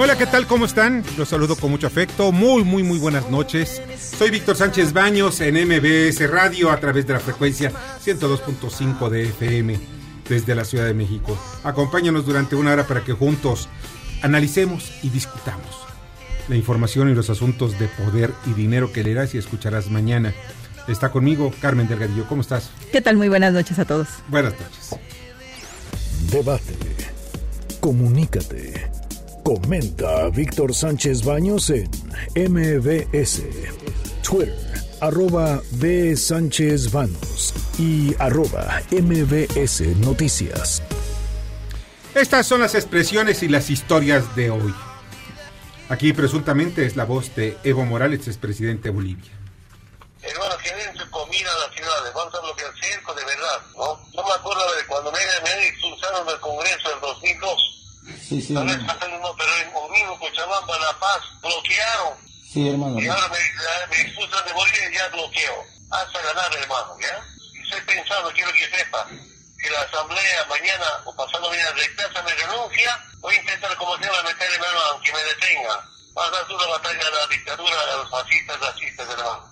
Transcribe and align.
Hola, 0.00 0.16
¿qué 0.16 0.26
tal? 0.26 0.46
¿Cómo 0.46 0.64
están? 0.64 1.02
Los 1.16 1.28
saludo 1.28 1.56
con 1.56 1.70
mucho 1.70 1.88
afecto. 1.88 2.30
Muy, 2.30 2.62
muy, 2.62 2.84
muy 2.84 2.98
buenas 2.98 3.28
noches. 3.30 3.82
Soy 3.98 4.30
Víctor 4.30 4.54
Sánchez 4.54 4.92
Baños 4.92 5.40
en 5.40 5.56
MBS 5.56 6.30
Radio 6.30 6.70
a 6.70 6.78
través 6.78 7.06
de 7.06 7.14
la 7.14 7.20
frecuencia 7.20 7.72
102.5 8.04 9.08
de 9.08 9.24
FM 9.24 9.78
desde 10.28 10.54
la 10.54 10.64
Ciudad 10.64 10.86
de 10.86 10.94
México. 10.94 11.36
Acompáñanos 11.64 12.24
durante 12.24 12.54
una 12.54 12.72
hora 12.72 12.86
para 12.86 13.02
que 13.02 13.12
juntos 13.12 13.68
analicemos 14.22 14.92
y 15.02 15.10
discutamos 15.10 15.88
la 16.48 16.56
información 16.56 17.10
y 17.10 17.14
los 17.14 17.28
asuntos 17.28 17.78
de 17.78 17.88
poder 17.88 18.32
y 18.46 18.52
dinero 18.52 18.92
que 18.92 19.02
leerás 19.02 19.34
y 19.34 19.38
escucharás 19.38 19.90
mañana. 19.90 20.32
Está 20.88 21.10
conmigo 21.10 21.52
Carmen 21.60 21.86
Delgadillo. 21.86 22.26
¿Cómo 22.26 22.40
estás? 22.40 22.70
¿Qué 22.90 23.02
tal? 23.02 23.16
Muy 23.16 23.28
buenas 23.28 23.52
noches 23.52 23.78
a 23.78 23.84
todos. 23.84 24.08
Buenas 24.28 24.54
noches. 24.54 24.96
Debate. 26.32 26.74
Comunícate. 27.80 28.90
Comenta 29.44 30.24
a 30.24 30.30
Víctor 30.30 30.74
Sánchez 30.74 31.24
Baños 31.24 31.70
en 31.70 31.88
MBS. 32.34 33.42
Twitter, 34.22 34.54
arroba 35.00 35.62
B. 35.72 36.16
Sánchez 36.16 36.90
Baños 36.90 37.54
y 37.78 38.14
arroba 38.18 38.82
MBS 38.90 39.96
Noticias. 39.98 40.82
Estas 42.14 42.46
son 42.46 42.60
las 42.60 42.74
expresiones 42.74 43.42
y 43.42 43.48
las 43.48 43.70
historias 43.70 44.34
de 44.34 44.50
hoy. 44.50 44.74
Aquí 45.88 46.12
presuntamente 46.12 46.84
es 46.84 46.96
la 46.96 47.04
voz 47.04 47.34
de 47.36 47.56
Evo 47.64 47.84
Morales, 47.84 48.26
expresidente 48.26 48.88
de 48.88 48.94
Bolivia. 48.94 49.37
Hermano, 50.22 50.56
que 50.58 50.74
den 50.74 50.96
su 50.96 51.10
comida 51.10 51.52
a 51.52 51.58
las 51.66 51.74
ciudades, 51.74 52.12
vamos 52.14 52.34
a 52.34 52.40
bloquear 52.40 52.72
circo 52.82 53.14
de 53.14 53.24
verdad, 53.24 53.60
¿no? 53.76 54.00
Yo 54.12 54.22
me 54.24 54.32
acuerdo 54.32 54.74
de 54.74 54.86
cuando 54.86 55.12
me, 55.12 55.18
me 55.44 55.66
expulsaron 55.66 56.26
del 56.26 56.40
Congreso 56.40 56.92
en 56.92 57.00
2002. 57.00 57.78
Sí, 58.28 58.40
sí, 58.40 58.54
Tal 58.54 58.66
vez 58.66 58.76
uno, 58.78 59.34
pero 59.36 59.56
en 59.56 59.70
Omino, 59.74 60.18
Cochabamba, 60.18 60.78
La 60.78 60.98
Paz, 60.98 61.20
bloquearon. 61.42 62.14
Sí, 62.50 62.68
hermano. 62.68 62.98
Y 62.98 63.06
ahora 63.08 63.28
me, 63.28 63.38
me 63.90 64.02
expulsan 64.02 64.44
de 64.46 64.52
Bolivia 64.52 64.90
y 64.90 64.94
ya 64.94 65.08
bloqueo. 65.08 65.64
Hasta 65.90 66.22
ganar, 66.22 66.56
hermano, 66.56 66.96
¿ya? 67.00 67.22
Y 67.52 67.62
estoy 67.62 67.80
pensando, 67.82 68.30
quiero 68.32 68.52
que 68.52 68.76
sepa, 68.76 69.06
que 69.58 69.70
la 69.70 69.80
asamblea 69.82 70.44
mañana 70.48 70.86
o 71.04 71.14
pasando 71.14 71.50
mañana 71.50 71.70
rechaza 71.72 72.22
mi 72.22 72.32
renuncia, 72.32 73.04
voy 73.20 73.34
a 73.34 73.40
intentar 73.40 73.76
como 73.76 73.96
sea 73.98 74.22
meter 74.22 74.52
hermano 74.52 74.78
aunque 74.92 75.12
me 75.12 75.22
detenga. 75.24 75.88
Vas 76.14 76.28
a 76.28 76.30
dar 76.30 76.50
una 76.50 76.66
batalla 76.66 77.06
a 77.06 77.10
la 77.10 77.26
dictadura, 77.26 77.80
a 77.80 77.96
los 77.96 78.10
fascistas, 78.10 78.60
racistas, 78.60 79.08
hermano. 79.10 79.47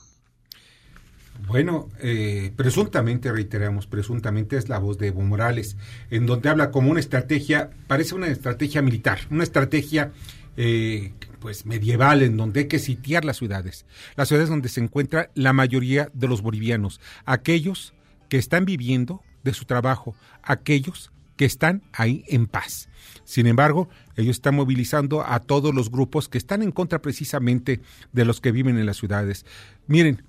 Bueno, 1.47 1.89
eh, 2.01 2.53
presuntamente, 2.57 3.31
reiteramos, 3.31 3.87
presuntamente 3.87 4.57
es 4.57 4.69
la 4.69 4.79
voz 4.79 4.99
de 4.99 5.09
Evo 5.09 5.23
Morales, 5.23 5.77
en 6.11 6.27
donde 6.27 6.49
habla 6.49 6.73
como 6.73 6.91
una 6.91 6.99
estrategia, 6.99 7.71
parece 7.87 8.17
una 8.17 8.27
estrategia 8.27 8.83
militar, 8.83 9.21
una 9.31 9.45
estrategia 9.45 10.13
eh, 10.57 11.13
pues 11.39 11.65
medieval, 11.65 12.23
en 12.23 12.37
donde 12.37 12.61
hay 12.61 12.67
que 12.67 12.81
sitiar 12.81 13.25
las 13.25 13.37
ciudades, 13.37 13.87
las 14.17 14.27
ciudades 14.27 14.49
donde 14.49 14.69
se 14.69 14.81
encuentra 14.81 15.31
la 15.35 15.53
mayoría 15.53 16.11
de 16.15 16.27
los 16.27 16.43
bolivianos, 16.43 17.01
aquellos 17.27 17.95
que 18.29 18.39
están 18.39 18.65
viviendo 18.65 19.23
de 19.45 19.55
su 19.55 19.67
trabajo, 19.67 20.17
aquellos 20.43 21.13
que 21.37 21.45
están 21.45 21.83
ahí 21.93 22.25
en 22.27 22.47
paz. 22.47 22.89
Sin 23.25 23.47
embargo, 23.47 23.89
ellos 24.17 24.37
están 24.37 24.57
movilizando 24.57 25.25
a 25.25 25.39
todos 25.39 25.73
los 25.73 25.91
grupos 25.91 26.29
que 26.29 26.39
están 26.39 26.63
en 26.63 26.73
contra 26.73 27.01
precisamente 27.01 27.81
de 28.13 28.25
los 28.25 28.41
que 28.41 28.51
viven 28.51 28.79
en 28.79 28.87
las 28.87 28.97
ciudades. 28.97 29.47
Miren, 29.87 30.23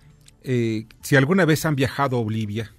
eh, 0.50 0.88
si 1.02 1.18
alguna 1.18 1.44
vez 1.44 1.66
han 1.66 1.76
viajado 1.76 2.18
a 2.18 2.24
Bolivia, 2.24 2.74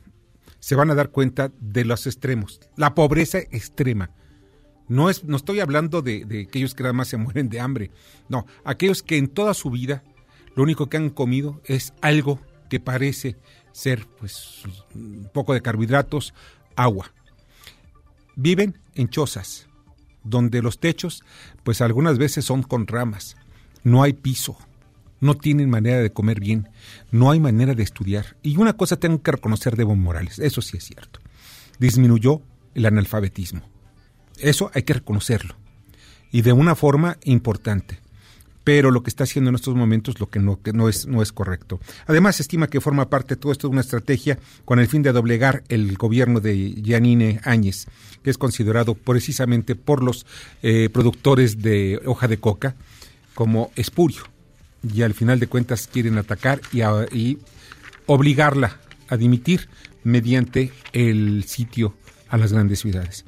se 0.58 0.74
van 0.74 0.90
a 0.90 0.94
dar 0.94 1.10
cuenta 1.10 1.52
de 1.60 1.84
los 1.84 2.06
extremos, 2.06 2.60
la 2.76 2.94
pobreza 2.94 3.40
extrema. 3.40 4.10
No, 4.88 5.10
es, 5.10 5.24
no 5.24 5.36
estoy 5.36 5.60
hablando 5.60 6.00
de, 6.00 6.46
aquellos 6.48 6.74
que 6.74 6.82
nada 6.82 6.94
más 6.94 7.08
se 7.08 7.18
mueren 7.18 7.50
de 7.50 7.60
hambre, 7.60 7.90
no, 8.30 8.46
aquellos 8.64 9.02
que 9.02 9.18
en 9.18 9.28
toda 9.28 9.52
su 9.52 9.68
vida 9.68 10.02
lo 10.56 10.62
único 10.62 10.88
que 10.88 10.96
han 10.96 11.10
comido 11.10 11.60
es 11.66 11.92
algo 12.00 12.40
que 12.70 12.80
parece 12.80 13.36
ser 13.72 14.06
pues 14.18 14.62
un 14.94 15.28
poco 15.34 15.52
de 15.52 15.60
carbohidratos, 15.60 16.32
agua. 16.74 17.12
Viven 18.34 18.78
en 18.94 19.10
chozas, 19.10 19.68
donde 20.24 20.62
los 20.62 20.80
techos 20.80 21.22
pues 21.64 21.82
algunas 21.82 22.16
veces 22.16 22.46
son 22.46 22.62
con 22.62 22.86
ramas, 22.86 23.36
no 23.84 24.02
hay 24.02 24.14
piso, 24.14 24.56
no 25.20 25.36
tienen 25.36 25.70
manera 25.70 25.98
de 25.98 26.12
comer 26.12 26.40
bien, 26.40 26.68
no 27.10 27.30
hay 27.30 27.40
manera 27.40 27.74
de 27.74 27.82
estudiar. 27.82 28.36
Y 28.42 28.56
una 28.56 28.74
cosa 28.74 28.96
tengo 28.96 29.22
que 29.22 29.32
reconocer 29.32 29.76
de 29.76 29.82
Evo 29.82 29.96
Morales, 29.96 30.38
eso 30.38 30.62
sí 30.62 30.76
es 30.76 30.84
cierto. 30.84 31.20
Disminuyó 31.78 32.42
el 32.74 32.86
analfabetismo. 32.86 33.62
Eso 34.38 34.70
hay 34.74 34.82
que 34.82 34.94
reconocerlo. 34.94 35.56
Y 36.30 36.42
de 36.42 36.52
una 36.52 36.74
forma 36.74 37.18
importante. 37.24 38.00
Pero 38.62 38.90
lo 38.90 39.02
que 39.02 39.08
está 39.08 39.24
haciendo 39.24 39.48
en 39.48 39.54
estos 39.54 39.74
momentos 39.74 40.20
lo 40.20 40.28
que 40.28 40.40
no, 40.40 40.58
es, 40.90 41.06
no 41.06 41.22
es 41.22 41.32
correcto. 41.32 41.80
Además, 42.06 42.36
se 42.36 42.42
estima 42.42 42.66
que 42.66 42.82
forma 42.82 43.08
parte 43.08 43.34
de 43.34 43.40
todo 43.40 43.50
esto 43.50 43.66
de 43.66 43.72
una 43.72 43.80
estrategia 43.80 44.38
con 44.66 44.78
el 44.78 44.88
fin 44.88 45.02
de 45.02 45.12
doblegar 45.12 45.64
el 45.68 45.96
gobierno 45.96 46.40
de 46.40 46.74
Yanine 46.74 47.40
Áñez, 47.44 47.86
que 48.22 48.28
es 48.28 48.36
considerado 48.36 48.94
precisamente 48.94 49.74
por 49.74 50.02
los 50.02 50.26
eh, 50.62 50.90
productores 50.92 51.62
de 51.62 52.02
hoja 52.04 52.28
de 52.28 52.40
coca 52.40 52.76
como 53.34 53.72
espurio 53.74 54.24
y 54.82 55.02
al 55.02 55.14
final 55.14 55.40
de 55.40 55.46
cuentas 55.46 55.88
quieren 55.88 56.18
atacar 56.18 56.60
y, 56.72 57.38
obligarla 58.06 58.78
a 59.08 59.16
dimitir 59.16 59.68
mediante 60.02 60.72
el 60.92 61.44
sitio 61.44 61.94
a 62.28 62.38
las 62.38 62.52
grandes 62.52 62.80
ciudades. 62.80 63.24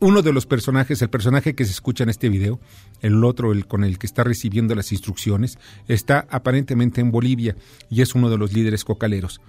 Uno 0.00 0.22
de 0.22 0.32
los 0.32 0.46
personajes, 0.46 1.00
el 1.02 1.10
personaje 1.10 1.54
que 1.54 1.64
se 1.64 1.70
escucha 1.70 2.02
en 2.02 2.10
este 2.10 2.28
video, 2.28 2.58
el 3.00 3.22
otro, 3.22 3.52
el 3.52 3.66
con 3.66 3.84
el 3.84 3.98
que 3.98 4.06
está 4.06 4.24
recibiendo 4.24 4.74
las 4.74 4.90
instrucciones, 4.90 5.58
está 5.86 6.26
aparentemente 6.30 7.00
en 7.00 7.12
Bolivia 7.12 7.54
y 7.88 8.02
es 8.02 8.16
uno 8.16 8.28
de 8.28 8.38
los 8.38 8.52
líderes 8.52 8.84
cocaleros. 8.84 9.40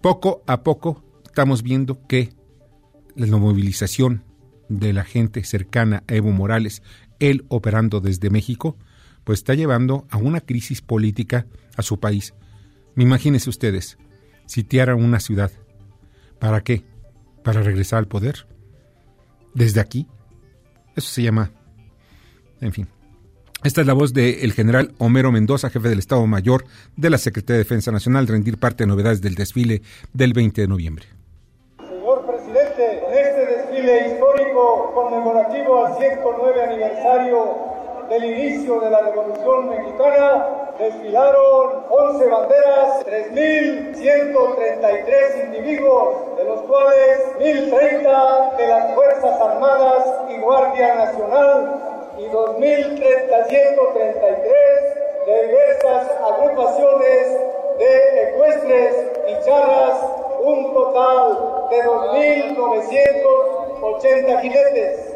Poco 0.00 0.42
a 0.46 0.62
poco 0.62 1.04
estamos 1.26 1.62
viendo 1.62 2.06
que 2.06 2.32
la 3.14 3.36
movilización 3.36 4.24
de 4.70 4.92
la 4.94 5.04
gente 5.04 5.44
cercana 5.44 6.04
a 6.08 6.14
Evo 6.14 6.30
Morales, 6.30 6.82
él 7.18 7.44
operando 7.48 8.00
desde 8.00 8.30
México, 8.30 8.76
pues 9.28 9.40
está 9.40 9.52
llevando 9.52 10.06
a 10.08 10.16
una 10.16 10.40
crisis 10.40 10.80
política 10.80 11.44
a 11.76 11.82
su 11.82 12.00
país. 12.00 12.32
Imagínense 12.96 13.50
ustedes, 13.50 13.98
sitiaran 14.46 15.04
una 15.04 15.20
ciudad. 15.20 15.52
¿Para 16.38 16.62
qué? 16.62 16.82
¿Para 17.44 17.60
regresar 17.60 17.98
al 17.98 18.08
poder? 18.08 18.46
¿Desde 19.52 19.82
aquí? 19.82 20.08
Eso 20.96 21.10
se 21.10 21.22
llama... 21.22 21.50
En 22.62 22.72
fin. 22.72 22.88
Esta 23.62 23.82
es 23.82 23.86
la 23.86 23.92
voz 23.92 24.14
del 24.14 24.50
general 24.54 24.94
Homero 24.96 25.30
Mendoza, 25.30 25.68
jefe 25.68 25.90
del 25.90 25.98
Estado 25.98 26.26
Mayor 26.26 26.64
de 26.96 27.10
la 27.10 27.18
Secretaría 27.18 27.58
de 27.58 27.64
Defensa 27.64 27.92
Nacional, 27.92 28.28
rendir 28.28 28.56
parte 28.56 28.84
de 28.84 28.88
novedades 28.88 29.20
del 29.20 29.34
desfile 29.34 29.82
del 30.14 30.32
20 30.32 30.62
de 30.62 30.68
noviembre. 30.68 31.04
Señor 31.76 32.24
presidente, 32.24 33.02
en 33.10 33.26
este 33.26 33.44
desfile 33.44 34.14
histórico 34.14 34.90
conmemorativo 34.94 35.84
al 35.84 35.98
109 35.98 36.62
aniversario 36.62 37.67
del 38.08 38.24
inicio 38.24 38.80
de 38.80 38.90
la 38.90 39.00
Revolución 39.00 39.68
Mexicana, 39.68 40.72
desfilaron 40.78 41.84
11 41.90 42.28
banderas, 42.28 43.04
3.133 43.06 45.44
individuos, 45.44 46.36
de 46.36 46.44
los 46.44 46.62
cuales 46.62 47.36
1.030 47.38 48.56
de 48.56 48.66
las 48.66 48.94
Fuerzas 48.94 49.38
Armadas 49.40 50.06
y 50.30 50.38
Guardia 50.38 50.94
Nacional 50.94 51.82
y 52.18 52.28
2.333 52.28 55.26
de 55.26 55.46
diversas 55.46 56.10
agrupaciones 56.22 57.36
de 57.78 58.30
ecuestres 58.30 58.94
y 59.28 59.34
charras, 59.44 59.98
un 60.40 60.72
total 60.72 61.68
de 61.70 61.84
2.980 61.84 64.40
jinetes. 64.40 65.07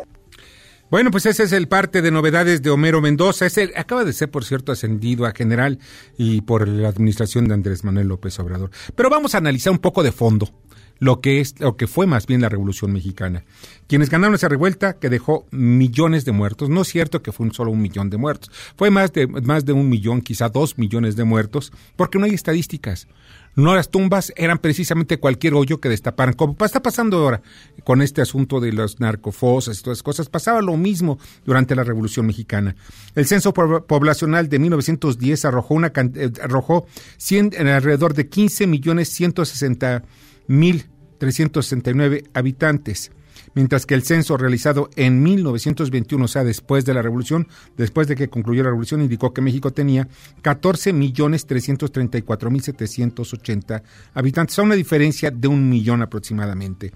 Bueno, 0.93 1.11
pues 1.11 1.25
ese 1.25 1.44
es 1.44 1.53
el 1.53 1.69
parte 1.69 2.03
de 2.03 2.11
novedades 2.11 2.61
de 2.61 2.69
Homero 2.69 3.00
Mendoza. 3.00 3.47
Ese 3.47 3.73
acaba 3.77 4.05
de 4.05 4.12
ser, 4.12 4.31
por 4.31 4.44
cierto, 4.44 4.73
ascendido 4.73 5.25
a 5.25 5.33
general 5.33 5.79
y 6.19 6.43
por 6.43 6.69
la 6.69 6.91
administración 6.91 7.49
de 7.49 7.55
Andrés 7.55 7.83
Manuel 7.83 8.09
López 8.09 8.39
Obrador. 8.39 8.71
Pero 8.94 9.09
vamos 9.09 9.35
a 9.35 9.39
analizar 9.39 9.73
un 9.73 9.79
poco 9.79 10.03
de 10.03 10.12
fondo 10.12 10.50
lo 10.99 11.23
que 11.23 11.41
es 11.41 11.59
lo 11.61 11.79
que 11.79 11.87
fue 11.87 12.06
más 12.06 12.27
bien 12.27 12.43
la 12.43 12.50
Revolución 12.50 12.93
Mexicana. 12.93 13.43
Quienes 13.89 14.11
ganaron 14.11 14.35
esa 14.35 14.49
revuelta 14.50 14.99
que 14.99 15.09
dejó 15.09 15.47
millones 15.50 16.27
de 16.27 16.33
muertos, 16.33 16.69
no 16.69 16.83
es 16.83 16.89
cierto 16.89 17.23
que 17.23 17.33
fue 17.33 17.47
un 17.47 17.55
solo 17.55 17.71
un 17.71 17.81
millón 17.81 18.11
de 18.11 18.19
muertos, 18.19 18.50
fue 18.77 18.91
más 18.91 19.15
de 19.15 19.27
más 19.27 19.65
de 19.65 19.73
un 19.73 19.89
millón, 19.89 20.21
quizá 20.21 20.50
dos 20.50 20.77
millones 20.77 21.17
de 21.17 21.25
muertos, 21.25 21.73
porque 21.97 22.19
no 22.19 22.27
hay 22.27 22.35
estadísticas. 22.35 23.09
No 23.54 23.75
las 23.75 23.90
tumbas 23.90 24.32
eran 24.37 24.58
precisamente 24.58 25.19
cualquier 25.19 25.54
hoyo 25.54 25.81
que 25.81 25.90
destaparan, 25.90 26.34
como 26.34 26.56
está 26.64 26.81
pasando 26.81 27.19
ahora 27.19 27.43
con 27.84 28.00
este 28.00 28.22
asunto 28.22 28.60
de 28.60 28.72
los 28.72 28.99
narcofosas 28.99 29.78
y 29.78 29.82
todas 29.82 29.99
esas 29.99 30.02
cosas. 30.02 30.28
Pasaba 30.28 30.62
lo 30.62 30.76
mismo 30.76 31.19
durante 31.44 31.75
la 31.75 31.84
Revolución 31.84 32.26
Mexicana. 32.26 32.75
El 33.14 33.26
censo 33.26 33.52
poblacional 33.52 34.49
de 34.49 34.58
1910 34.58 35.44
arrojó, 35.44 35.75
una, 35.75 35.93
eh, 35.94 36.32
arrojó 36.43 36.87
100, 37.19 37.54
alrededor 37.69 38.14
de 38.14 38.28
15 38.28 38.66
millones 38.66 39.10
160 39.10 40.02
mil 40.46 40.87
369 41.19 42.25
habitantes, 42.34 43.12
mientras 43.54 43.87
que 43.87 43.94
el 43.94 44.02
censo 44.02 44.37
realizado 44.37 44.90
en 44.96 45.22
1921, 45.22 46.25
o 46.25 46.28
sea, 46.28 46.44
después 46.44 46.84
de 46.84 46.94
la 46.94 47.02
revolución, 47.02 47.49
después 47.76 48.08
de 48.08 48.16
que 48.16 48.28
concluyó 48.28 48.62
la 48.62 48.70
revolución, 48.70 49.02
indicó 49.02 49.32
que 49.32 49.40
México 49.40 49.70
tenía 49.70 50.08
14 50.43 50.93
millones 50.93 51.46
334 51.46 52.50
mil 52.50 52.62
780 52.62 53.82
habitantes, 54.14 54.58
a 54.58 54.62
una 54.62 54.75
diferencia 54.75 55.31
de 55.31 55.49
un 55.49 55.69
millón 55.69 56.02
aproximadamente. 56.02 56.93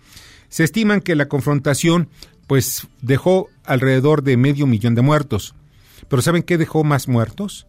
Se 0.49 0.65
estiman 0.65 1.01
que 1.01 1.17
la 1.17 1.29
confrontación 1.29 2.09
pues 2.47 2.87
dejó 3.03 3.49
alrededor 3.65 4.23
de 4.23 4.37
medio 4.37 4.67
millón 4.67 4.95
de 4.95 5.03
muertos. 5.03 5.55
Pero 6.09 6.23
¿saben 6.23 6.43
qué 6.43 6.59
dejó 6.59 6.85
más 6.85 7.09
muertos? 7.09 7.67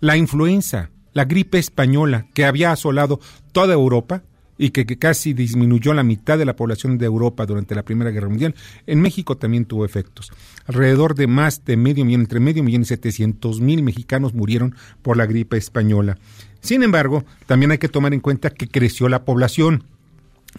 La 0.00 0.16
influenza, 0.16 0.90
la 1.12 1.24
gripe 1.24 1.58
española 1.58 2.26
que 2.34 2.44
había 2.44 2.72
asolado 2.72 3.20
toda 3.52 3.74
Europa 3.74 4.22
y 4.62 4.70
que, 4.70 4.84
casi 4.98 5.32
disminuyó 5.32 5.94
la 5.94 6.02
mitad 6.02 6.36
de 6.36 6.44
la 6.44 6.54
población 6.54 6.98
de 6.98 7.06
Europa 7.06 7.46
durante 7.46 7.74
la 7.74 7.82
Primera 7.82 8.10
Guerra 8.10 8.28
Mundial, 8.28 8.54
en 8.86 9.00
México 9.00 9.38
también 9.38 9.64
tuvo 9.64 9.86
efectos. 9.86 10.30
Alrededor 10.66 11.14
de 11.14 11.26
más 11.26 11.64
de 11.64 11.78
medio 11.78 12.04
millón, 12.04 12.20
entre 12.20 12.40
medio 12.40 12.62
millón 12.62 12.82
y 12.82 12.84
setecientos 12.84 13.62
mil 13.62 13.82
mexicanos 13.82 14.34
murieron 14.34 14.74
por 15.00 15.16
la 15.16 15.24
gripe 15.24 15.56
española. 15.56 16.18
Sin 16.60 16.82
embargo, 16.82 17.24
también 17.46 17.70
hay 17.70 17.78
que 17.78 17.88
tomar 17.88 18.12
en 18.12 18.20
cuenta 18.20 18.50
que 18.50 18.68
creció 18.68 19.08
la 19.08 19.24
población 19.24 19.84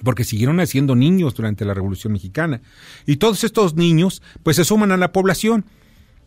porque 0.03 0.23
siguieron 0.23 0.55
naciendo 0.55 0.95
niños 0.95 1.35
durante 1.35 1.63
la 1.63 1.75
Revolución 1.75 2.13
Mexicana. 2.13 2.61
Y 3.05 3.17
todos 3.17 3.43
estos 3.43 3.75
niños, 3.75 4.23
pues 4.41 4.55
se 4.55 4.65
suman 4.65 4.91
a 4.91 4.97
la 4.97 5.11
población. 5.11 5.63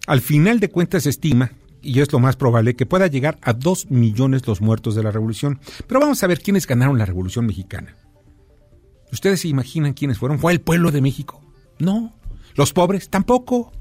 Al 0.07 0.21
final 0.21 0.61
de 0.61 0.71
cuentas 0.71 1.03
se 1.03 1.11
estima 1.11 1.51
y 1.85 2.01
es 2.01 2.13
lo 2.13 2.19
más 2.19 2.37
probable 2.37 2.75
que 2.75 2.87
pueda 2.87 3.07
llegar 3.07 3.39
a 3.43 3.53
dos 3.53 3.91
millones 3.91 4.47
los 4.47 4.61
muertos 4.61 4.95
de 4.95 5.03
la 5.03 5.11
revolución. 5.11 5.61
Pero 5.87 6.01
vamos 6.01 6.23
a 6.23 6.27
ver 6.27 6.41
quiénes 6.41 6.67
ganaron 6.67 6.99
la 6.99 7.07
revolución 7.07 7.47
mexicana. 7.47 7.97
¿Ustedes 9.13 9.41
se 9.41 9.49
imaginan 9.49 9.93
quiénes 9.93 10.19
fueron? 10.19 10.39
¿Fue 10.39 10.53
el 10.53 10.61
pueblo 10.61 10.91
de 10.91 11.01
México? 11.01 11.41
No. 11.79 12.15
¿Los 12.55 12.73
pobres? 12.73 13.11
Tampoco. 13.11 13.73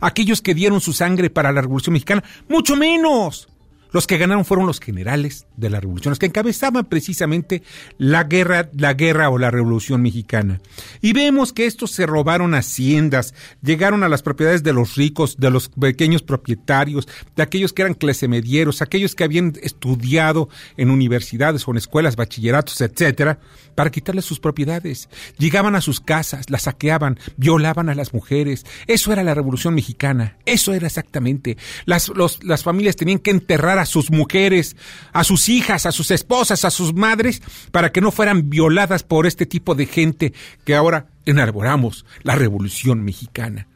¿Aquellos 0.00 0.40
que 0.40 0.54
dieron 0.54 0.80
su 0.80 0.92
sangre 0.92 1.30
para 1.30 1.52
la 1.52 1.60
revolución 1.60 1.92
mexicana? 1.92 2.24
Mucho 2.48 2.76
menos. 2.76 3.48
Los 3.90 4.06
que 4.06 4.18
ganaron 4.18 4.44
fueron 4.44 4.66
los 4.66 4.80
generales 4.80 5.46
de 5.56 5.70
la 5.70 5.80
revolución, 5.80 6.10
los 6.10 6.18
que 6.18 6.26
encabezaban 6.26 6.86
precisamente 6.86 7.62
la 7.96 8.24
guerra, 8.24 8.68
la 8.76 8.94
guerra 8.94 9.30
o 9.30 9.38
la 9.38 9.50
revolución 9.50 10.02
mexicana. 10.02 10.60
Y 11.00 11.12
vemos 11.12 11.52
que 11.52 11.66
estos 11.66 11.90
se 11.92 12.06
robaron 12.06 12.54
haciendas, 12.54 13.34
llegaron 13.62 14.02
a 14.02 14.08
las 14.08 14.22
propiedades 14.22 14.62
de 14.62 14.72
los 14.72 14.96
ricos, 14.96 15.36
de 15.38 15.50
los 15.50 15.68
pequeños 15.68 16.22
propietarios, 16.22 17.08
de 17.36 17.42
aquellos 17.42 17.72
que 17.72 17.82
eran 17.82 17.94
clase 17.94 18.28
medieros, 18.28 18.82
aquellos 18.82 19.14
que 19.14 19.24
habían 19.24 19.54
estudiado 19.62 20.48
en 20.76 20.90
universidades 20.90 21.66
o 21.66 21.70
en 21.70 21.78
escuelas, 21.78 22.16
bachilleratos, 22.16 22.80
etcétera, 22.80 23.38
para 23.74 23.90
quitarles 23.90 24.24
sus 24.24 24.40
propiedades. 24.40 25.08
Llegaban 25.38 25.74
a 25.74 25.80
sus 25.80 26.00
casas, 26.00 26.50
las 26.50 26.62
saqueaban, 26.62 27.18
violaban 27.36 27.88
a 27.88 27.94
las 27.94 28.12
mujeres. 28.12 28.66
Eso 28.86 29.12
era 29.12 29.22
la 29.22 29.34
revolución 29.34 29.74
mexicana. 29.74 30.36
Eso 30.44 30.74
era 30.74 30.86
exactamente. 30.86 31.56
Las, 31.84 32.12
las 32.42 32.62
familias 32.62 32.96
tenían 32.96 33.18
que 33.18 33.30
enterrar 33.30 33.77
a 33.78 33.86
sus 33.86 34.10
mujeres, 34.10 34.76
a 35.12 35.24
sus 35.24 35.48
hijas, 35.48 35.86
a 35.86 35.92
sus 35.92 36.10
esposas, 36.10 36.64
a 36.64 36.70
sus 36.70 36.94
madres, 36.94 37.42
para 37.70 37.92
que 37.92 38.00
no 38.00 38.10
fueran 38.10 38.50
violadas 38.50 39.02
por 39.02 39.26
este 39.26 39.46
tipo 39.46 39.74
de 39.74 39.86
gente 39.86 40.32
que 40.64 40.74
ahora 40.74 41.08
enarboramos 41.24 42.04
la 42.22 42.34
Revolución 42.34 43.04
Mexicana. 43.04 43.68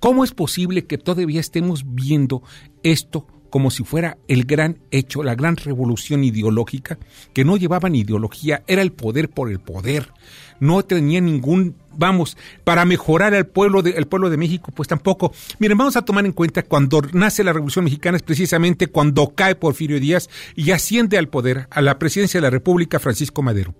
¿Cómo 0.00 0.24
es 0.24 0.32
posible 0.32 0.86
que 0.86 0.98
todavía 0.98 1.40
estemos 1.40 1.84
viendo 1.86 2.42
esto 2.82 3.26
como 3.52 3.70
si 3.70 3.84
fuera 3.84 4.16
el 4.28 4.44
gran 4.44 4.78
hecho, 4.90 5.22
la 5.22 5.34
gran 5.34 5.56
revolución 5.56 6.24
ideológica, 6.24 6.98
que 7.34 7.44
no 7.44 7.58
llevaban 7.58 7.94
ideología, 7.94 8.62
era 8.66 8.80
el 8.80 8.92
poder 8.92 9.28
por 9.28 9.50
el 9.50 9.60
poder, 9.60 10.10
no 10.58 10.82
tenía 10.84 11.20
ningún, 11.20 11.76
vamos, 11.96 12.36
para 12.64 12.84
mejorar 12.84 13.34
al 13.34 13.46
pueblo 13.46 13.82
de, 13.82 13.90
el 13.92 14.06
pueblo 14.06 14.30
de 14.30 14.36
México, 14.36 14.72
pues 14.74 14.88
tampoco. 14.88 15.32
Miren, 15.58 15.78
vamos 15.78 15.96
a 15.96 16.02
tomar 16.02 16.24
en 16.26 16.32
cuenta 16.32 16.62
cuando 16.62 17.02
nace 17.12 17.44
la 17.44 17.52
Revolución 17.52 17.84
Mexicana 17.84 18.16
es 18.16 18.22
precisamente 18.22 18.86
cuando 18.86 19.34
cae 19.34 19.54
Porfirio 19.54 20.00
Díaz 20.00 20.28
y 20.54 20.70
asciende 20.70 21.18
al 21.18 21.28
poder, 21.28 21.66
a 21.70 21.80
la 21.82 21.98
presidencia 21.98 22.38
de 22.38 22.42
la 22.42 22.50
República 22.50 22.98
Francisco 22.98 23.42
Madero. 23.42 23.74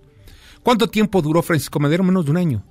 ¿Cuánto 0.63 0.87
tiempo 0.87 1.21
duró 1.21 1.41
Francisco 1.41 1.79
Madero? 1.79 2.03
Menos 2.03 2.25
de 2.25 2.31
un 2.31 2.37
año. 2.37 2.63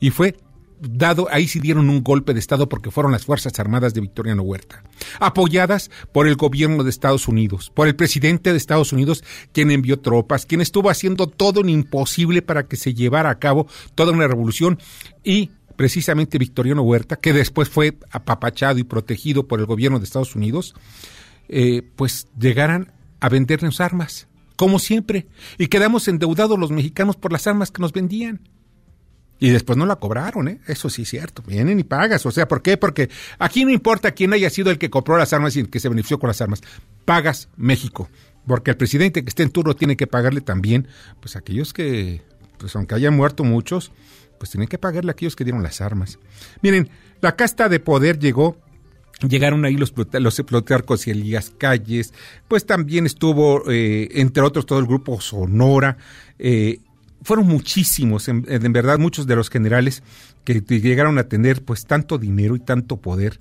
Y 0.00 0.10
fue 0.10 0.36
dado, 0.80 1.28
ahí 1.30 1.48
sí 1.48 1.60
dieron 1.60 1.88
un 1.90 2.02
golpe 2.02 2.34
de 2.34 2.40
Estado 2.40 2.68
porque 2.68 2.90
fueron 2.90 3.12
las 3.12 3.24
Fuerzas 3.24 3.58
Armadas 3.58 3.94
de 3.94 4.00
Victoriano 4.00 4.42
Huerta, 4.42 4.82
apoyadas 5.20 5.90
por 6.12 6.28
el 6.28 6.36
gobierno 6.36 6.84
de 6.84 6.90
Estados 6.90 7.28
Unidos, 7.28 7.70
por 7.74 7.88
el 7.88 7.96
presidente 7.96 8.50
de 8.50 8.56
Estados 8.56 8.92
Unidos, 8.92 9.24
quien 9.52 9.70
envió 9.70 9.98
tropas, 10.00 10.46
quien 10.46 10.60
estuvo 10.60 10.90
haciendo 10.90 11.26
todo 11.26 11.62
lo 11.62 11.68
imposible 11.68 12.42
para 12.42 12.66
que 12.66 12.76
se 12.76 12.94
llevara 12.94 13.30
a 13.30 13.38
cabo 13.38 13.66
toda 13.94 14.12
una 14.12 14.28
revolución 14.28 14.78
y 15.24 15.50
precisamente 15.76 16.38
Victoriano 16.38 16.82
Huerta, 16.82 17.16
que 17.16 17.32
después 17.32 17.68
fue 17.68 17.96
apapachado 18.10 18.78
y 18.80 18.84
protegido 18.84 19.46
por 19.46 19.60
el 19.60 19.66
gobierno 19.66 19.98
de 19.98 20.04
Estados 20.04 20.34
Unidos, 20.34 20.74
eh, 21.48 21.82
pues 21.94 22.26
llegaran 22.38 22.92
a 23.20 23.28
vendernos 23.28 23.80
armas, 23.80 24.26
como 24.56 24.80
siempre, 24.80 25.28
y 25.56 25.68
quedamos 25.68 26.08
endeudados 26.08 26.58
los 26.58 26.72
mexicanos 26.72 27.14
por 27.14 27.32
las 27.32 27.46
armas 27.46 27.70
que 27.70 27.80
nos 27.80 27.92
vendían. 27.92 28.40
Y 29.40 29.50
después 29.50 29.76
no 29.76 29.86
la 29.86 29.96
cobraron, 29.96 30.48
¿eh? 30.48 30.60
Eso 30.66 30.90
sí 30.90 31.02
es 31.02 31.08
cierto. 31.10 31.42
Vienen 31.46 31.78
y 31.78 31.84
pagas. 31.84 32.26
O 32.26 32.30
sea, 32.30 32.48
¿por 32.48 32.60
qué? 32.60 32.76
Porque 32.76 33.08
aquí 33.38 33.64
no 33.64 33.70
importa 33.70 34.10
quién 34.12 34.32
haya 34.32 34.50
sido 34.50 34.70
el 34.70 34.78
que 34.78 34.90
compró 34.90 35.16
las 35.16 35.32
armas 35.32 35.54
y 35.56 35.60
el 35.60 35.70
que 35.70 35.78
se 35.78 35.88
benefició 35.88 36.18
con 36.18 36.28
las 36.28 36.40
armas. 36.40 36.62
Pagas 37.04 37.48
México. 37.56 38.08
Porque 38.46 38.72
el 38.72 38.76
presidente 38.76 39.22
que 39.22 39.28
esté 39.28 39.44
en 39.44 39.50
turno 39.50 39.76
tiene 39.76 39.96
que 39.96 40.06
pagarle 40.06 40.40
también, 40.40 40.88
pues 41.20 41.36
aquellos 41.36 41.72
que, 41.72 42.22
pues 42.58 42.74
aunque 42.74 42.94
hayan 42.94 43.14
muerto 43.14 43.44
muchos, 43.44 43.92
pues 44.38 44.50
tienen 44.50 44.68
que 44.68 44.78
pagarle 44.78 45.10
a 45.10 45.12
aquellos 45.12 45.36
que 45.36 45.44
dieron 45.44 45.62
las 45.62 45.80
armas. 45.80 46.18
Miren, 46.62 46.88
la 47.20 47.36
casta 47.36 47.68
de 47.68 47.78
poder 47.78 48.18
llegó 48.18 48.56
Llegaron 49.26 49.64
ahí 49.64 49.76
los, 49.76 49.92
los 50.12 51.06
y 51.06 51.10
Elías 51.10 51.52
Calles, 51.58 52.14
pues 52.46 52.66
también 52.66 53.04
estuvo, 53.04 53.68
eh, 53.68 54.08
entre 54.12 54.44
otros, 54.44 54.64
todo 54.64 54.78
el 54.78 54.86
grupo 54.86 55.20
Sonora, 55.20 55.96
eh, 56.38 56.78
fueron 57.22 57.46
muchísimos, 57.46 58.28
en, 58.28 58.72
verdad, 58.72 58.98
muchos 58.98 59.26
de 59.26 59.36
los 59.36 59.50
generales 59.50 60.02
que 60.44 60.60
llegaron 60.60 61.18
a 61.18 61.24
tener 61.24 61.64
pues 61.64 61.86
tanto 61.86 62.18
dinero 62.18 62.56
y 62.56 62.60
tanto 62.60 62.98
poder 62.98 63.40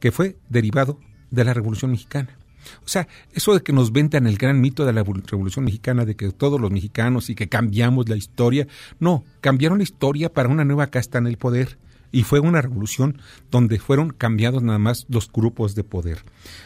que 0.00 0.12
fue 0.12 0.36
derivado 0.48 0.98
de 1.30 1.44
la 1.44 1.54
Revolución 1.54 1.92
Mexicana. 1.92 2.36
O 2.84 2.88
sea, 2.88 3.08
eso 3.32 3.54
de 3.54 3.62
que 3.62 3.72
nos 3.72 3.92
vendan 3.92 4.26
el 4.26 4.36
gran 4.36 4.60
mito 4.60 4.84
de 4.84 4.92
la 4.92 5.02
Revolución 5.02 5.64
Mexicana, 5.64 6.04
de 6.04 6.16
que 6.16 6.30
todos 6.30 6.60
los 6.60 6.70
mexicanos 6.70 7.30
y 7.30 7.34
que 7.34 7.48
cambiamos 7.48 8.08
la 8.08 8.16
historia, 8.16 8.66
no, 9.00 9.24
cambiaron 9.40 9.78
la 9.78 9.84
historia 9.84 10.32
para 10.32 10.48
una 10.48 10.64
nueva 10.64 10.88
casta 10.88 11.18
en 11.18 11.26
el 11.26 11.36
poder 11.36 11.78
y 12.12 12.24
fue 12.24 12.40
una 12.40 12.60
revolución 12.60 13.18
donde 13.50 13.78
fueron 13.78 14.10
cambiados 14.10 14.62
nada 14.62 14.78
más 14.78 15.06
los 15.08 15.32
grupos 15.32 15.74
de 15.74 15.82
poder. 15.82 16.22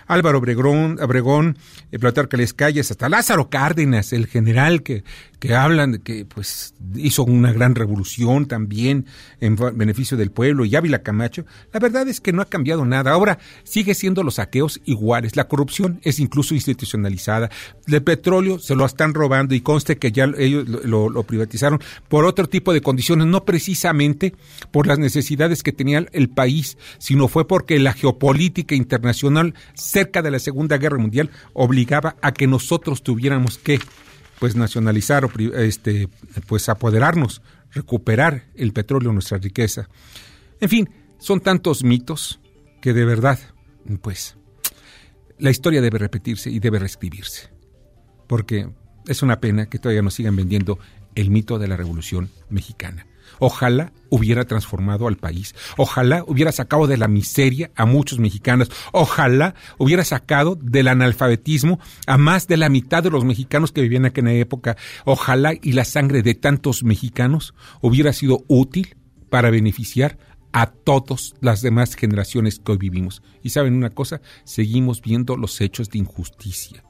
Álvaro 0.06 0.38
Obregón, 0.38 0.98
Obregón 1.00 1.56
eh, 1.92 1.98
Plutarco 1.98 2.36
Les 2.36 2.52
Calles, 2.52 2.90
hasta 2.90 3.08
Lázaro 3.08 3.48
Cárdenas, 3.48 4.12
el 4.12 4.26
general 4.26 4.82
que, 4.82 5.04
que 5.38 5.54
hablan 5.54 5.92
de 5.92 5.98
que 6.00 6.24
pues 6.24 6.74
hizo 6.94 7.24
una 7.24 7.52
gran 7.52 7.74
revolución 7.74 8.46
también 8.46 9.06
en 9.40 9.56
beneficio 9.74 10.16
del 10.16 10.30
pueblo 10.30 10.64
y 10.64 10.74
Ávila 10.74 11.02
Camacho, 11.02 11.44
la 11.72 11.80
verdad 11.80 12.08
es 12.08 12.20
que 12.20 12.32
no 12.32 12.42
ha 12.42 12.46
cambiado 12.46 12.84
nada. 12.84 13.12
Ahora 13.12 13.38
sigue 13.64 13.94
siendo 13.94 14.22
los 14.22 14.36
saqueos 14.36 14.80
iguales, 14.84 15.36
la 15.36 15.48
corrupción 15.48 16.00
es 16.02 16.20
incluso 16.20 16.54
institucionalizada, 16.54 17.50
el 17.86 18.02
petróleo 18.02 18.58
se 18.58 18.74
lo 18.74 18.84
están 18.86 19.14
robando 19.14 19.54
y 19.54 19.60
conste 19.60 19.98
que 19.98 20.12
ya 20.12 20.24
ellos 20.38 20.66
lo, 20.66 21.10
lo 21.10 21.22
privatizaron 21.24 21.80
por 22.08 22.24
otro 22.24 22.48
tipo 22.48 22.72
de 22.72 22.80
condiciones, 22.80 23.26
no 23.26 23.44
precisamente 23.44 24.34
por 24.70 24.86
las 24.86 24.98
necesidades 24.98 25.62
que 25.62 25.72
tenía 25.72 26.06
el 26.12 26.28
país, 26.30 26.78
sino 26.98 27.28
fue 27.28 27.46
porque 27.46 27.78
la 27.78 27.92
geopolítica 27.92 28.74
internacional 28.74 29.54
cerca 29.74 30.22
de 30.22 30.30
la 30.30 30.38
Segunda 30.38 30.78
Guerra 30.78 30.98
Mundial 30.98 31.30
obligaba 31.52 32.16
a 32.22 32.32
que 32.32 32.46
nosotros 32.46 33.02
tuviéramos 33.02 33.58
que 33.58 33.80
pues 34.38 34.56
nacionalizar 34.56 35.24
o 35.24 35.30
este 35.54 36.08
pues 36.46 36.68
apoderarnos, 36.68 37.42
recuperar 37.72 38.44
el 38.54 38.72
petróleo, 38.72 39.12
nuestra 39.12 39.38
riqueza. 39.38 39.88
En 40.60 40.68
fin, 40.68 40.88
Son 41.18 41.40
tantos 41.40 41.82
mitos 41.82 42.40
que 42.80 42.92
de 42.92 43.04
verdad, 43.04 43.38
pues, 44.02 44.36
la 45.38 45.50
historia 45.50 45.80
debe 45.80 45.98
repetirse 45.98 46.50
y 46.50 46.58
debe 46.58 46.78
reescribirse. 46.78 47.48
Porque 48.26 48.68
es 49.06 49.22
una 49.22 49.40
pena 49.40 49.66
que 49.66 49.78
todavía 49.78 50.02
nos 50.02 50.14
sigan 50.14 50.36
vendiendo 50.36 50.78
el 51.14 51.30
mito 51.30 51.58
de 51.58 51.68
la 51.68 51.76
Revolución 51.76 52.30
Mexicana. 52.50 53.06
Ojalá 53.38 53.92
hubiera 54.08 54.44
transformado 54.44 55.08
al 55.08 55.16
país. 55.16 55.54
Ojalá 55.76 56.24
hubiera 56.26 56.52
sacado 56.52 56.86
de 56.86 56.96
la 56.96 57.08
miseria 57.08 57.70
a 57.74 57.86
muchos 57.86 58.18
mexicanos. 58.18 58.70
Ojalá 58.92 59.54
hubiera 59.78 60.04
sacado 60.04 60.56
del 60.56 60.88
analfabetismo 60.88 61.78
a 62.06 62.16
más 62.16 62.46
de 62.46 62.56
la 62.56 62.68
mitad 62.68 63.02
de 63.02 63.10
los 63.10 63.24
mexicanos 63.24 63.72
que 63.72 63.82
vivían 63.82 64.02
en 64.02 64.06
aquella 64.06 64.32
época. 64.32 64.76
Ojalá 65.04 65.52
y 65.60 65.72
la 65.72 65.84
sangre 65.84 66.22
de 66.22 66.34
tantos 66.34 66.84
mexicanos 66.84 67.54
hubiera 67.80 68.12
sido 68.12 68.44
útil 68.48 68.96
para 69.30 69.50
beneficiar 69.50 70.18
a 70.52 70.66
todas 70.66 71.34
las 71.40 71.60
demás 71.60 71.94
generaciones 71.94 72.58
que 72.58 72.72
hoy 72.72 72.78
vivimos. 72.78 73.22
Y 73.42 73.50
saben 73.50 73.74
una 73.74 73.90
cosa, 73.90 74.22
seguimos 74.44 75.02
viendo 75.02 75.36
los 75.36 75.60
hechos 75.60 75.90
de 75.90 75.98
injusticia 75.98 76.82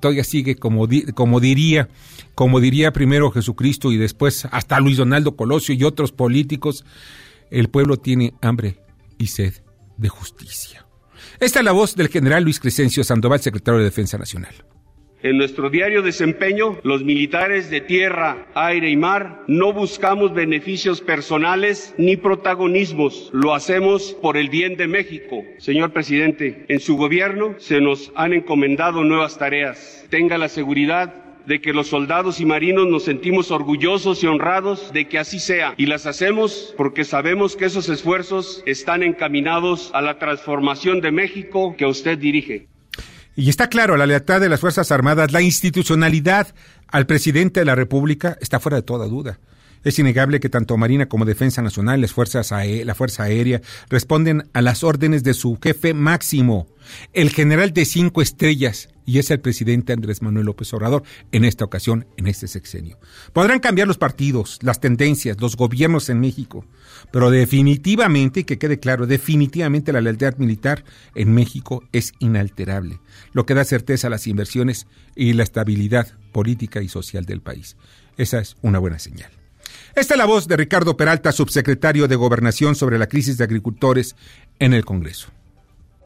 todavía 0.00 0.24
sigue 0.24 0.56
como, 0.56 0.88
como 1.14 1.40
diría, 1.40 1.88
como 2.34 2.60
diría 2.60 2.92
primero 2.92 3.30
Jesucristo 3.30 3.92
y 3.92 3.96
después 3.96 4.46
hasta 4.50 4.80
Luis 4.80 4.96
Donaldo 4.96 5.36
Colosio 5.36 5.74
y 5.74 5.84
otros 5.84 6.12
políticos, 6.12 6.84
el 7.50 7.68
pueblo 7.68 7.96
tiene 7.96 8.34
hambre 8.40 8.80
y 9.18 9.28
sed 9.28 9.54
de 9.96 10.08
justicia. 10.08 10.86
Esta 11.40 11.60
es 11.60 11.64
la 11.64 11.72
voz 11.72 11.94
del 11.94 12.08
general 12.08 12.44
Luis 12.44 12.60
Crescencio 12.60 13.04
Sandoval, 13.04 13.40
secretario 13.40 13.78
de 13.78 13.84
Defensa 13.84 14.18
Nacional. 14.18 14.54
En 15.20 15.36
nuestro 15.36 15.68
diario 15.68 16.02
desempeño, 16.02 16.78
los 16.84 17.02
militares 17.02 17.70
de 17.70 17.80
tierra, 17.80 18.46
aire 18.54 18.88
y 18.88 18.96
mar 18.96 19.42
no 19.48 19.72
buscamos 19.72 20.32
beneficios 20.32 21.00
personales 21.00 21.92
ni 21.98 22.16
protagonismos. 22.16 23.28
Lo 23.32 23.52
hacemos 23.52 24.16
por 24.22 24.36
el 24.36 24.48
bien 24.48 24.76
de 24.76 24.86
México. 24.86 25.42
Señor 25.58 25.92
presidente, 25.92 26.66
en 26.68 26.78
su 26.78 26.96
gobierno 26.96 27.56
se 27.58 27.80
nos 27.80 28.12
han 28.14 28.32
encomendado 28.32 29.02
nuevas 29.02 29.36
tareas. 29.38 30.06
Tenga 30.08 30.38
la 30.38 30.48
seguridad 30.48 31.12
de 31.46 31.60
que 31.60 31.72
los 31.72 31.88
soldados 31.88 32.40
y 32.40 32.44
marinos 32.44 32.86
nos 32.86 33.02
sentimos 33.02 33.50
orgullosos 33.50 34.22
y 34.22 34.28
honrados 34.28 34.92
de 34.92 35.08
que 35.08 35.18
así 35.18 35.40
sea. 35.40 35.74
Y 35.76 35.86
las 35.86 36.06
hacemos 36.06 36.74
porque 36.76 37.02
sabemos 37.02 37.56
que 37.56 37.64
esos 37.64 37.88
esfuerzos 37.88 38.62
están 38.66 39.02
encaminados 39.02 39.90
a 39.94 40.00
la 40.00 40.20
transformación 40.20 41.00
de 41.00 41.10
México 41.10 41.74
que 41.76 41.86
usted 41.86 42.18
dirige. 42.18 42.68
Y 43.38 43.50
está 43.50 43.68
claro, 43.68 43.96
la 43.96 44.04
lealtad 44.04 44.40
de 44.40 44.48
las 44.48 44.58
Fuerzas 44.58 44.90
Armadas, 44.90 45.30
la 45.30 45.40
institucionalidad 45.40 46.52
al 46.88 47.06
presidente 47.06 47.60
de 47.60 47.66
la 47.66 47.76
República 47.76 48.36
está 48.40 48.58
fuera 48.58 48.78
de 48.78 48.82
toda 48.82 49.06
duda. 49.06 49.38
Es 49.84 49.96
innegable 50.00 50.40
que 50.40 50.48
tanto 50.48 50.76
Marina 50.76 51.06
como 51.06 51.24
Defensa 51.24 51.62
Nacional, 51.62 52.00
las 52.00 52.12
fuerzas 52.12 52.50
la 52.50 52.94
Fuerza 52.96 53.22
Aérea, 53.22 53.60
responden 53.88 54.50
a 54.54 54.60
las 54.60 54.82
órdenes 54.82 55.22
de 55.22 55.34
su 55.34 55.56
jefe 55.62 55.94
máximo, 55.94 56.66
el 57.12 57.30
general 57.30 57.72
de 57.72 57.84
cinco 57.84 58.22
estrellas, 58.22 58.88
y 59.06 59.18
es 59.18 59.30
el 59.30 59.40
presidente 59.40 59.92
Andrés 59.92 60.20
Manuel 60.20 60.46
López 60.46 60.70
Obrador 60.74 61.02
en 61.32 61.44
esta 61.44 61.64
ocasión, 61.64 62.06
en 62.16 62.26
este 62.26 62.46
sexenio. 62.46 62.98
Podrán 63.32 63.60
cambiar 63.60 63.88
los 63.88 63.96
partidos, 63.98 64.58
las 64.62 64.80
tendencias, 64.80 65.40
los 65.40 65.56
gobiernos 65.56 66.10
en 66.10 66.20
México, 66.20 66.66
pero 67.10 67.30
definitivamente, 67.30 68.44
que 68.44 68.58
quede 68.58 68.80
claro, 68.80 69.06
definitivamente 69.06 69.92
la 69.92 70.00
lealtad 70.00 70.36
militar 70.36 70.84
en 71.14 71.32
México 71.32 71.84
es 71.92 72.12
inalterable, 72.18 73.00
lo 73.32 73.46
que 73.46 73.54
da 73.54 73.64
certeza 73.64 74.06
a 74.06 74.10
las 74.10 74.26
inversiones 74.26 74.86
y 75.14 75.32
la 75.32 75.42
estabilidad 75.42 76.08
política 76.32 76.82
y 76.82 76.88
social 76.88 77.24
del 77.24 77.40
país. 77.40 77.76
Esa 78.16 78.38
es 78.38 78.56
una 78.62 78.78
buena 78.78 78.98
señal. 78.98 79.30
Esta 79.94 80.14
es 80.14 80.18
la 80.18 80.26
voz 80.26 80.48
de 80.48 80.56
Ricardo 80.56 80.96
Peralta, 80.96 81.32
subsecretario 81.32 82.08
de 82.08 82.16
Gobernación 82.16 82.74
sobre 82.74 82.98
la 82.98 83.08
crisis 83.08 83.36
de 83.36 83.44
agricultores 83.44 84.16
en 84.58 84.72
el 84.72 84.84
Congreso. 84.84 85.28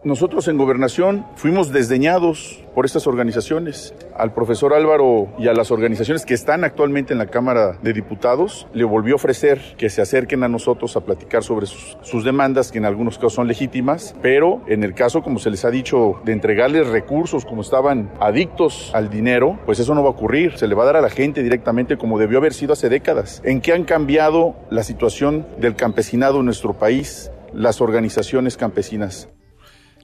Nosotros 0.04 0.48
en 0.48 0.58
gobernación 0.58 1.24
fuimos 1.36 1.70
desdeñados 1.70 2.60
por 2.74 2.86
estas 2.86 3.06
organizaciones. 3.06 3.94
Al 4.16 4.34
profesor 4.34 4.74
Álvaro 4.74 5.28
y 5.38 5.46
a 5.46 5.52
las 5.52 5.70
organizaciones 5.70 6.26
que 6.26 6.34
están 6.34 6.64
actualmente 6.64 7.12
en 7.12 7.20
la 7.20 7.28
Cámara 7.28 7.78
de 7.80 7.92
Diputados, 7.92 8.66
le 8.74 8.82
volvió 8.82 9.14
a 9.14 9.16
ofrecer 9.16 9.60
que 9.78 9.90
se 9.90 10.02
acerquen 10.02 10.42
a 10.42 10.48
nosotros 10.48 10.96
a 10.96 11.02
platicar 11.02 11.44
sobre 11.44 11.66
sus, 11.66 12.24
demandas, 12.24 12.72
que 12.72 12.78
en 12.78 12.84
algunos 12.84 13.16
casos 13.16 13.34
son 13.34 13.46
legítimas, 13.46 14.16
pero 14.20 14.60
en 14.66 14.82
el 14.82 14.92
caso, 14.92 15.22
como 15.22 15.38
se 15.38 15.50
les 15.50 15.64
ha 15.64 15.70
dicho, 15.70 16.20
de 16.24 16.32
entregarles 16.32 16.88
recursos 16.88 17.44
como 17.44 17.62
estaban 17.62 18.10
adictos 18.18 18.90
al 18.94 19.08
dinero, 19.08 19.60
pues 19.66 19.78
eso 19.78 19.94
no 19.94 20.02
va 20.02 20.08
a 20.08 20.12
ocurrir. 20.12 20.58
Se 20.58 20.66
le 20.66 20.74
va 20.74 20.82
a 20.82 20.86
dar 20.86 20.96
a 20.96 21.00
la 21.00 21.10
gente 21.10 21.44
directamente 21.44 21.96
como 21.96 22.18
debió 22.18 22.38
haber 22.38 22.54
sido 22.54 22.72
hace 22.72 22.88
décadas. 22.88 23.40
¿En 23.44 23.60
qué 23.60 23.72
han 23.72 23.84
cambiado 23.84 24.56
la 24.68 24.82
situación 24.82 25.46
del 25.60 25.76
campesinado 25.76 26.40
en 26.40 26.46
nuestro 26.46 26.72
país? 26.74 27.30
las 27.54 27.80
organizaciones 27.80 28.56
campesinas. 28.56 29.28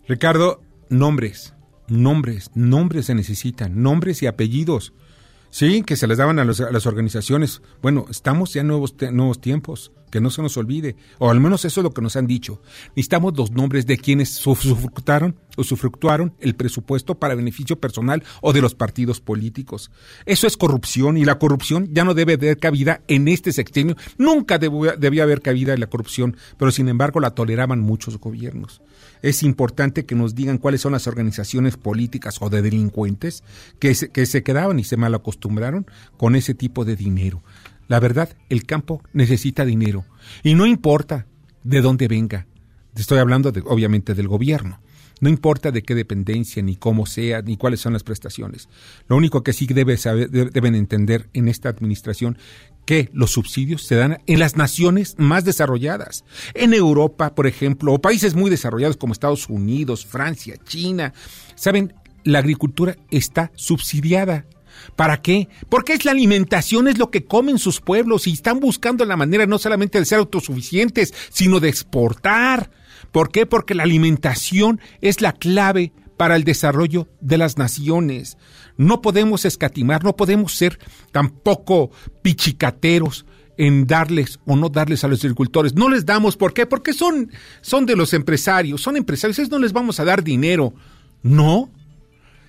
Ricardo, 0.08 0.62
nombres, 0.88 1.54
nombres, 1.86 2.50
nombres 2.54 3.06
se 3.06 3.14
necesitan, 3.14 3.82
nombres 3.82 4.22
y 4.22 4.26
apellidos. 4.26 4.94
Sí, 5.50 5.82
que 5.82 5.96
se 5.96 6.06
les 6.06 6.16
daban 6.16 6.38
a, 6.38 6.44
las 6.46 6.86
organizaciones. 6.86 7.60
Bueno, 7.82 8.06
estamos 8.08 8.54
ya 8.54 8.62
en 8.62 8.68
nuevos, 8.68 8.94
nuevos 9.12 9.40
tiempos, 9.42 9.92
que 10.08 10.20
no 10.20 10.30
se 10.30 10.42
nos 10.42 10.56
olvide, 10.56 10.96
o 11.18 11.30
al 11.30 11.40
menos 11.40 11.64
eso 11.64 11.80
es 11.80 11.84
lo 11.84 11.92
que 11.92 12.02
nos 12.02 12.16
han 12.16 12.26
dicho. 12.26 12.60
Necesitamos 12.96 13.36
los 13.36 13.50
nombres 13.50 13.86
de 13.86 13.98
quienes 13.98 14.30
sufructaron 14.30 15.36
o 15.56 15.64
sufructuaron 15.64 16.34
el 16.40 16.54
presupuesto 16.54 17.16
para 17.16 17.34
beneficio 17.34 17.80
personal 17.80 18.22
o 18.40 18.52
de 18.52 18.60
los 18.60 18.74
partidos 18.74 19.20
políticos. 19.20 19.90
Eso 20.24 20.46
es 20.46 20.56
corrupción 20.56 21.16
y 21.16 21.24
la 21.24 21.38
corrupción 21.38 21.88
ya 21.92 22.04
no 22.04 22.14
debe 22.14 22.34
haber 22.34 22.58
cabida 22.58 23.00
en 23.08 23.28
este 23.28 23.52
sexenio. 23.52 23.96
Nunca 24.18 24.58
debía 24.58 25.22
haber 25.24 25.42
cabida 25.42 25.74
en 25.74 25.80
la 25.80 25.88
corrupción, 25.88 26.36
pero 26.56 26.70
sin 26.70 26.88
embargo 26.88 27.20
la 27.20 27.34
toleraban 27.34 27.80
muchos 27.80 28.18
gobiernos 28.18 28.82
es 29.22 29.42
importante 29.42 30.04
que 30.06 30.14
nos 30.14 30.34
digan 30.34 30.58
cuáles 30.58 30.80
son 30.80 30.92
las 30.92 31.06
organizaciones 31.06 31.76
políticas 31.76 32.38
o 32.40 32.50
de 32.50 32.62
delincuentes 32.62 33.42
que 33.78 33.94
se, 33.94 34.10
que 34.10 34.26
se 34.26 34.42
quedaban 34.42 34.78
y 34.78 34.84
se 34.84 34.96
mal 34.96 35.14
acostumbraron 35.14 35.86
con 36.16 36.36
ese 36.36 36.54
tipo 36.54 36.84
de 36.84 36.96
dinero. 36.96 37.42
La 37.88 38.00
verdad, 38.00 38.36
el 38.48 38.64
campo 38.64 39.02
necesita 39.12 39.64
dinero 39.64 40.04
y 40.42 40.54
no 40.54 40.66
importa 40.66 41.26
de 41.64 41.80
dónde 41.80 42.06
venga. 42.06 42.46
Estoy 42.94 43.18
hablando 43.18 43.52
obviamente 43.66 44.14
del 44.14 44.28
gobierno. 44.28 44.80
No 45.20 45.28
importa 45.28 45.72
de 45.72 45.82
qué 45.82 45.94
dependencia, 45.94 46.62
ni 46.62 46.76
cómo 46.76 47.04
sea, 47.06 47.42
ni 47.42 47.56
cuáles 47.56 47.80
son 47.80 47.92
las 47.92 48.04
prestaciones. 48.04 48.68
Lo 49.08 49.16
único 49.16 49.42
que 49.42 49.52
sí 49.52 49.66
debe 49.66 49.96
saber, 49.96 50.30
deben 50.30 50.74
entender 50.76 51.28
en 51.32 51.48
esta 51.48 51.68
administración 51.68 52.38
que 52.84 53.10
los 53.12 53.32
subsidios 53.32 53.82
se 53.82 53.96
dan 53.96 54.18
en 54.26 54.38
las 54.38 54.56
naciones 54.56 55.16
más 55.18 55.44
desarrolladas. 55.44 56.24
En 56.54 56.72
Europa, 56.72 57.34
por 57.34 57.46
ejemplo, 57.46 57.92
o 57.92 58.00
países 58.00 58.34
muy 58.34 58.48
desarrollados 58.48 58.96
como 58.96 59.12
Estados 59.12 59.48
Unidos, 59.48 60.06
Francia, 60.06 60.56
China. 60.64 61.12
Saben, 61.56 61.94
la 62.24 62.38
agricultura 62.38 62.96
está 63.10 63.50
subsidiada. 63.56 64.46
¿Para 64.96 65.20
qué? 65.22 65.48
Porque 65.68 65.92
es 65.92 66.04
la 66.04 66.12
alimentación, 66.12 66.88
es 66.88 66.98
lo 66.98 67.10
que 67.10 67.24
comen 67.24 67.58
sus 67.58 67.80
pueblos 67.80 68.26
y 68.26 68.32
están 68.32 68.60
buscando 68.60 69.04
la 69.04 69.16
manera 69.16 69.46
no 69.46 69.58
solamente 69.58 69.98
de 69.98 70.04
ser 70.04 70.18
autosuficientes, 70.18 71.14
sino 71.30 71.60
de 71.60 71.68
exportar. 71.68 72.70
¿Por 73.12 73.30
qué? 73.30 73.46
Porque 73.46 73.74
la 73.74 73.84
alimentación 73.84 74.80
es 75.00 75.20
la 75.20 75.32
clave 75.32 75.92
para 76.16 76.36
el 76.36 76.44
desarrollo 76.44 77.08
de 77.20 77.38
las 77.38 77.56
naciones. 77.56 78.36
No 78.76 79.00
podemos 79.00 79.44
escatimar, 79.44 80.04
no 80.04 80.16
podemos 80.16 80.54
ser 80.54 80.78
tampoco 81.12 81.90
pichicateros 82.22 83.24
en 83.56 83.86
darles 83.86 84.38
o 84.46 84.56
no 84.56 84.68
darles 84.68 85.04
a 85.04 85.08
los 85.08 85.24
agricultores. 85.24 85.74
No 85.74 85.88
les 85.88 86.06
damos, 86.06 86.36
¿por 86.36 86.54
qué? 86.54 86.66
Porque 86.66 86.92
son, 86.92 87.30
son 87.60 87.86
de 87.86 87.96
los 87.96 88.14
empresarios, 88.14 88.80
son 88.80 88.96
empresarios, 88.96 89.50
no 89.50 89.58
les 89.58 89.72
vamos 89.72 89.98
a 90.00 90.04
dar 90.04 90.22
dinero. 90.22 90.74
No. 91.22 91.70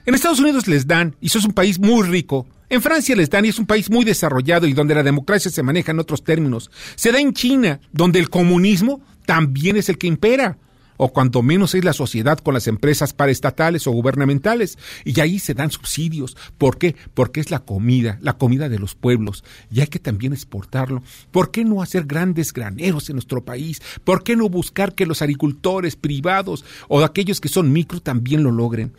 En 0.10 0.16
Estados 0.16 0.40
Unidos 0.40 0.68
les 0.68 0.88
dan, 0.88 1.16
y 1.22 1.28
eso 1.28 1.38
es 1.38 1.46
un 1.46 1.52
país 1.52 1.78
muy 1.78 2.02
rico. 2.02 2.48
En 2.68 2.82
Francia 2.82 3.16
les 3.16 3.30
dan, 3.30 3.46
y 3.46 3.50
es 3.50 3.60
un 3.60 3.68
país 3.68 3.92
muy 3.92 4.04
desarrollado 4.04 4.66
y 4.66 4.74
donde 4.74 4.96
la 4.96 5.04
democracia 5.04 5.52
se 5.52 5.62
maneja 5.62 5.92
en 5.92 6.00
otros 6.00 6.24
términos. 6.24 6.72
Se 6.96 7.12
da 7.12 7.20
en 7.20 7.32
China, 7.32 7.80
donde 7.92 8.18
el 8.18 8.32
comunismo 8.32 9.02
también 9.28 9.78
es 9.78 9.88
el 9.88 10.00
que 10.00 10.08
impera 10.08 10.58
o 10.98 11.14
cuanto 11.14 11.44
menos 11.44 11.76
es 11.76 11.86
la 11.86 11.94
sociedad 11.94 12.40
con 12.40 12.56
las 12.56 12.66
empresas 12.66 13.14
paraestatales 13.14 13.86
o 13.86 13.92
gubernamentales. 13.92 14.80
Y 15.06 15.20
ahí 15.20 15.38
se 15.38 15.54
dan 15.54 15.70
subsidios. 15.70 16.36
¿Por 16.58 16.80
qué? 16.80 16.96
Porque 17.14 17.40
es 17.40 17.52
la 17.52 17.60
comida, 17.60 18.18
la 18.20 18.34
comida 18.34 18.68
de 18.68 18.80
los 18.80 18.96
pueblos. 18.96 19.44
Y 19.72 19.82
hay 19.82 19.88
que 19.88 20.00
también 20.00 20.34
exportarlo. 20.34 21.04
¿Por 21.30 21.52
qué 21.52 21.64
no 21.64 21.84
hacer 21.84 22.06
grandes 22.06 22.52
graneros 22.52 23.10
en 23.10 23.18
nuestro 23.18 23.46
país? 23.46 23.80
¿Por 24.04 24.24
qué 24.24 24.36
no 24.36 24.50
buscar 24.50 24.96
que 24.96 25.06
los 25.06 25.22
agricultores 25.22 25.96
privados 25.96 26.66
o 26.88 27.04
aquellos 27.04 27.40
que 27.40 27.48
son 27.48 27.72
micro 27.72 28.02
también 28.02 28.42
lo 28.42 28.52
logren? 28.52 28.92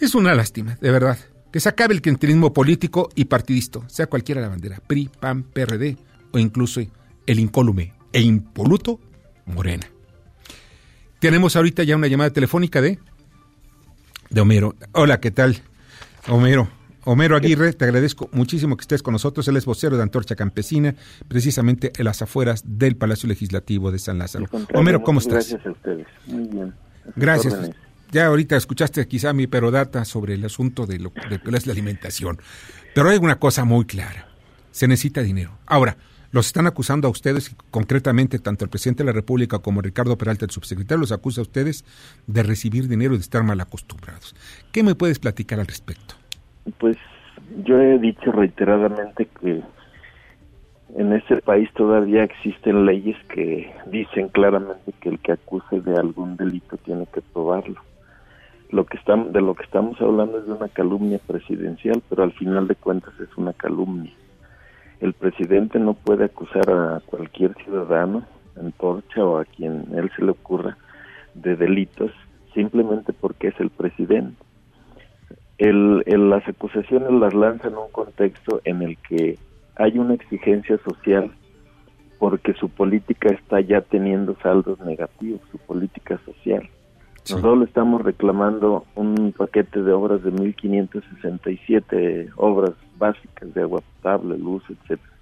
Es 0.00 0.14
una 0.14 0.34
lástima, 0.34 0.76
de 0.80 0.90
verdad, 0.90 1.18
que 1.52 1.60
se 1.60 1.68
acabe 1.68 1.94
el 1.94 2.02
clientelismo 2.02 2.52
político 2.52 3.08
y 3.14 3.26
partidista, 3.26 3.80
sea 3.88 4.06
cualquiera 4.06 4.40
la 4.40 4.48
bandera, 4.48 4.80
PRI, 4.86 5.10
PAN, 5.20 5.44
PRD 5.44 5.96
o 6.32 6.38
incluso 6.38 6.80
el 7.26 7.38
incólume 7.38 7.92
e 8.12 8.20
impoluto 8.20 9.00
Morena. 9.46 9.86
Tenemos 11.20 11.56
ahorita 11.56 11.84
ya 11.84 11.96
una 11.96 12.06
llamada 12.06 12.30
telefónica 12.30 12.80
de 12.80 12.98
de 14.30 14.40
Homero. 14.40 14.74
Hola, 14.92 15.20
¿qué 15.20 15.30
tal? 15.30 15.62
Homero, 16.28 16.68
Homero 17.04 17.36
Aguirre, 17.36 17.72
te 17.72 17.84
agradezco 17.84 18.28
muchísimo 18.32 18.76
que 18.76 18.82
estés 18.82 19.02
con 19.02 19.12
nosotros. 19.12 19.46
Él 19.48 19.56
es 19.56 19.64
vocero 19.64 19.96
de 19.96 20.02
Antorcha 20.02 20.34
Campesina, 20.34 20.94
precisamente 21.28 21.92
en 21.96 22.04
las 22.04 22.22
afueras 22.22 22.64
del 22.66 22.96
Palacio 22.96 23.28
Legislativo 23.28 23.92
de 23.92 23.98
San 23.98 24.18
Lázaro. 24.18 24.46
Homero, 24.74 25.02
¿cómo 25.02 25.20
estás? 25.20 25.50
Gracias 25.50 25.66
a 25.66 25.70
ustedes. 25.70 26.06
Muy 26.26 26.48
bien. 26.48 26.74
Gracias. 27.16 27.70
Ya 28.14 28.26
ahorita 28.26 28.54
escuchaste 28.54 29.08
quizá 29.08 29.32
mi 29.32 29.48
perodata 29.48 30.04
sobre 30.04 30.34
el 30.34 30.44
asunto 30.44 30.86
de 30.86 31.00
lo 31.00 31.10
lo 31.28 31.56
es 31.56 31.66
la 31.66 31.72
alimentación. 31.72 32.38
Pero 32.94 33.08
hay 33.08 33.18
una 33.18 33.40
cosa 33.40 33.64
muy 33.64 33.86
clara. 33.86 34.28
Se 34.70 34.86
necesita 34.86 35.20
dinero. 35.20 35.50
Ahora, 35.66 35.96
los 36.30 36.46
están 36.46 36.68
acusando 36.68 37.08
a 37.08 37.10
ustedes, 37.10 37.56
concretamente 37.72 38.38
tanto 38.38 38.64
el 38.64 38.70
presidente 38.70 39.02
de 39.02 39.08
la 39.08 39.12
República 39.12 39.58
como 39.58 39.82
Ricardo 39.82 40.16
Peralta, 40.16 40.44
el 40.44 40.52
subsecretario, 40.52 41.00
los 41.00 41.10
acusa 41.10 41.40
a 41.40 41.42
ustedes 41.42 41.84
de 42.28 42.44
recibir 42.44 42.86
dinero 42.86 43.14
y 43.14 43.16
de 43.16 43.22
estar 43.22 43.42
mal 43.42 43.60
acostumbrados. 43.60 44.36
¿Qué 44.70 44.84
me 44.84 44.94
puedes 44.94 45.18
platicar 45.18 45.58
al 45.58 45.66
respecto? 45.66 46.14
Pues 46.78 46.96
yo 47.64 47.80
he 47.80 47.98
dicho 47.98 48.30
reiteradamente 48.30 49.28
que 49.40 49.60
en 50.96 51.12
este 51.14 51.38
país 51.38 51.68
todavía 51.74 52.22
existen 52.22 52.86
leyes 52.86 53.16
que 53.34 53.74
dicen 53.86 54.28
claramente 54.28 54.92
que 55.00 55.08
el 55.08 55.18
que 55.18 55.32
acuse 55.32 55.80
de 55.80 55.96
algún 55.96 56.36
delito 56.36 56.76
tiene 56.76 57.08
que 57.12 57.20
probarlo. 57.20 57.82
Lo 58.70 58.86
que 58.86 58.96
estamos, 58.96 59.32
de 59.32 59.40
lo 59.40 59.54
que 59.54 59.64
estamos 59.64 60.00
hablando 60.00 60.38
es 60.38 60.46
de 60.46 60.52
una 60.52 60.68
calumnia 60.68 61.20
presidencial, 61.24 62.02
pero 62.08 62.22
al 62.22 62.32
final 62.32 62.66
de 62.66 62.74
cuentas 62.74 63.12
es 63.20 63.36
una 63.36 63.52
calumnia 63.52 64.12
el 65.04 65.12
presidente 65.12 65.78
no 65.78 65.92
puede 65.92 66.24
acusar 66.24 66.70
a 66.70 67.02
cualquier 67.04 67.54
ciudadano, 67.62 68.24
antorcha 68.58 69.22
o 69.22 69.38
a 69.38 69.44
quien 69.44 69.84
él 69.94 70.10
se 70.16 70.24
le 70.24 70.30
ocurra, 70.30 70.78
de 71.34 71.56
delitos 71.56 72.10
simplemente 72.54 73.12
porque 73.12 73.48
es 73.48 73.60
el 73.60 73.68
presidente. 73.68 74.42
El, 75.58 76.02
las 76.06 76.48
acusaciones 76.48 77.10
las 77.12 77.34
lanza 77.34 77.68
en 77.68 77.76
un 77.76 77.90
contexto 77.92 78.62
en 78.64 78.80
el 78.80 78.96
que 78.96 79.38
hay 79.76 79.98
una 79.98 80.14
exigencia 80.14 80.78
social 80.78 81.30
porque 82.18 82.54
su 82.54 82.70
política 82.70 83.28
está 83.28 83.60
ya 83.60 83.82
teniendo 83.82 84.36
saldos 84.42 84.80
negativos, 84.80 85.40
su 85.52 85.58
política 85.58 86.18
social. 86.24 86.66
Nosotros 87.30 87.58
le 87.58 87.64
estamos 87.64 88.02
reclamando 88.02 88.84
un 88.94 89.34
paquete 89.36 89.82
de 89.82 89.92
obras 89.92 90.22
de 90.22 90.30
1.567 90.30 92.32
obras 92.36 92.72
básicas 92.98 93.54
de 93.54 93.62
agua 93.62 93.80
potable, 93.80 94.36
luz, 94.36 94.62
etcétera, 94.68 95.14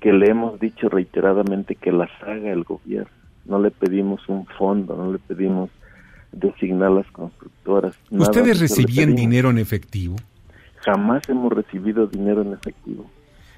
que 0.00 0.12
le 0.12 0.30
hemos 0.30 0.60
dicho 0.60 0.88
reiteradamente 0.88 1.74
que 1.74 1.90
las 1.90 2.10
haga 2.22 2.52
el 2.52 2.62
gobierno. 2.62 3.10
No 3.46 3.58
le 3.58 3.72
pedimos 3.72 4.28
un 4.28 4.46
fondo, 4.46 4.94
no 4.96 5.12
le 5.12 5.18
pedimos 5.18 5.70
designar 6.30 6.92
las 6.92 7.10
constructoras. 7.10 7.96
¿Ustedes 8.10 8.60
recibían 8.60 9.16
dinero 9.16 9.50
en 9.50 9.58
efectivo? 9.58 10.14
Jamás 10.84 11.28
hemos 11.28 11.52
recibido 11.52 12.06
dinero 12.06 12.42
en 12.42 12.52
efectivo. 12.52 13.10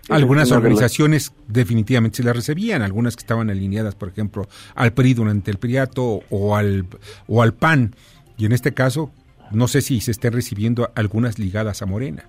Algunas 0.08 0.52
organizaciones 0.52 1.34
definitivamente 1.48 2.18
se 2.18 2.22
la 2.22 2.32
recibían, 2.32 2.82
algunas 2.82 3.16
que 3.16 3.22
estaban 3.22 3.50
alineadas, 3.50 3.96
por 3.96 4.08
ejemplo, 4.08 4.44
al 4.76 4.92
PRI 4.92 5.14
durante 5.14 5.50
el 5.50 5.58
Priato 5.58 6.20
o 6.30 6.54
al, 6.54 6.84
o 7.26 7.42
al 7.42 7.54
PAN. 7.54 7.92
Y 8.38 8.46
en 8.46 8.52
este 8.52 8.72
caso, 8.72 9.10
no 9.50 9.66
sé 9.66 9.80
si 9.80 10.00
se 10.00 10.12
esté 10.12 10.30
recibiendo 10.30 10.90
algunas 10.94 11.40
ligadas 11.40 11.82
a 11.82 11.86
Morena. 11.86 12.24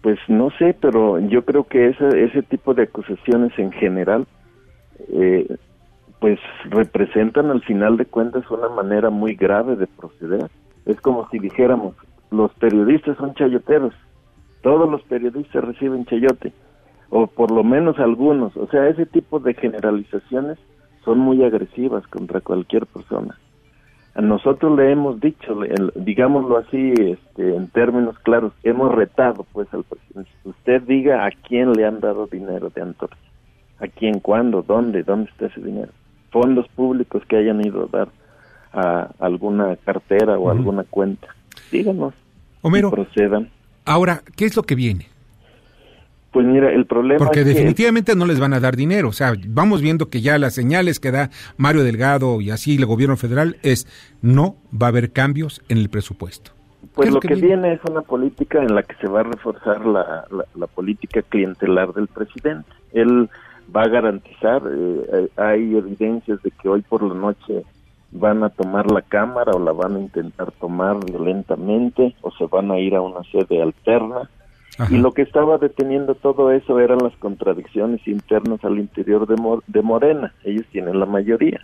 Pues 0.00 0.18
no 0.28 0.50
sé, 0.58 0.74
pero 0.80 1.18
yo 1.28 1.44
creo 1.44 1.64
que 1.64 1.88
ese, 1.88 2.24
ese 2.24 2.42
tipo 2.42 2.72
de 2.72 2.84
acusaciones 2.84 3.52
en 3.58 3.72
general, 3.72 4.26
eh, 5.12 5.56
pues 6.20 6.38
representan 6.70 7.50
al 7.50 7.62
final 7.62 7.98
de 7.98 8.06
cuentas 8.06 8.50
una 8.50 8.68
manera 8.70 9.10
muy 9.10 9.34
grave 9.34 9.76
de 9.76 9.86
proceder. 9.86 10.50
Es 10.86 10.98
como 11.02 11.28
si 11.30 11.38
dijéramos, 11.38 11.96
los 12.30 12.50
periodistas 12.54 13.18
son 13.18 13.34
chayoteros, 13.34 13.92
todos 14.62 14.88
los 14.90 15.02
periodistas 15.02 15.64
reciben 15.64 16.06
chayote 16.06 16.52
o 17.10 17.26
por 17.26 17.50
lo 17.50 17.64
menos 17.64 17.98
algunos. 17.98 18.56
O 18.56 18.66
sea, 18.68 18.88
ese 18.88 19.06
tipo 19.06 19.40
de 19.40 19.54
generalizaciones 19.54 20.58
son 21.04 21.18
muy 21.18 21.42
agresivas 21.42 22.06
contra 22.08 22.40
cualquier 22.40 22.86
persona. 22.86 23.38
A 24.14 24.20
nosotros 24.20 24.76
le 24.76 24.90
hemos 24.90 25.20
dicho, 25.20 25.56
digámoslo 25.94 26.58
así, 26.58 26.92
este, 26.96 27.54
en 27.54 27.68
términos 27.68 28.18
claros, 28.18 28.52
hemos 28.64 28.92
retado 28.92 29.46
pues 29.52 29.72
al 29.72 29.84
presidente. 29.84 30.30
Usted 30.44 30.82
diga 30.82 31.24
a 31.24 31.30
quién 31.30 31.72
le 31.72 31.86
han 31.86 32.00
dado 32.00 32.26
dinero 32.26 32.68
de 32.70 32.82
Antorcha, 32.82 33.16
a 33.78 33.86
quién, 33.86 34.18
cuándo, 34.18 34.62
dónde, 34.62 35.04
dónde 35.04 35.30
está 35.30 35.46
ese 35.46 35.60
dinero. 35.60 35.92
Fondos 36.30 36.66
públicos 36.74 37.22
que 37.28 37.36
hayan 37.36 37.64
ido 37.64 37.84
a 37.84 37.96
dar 37.96 38.08
a 38.72 39.10
alguna 39.20 39.76
cartera 39.76 40.36
o 40.38 40.50
alguna 40.50 40.84
cuenta. 40.84 41.28
Díganos. 41.70 42.12
Homero, 42.60 42.90
procedan. 42.90 43.50
Ahora, 43.84 44.22
¿qué 44.36 44.46
es 44.46 44.56
lo 44.56 44.64
que 44.64 44.74
viene? 44.74 45.06
Pues 46.38 46.46
mira, 46.46 46.72
el 46.72 46.86
problema 46.86 47.18
Porque 47.18 47.42
definitivamente 47.42 48.14
no 48.14 48.24
les 48.24 48.38
van 48.38 48.54
a 48.54 48.60
dar 48.60 48.76
dinero. 48.76 49.08
O 49.08 49.12
sea, 49.12 49.32
vamos 49.48 49.82
viendo 49.82 50.08
que 50.08 50.20
ya 50.20 50.38
las 50.38 50.54
señales 50.54 51.00
que 51.00 51.10
da 51.10 51.30
Mario 51.56 51.82
Delgado 51.82 52.40
y 52.40 52.52
así 52.52 52.76
el 52.76 52.86
gobierno 52.86 53.16
federal 53.16 53.56
es 53.64 53.88
no 54.22 54.54
va 54.72 54.86
a 54.86 54.90
haber 54.90 55.10
cambios 55.10 55.60
en 55.68 55.78
el 55.78 55.90
presupuesto. 55.90 56.52
Pues 56.94 57.10
lo, 57.10 57.18
que, 57.18 57.34
viene? 57.34 57.72
es 57.72 57.80
una 57.90 58.02
política 58.02 58.62
en 58.62 58.72
la 58.72 58.84
que 58.84 58.94
se 59.00 59.08
va 59.08 59.18
a 59.18 59.22
reforzar 59.24 59.84
la, 59.84 60.26
la, 60.54 60.66
política 60.68 61.22
clientelar 61.22 61.92
del 61.92 62.06
presidente. 62.06 62.70
Él 62.92 63.28
va 63.74 63.82
a 63.82 63.88
garantizar, 63.88 64.62
eh, 64.64 65.28
hay 65.34 65.74
evidencias 65.74 66.40
de 66.44 66.52
que 66.52 66.68
hoy 66.68 66.82
por 66.82 67.02
la 67.02 67.14
noche 67.14 67.64
van 68.12 68.44
a 68.44 68.50
tomar 68.50 68.92
la 68.92 69.02
Cámara 69.02 69.50
o 69.56 69.58
la 69.58 69.72
van 69.72 69.96
a 69.96 69.98
intentar 69.98 70.52
tomar 70.52 71.04
violentamente 71.04 72.14
o 72.20 72.30
se 72.30 72.46
van 72.46 72.70
a 72.70 72.78
ir 72.78 72.94
a 72.94 73.00
una 73.00 73.24
sede 73.24 73.60
alterna 73.60 74.30
y 74.90 74.96
lo 74.98 75.12
que 75.12 75.22
estaba 75.22 75.58
deteniendo 75.58 76.14
todo 76.14 76.52
eso 76.52 76.78
eran 76.78 76.98
las 76.98 77.16
contradicciones 77.16 78.06
internas 78.06 78.64
al 78.64 78.78
interior 78.78 79.26
de, 79.26 79.36
de 79.66 79.82
Morena. 79.82 80.32
Ellos 80.44 80.66
tienen 80.70 81.00
la 81.00 81.06
mayoría. 81.06 81.60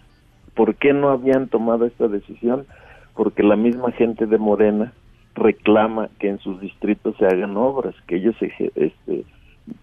¿Por 0.55 0.75
qué 0.75 0.93
no 0.93 1.11
habían 1.11 1.49
tomado 1.49 1.87
esta 1.87 2.09
decisión? 2.09 2.67
Porque 3.15 3.43
la 3.43 3.57
misma 3.57 3.93
gente 3.93 4.27
de 4.27 4.39
Morena 4.39 4.93
reclama 5.35 6.09
que 6.19 6.29
en 6.29 6.39
sus 6.39 6.61
distritos 6.61 7.17
se 7.19 7.27
hagan 7.27 7.57
obras, 7.57 7.95
que 8.07 8.17
ellos 8.17 8.37
este, 8.41 9.25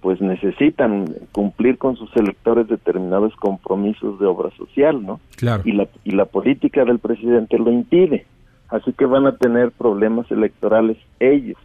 pues 0.01 0.21
necesitan 0.21 1.05
cumplir 1.31 1.77
con 1.77 1.95
sus 1.95 2.15
electores 2.15 2.67
determinados 2.67 3.35
compromisos 3.35 4.19
de 4.19 4.25
obra 4.25 4.49
social, 4.51 5.05
¿no? 5.05 5.19
Claro. 5.37 5.63
Y 5.65 5.73
la, 5.73 5.87
y 6.03 6.11
la 6.11 6.25
política 6.25 6.85
del 6.85 6.99
presidente 6.99 7.57
lo 7.57 7.71
impide. 7.71 8.25
Así 8.69 8.93
que 8.93 9.05
van 9.05 9.27
a 9.27 9.35
tener 9.35 9.71
problemas 9.71 10.29
electorales 10.31 10.97
ellos. 11.19 11.57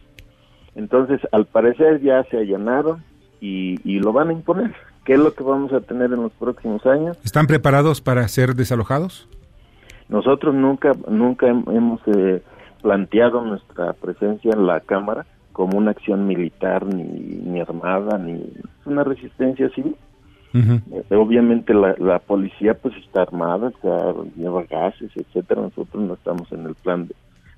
Entonces, 0.77 1.19
al 1.31 1.45
parecer 1.45 2.01
ya 2.01 2.23
se 2.25 2.37
allanaron 2.37 3.03
y, 3.41 3.79
y 3.83 3.99
lo 3.99 4.13
van 4.13 4.29
a 4.29 4.33
imponer. 4.33 4.73
¿Qué 5.03 5.13
es 5.13 5.19
lo 5.19 5.33
que 5.33 5.43
vamos 5.43 5.73
a 5.73 5.81
tener 5.81 6.13
en 6.13 6.21
los 6.21 6.31
próximos 6.33 6.85
años? 6.85 7.17
¿Están 7.25 7.47
preparados 7.47 7.99
para 7.99 8.27
ser 8.27 8.53
desalojados? 8.53 9.27
Nosotros 10.07 10.53
nunca, 10.53 10.91
nunca 11.09 11.47
hemos 11.47 11.99
eh, 12.07 12.43
planteado 12.81 13.41
nuestra 13.41 13.93
presencia 13.93 14.51
en 14.53 14.67
la 14.67 14.79
Cámara 14.81 15.25
como 15.51 15.79
una 15.79 15.91
acción 15.91 16.27
militar 16.27 16.85
ni, 16.85 17.03
ni 17.03 17.59
armada, 17.59 18.19
ni 18.19 18.39
una 18.85 19.03
resistencia 19.03 19.69
civil. 19.69 19.95
Eh, 20.53 21.15
obviamente 21.15 21.73
la, 21.73 21.95
la, 21.99 22.19
policía 22.19 22.73
pues 22.75 22.95
está 22.97 23.23
armada, 23.23 23.71
lleva 24.35 24.63
gases, 24.63 25.11
etcétera. 25.15 25.61
Nosotros 25.61 26.03
no 26.03 26.13
estamos 26.13 26.51
en 26.51 26.65
el 26.65 26.75
plan 26.75 27.07
de, 27.07 27.15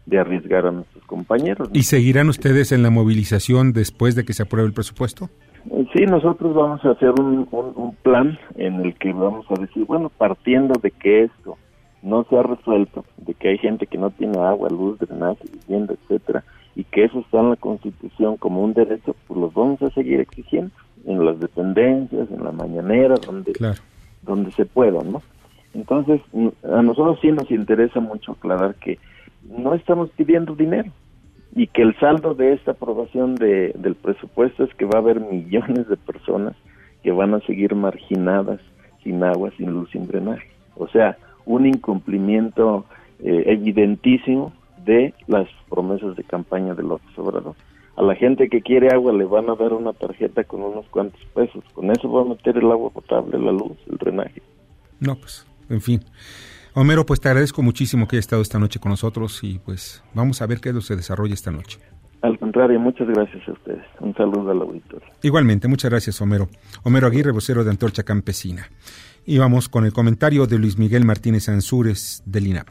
de 0.10 0.20
arriesgar 0.20 0.66
a 0.66 0.72
nuestros 0.72 1.04
compañeros. 1.06 1.70
¿Y 1.74 1.84
seguirán 1.84 2.30
ustedes 2.30 2.72
en 2.72 2.84
la 2.84 2.90
movilización 2.90 3.74
después 3.74 4.16
de 4.16 4.26
que 4.26 4.34
se 4.34 4.44
apruebe 4.44 4.68
el 4.68 4.74
presupuesto? 4.74 5.30
Sí, 5.94 6.06
nosotros 6.06 6.54
vamos 6.56 6.84
a 6.84 6.92
hacer 6.92 7.12
un, 7.20 7.48
un, 7.52 7.96
plan 8.02 8.40
en 8.56 8.82
el 8.82 8.96
que 8.96 9.12
vamos 9.14 9.46
a 9.50 9.60
decir, 9.60 9.86
bueno, 9.86 10.10
partiendo 10.10 10.80
de 10.82 10.92
que 10.92 11.24
esto 11.26 11.58
no 12.02 12.26
se 12.30 12.38
ha 12.38 12.44
resuelto, 12.44 13.06
de 13.18 13.34
que 13.34 13.50
hay 13.50 13.58
gente 13.58 13.86
que 13.86 13.98
no 13.98 14.10
tiene 14.10 14.40
agua, 14.40 14.70
luz, 14.70 14.98
drenaje, 15.00 15.44
vivienda, 15.52 15.94
etcétera, 15.94 16.44
y 16.76 16.86
que 16.86 17.04
eso 17.04 17.20
está 17.20 17.42
en 17.42 17.50
la 17.52 17.56
Constitución 17.58 18.38
como 18.38 18.64
un 18.64 18.74
derecho, 18.74 19.16
pues 19.28 19.40
los 19.40 19.54
vamos 19.54 19.82
a 19.82 19.90
seguir 19.92 20.22
exigiendo 20.22 20.72
en 21.06 21.26
las 21.26 21.40
dependencias, 21.40 22.32
en 22.32 22.44
la 22.44 22.52
mañanera, 22.52 23.16
donde, 23.26 23.54
donde 24.22 24.52
se 24.52 24.66
pueda, 24.66 25.04
¿no? 25.04 25.22
Entonces, 25.74 26.22
a 26.64 26.82
nosotros 26.82 27.20
sí 27.22 27.32
nos 27.32 27.50
interesa 27.52 28.00
mucho 28.00 28.32
aclarar 28.32 28.76
que 28.76 28.98
no 29.50 29.74
estamos 29.74 30.10
pidiendo 30.12 30.56
dinero 30.56 30.92
y 31.56 31.68
que 31.68 31.82
el 31.82 31.98
saldo 32.00 32.36
de 32.36 32.54
esta 32.54 32.72
aprobación 32.72 33.36
de, 33.36 33.74
del 33.76 33.96
presupuesto 33.96 34.64
es 34.64 34.74
que 34.76 34.86
va 34.86 35.00
a 35.00 35.02
haber 35.02 35.20
millones 35.20 35.88
de 35.88 35.98
personas 35.98 36.56
que 37.04 37.12
van 37.12 37.34
a 37.34 37.40
seguir 37.42 37.76
marginadas 37.76 38.60
sin 39.04 39.24
agua, 39.24 39.52
sin 39.58 39.72
luz, 39.72 39.90
sin 39.92 40.08
drenaje. 40.08 40.50
O 40.76 40.88
sea, 40.88 41.18
un 41.46 41.66
incumplimiento 41.66 42.86
eh, 43.20 43.44
evidentísimo 43.48 44.54
de 44.86 45.14
las 45.28 45.48
promesas 45.70 46.16
de 46.16 46.24
campaña 46.24 46.76
de 46.76 46.84
López 46.84 47.18
Obrador. 47.18 47.56
A 47.96 48.04
la 48.04 48.16
gente 48.16 48.48
que 48.48 48.62
quiere 48.62 48.90
agua 48.94 49.12
le 49.12 49.26
van 49.26 49.50
a 49.50 49.56
dar 49.56 49.74
una 49.74 49.94
tarjeta 49.94 50.44
con 50.44 50.62
unos 50.62 50.86
cuantos 50.88 51.20
pesos. 51.34 51.64
Con 51.74 51.92
eso 51.92 52.10
va 52.10 52.22
a 52.22 52.26
meter 52.26 52.58
el 52.58 52.72
agua 52.72 52.90
potable, 52.92 53.38
la 53.38 53.52
luz, 53.52 53.78
el 53.90 53.98
drenaje. 53.98 54.42
No, 55.00 55.16
pues, 55.16 55.46
en 55.70 55.82
fin. 55.82 56.02
Homero, 56.76 57.06
pues 57.06 57.20
te 57.20 57.30
agradezco 57.30 57.62
muchísimo 57.62 58.08
que 58.08 58.16
haya 58.16 58.22
estado 58.22 58.42
esta 58.42 58.60
noche 58.60 58.80
con 58.80 58.92
nosotros 58.92 59.44
y 59.44 59.60
pues 59.60 60.04
vamos 60.14 60.42
a 60.42 60.48
ver 60.48 60.60
qué 60.60 60.70
es 60.70 60.76
lo 60.76 60.82
que 60.82 60.88
se 60.88 60.96
desarrolla 60.96 61.34
esta 61.34 61.52
noche. 61.52 61.80
Al 62.22 62.38
contrario, 62.38 62.80
muchas 62.80 63.08
gracias 63.08 63.48
a 63.48 63.54
ustedes. 63.54 63.86
Un 64.02 64.14
saludo 64.14 64.52
al 64.52 64.62
auditorio. 64.62 65.08
Igualmente, 65.24 65.68
muchas 65.68 65.90
gracias, 65.90 66.22
Homero. 66.22 66.50
Homero 66.84 67.08
Aguirre, 67.08 67.32
vocero 67.32 67.64
de 67.64 67.72
Antorcha 67.72 68.04
Campesina. 68.04 68.68
Y 69.26 69.38
vamos 69.38 69.70
con 69.70 69.86
el 69.86 69.94
comentario 69.94 70.46
de 70.46 70.60
Luis 70.60 70.78
Miguel 70.78 71.06
Martínez 71.06 71.48
Ansúrez 71.50 72.22
del 72.26 72.48
INAP. 72.48 72.68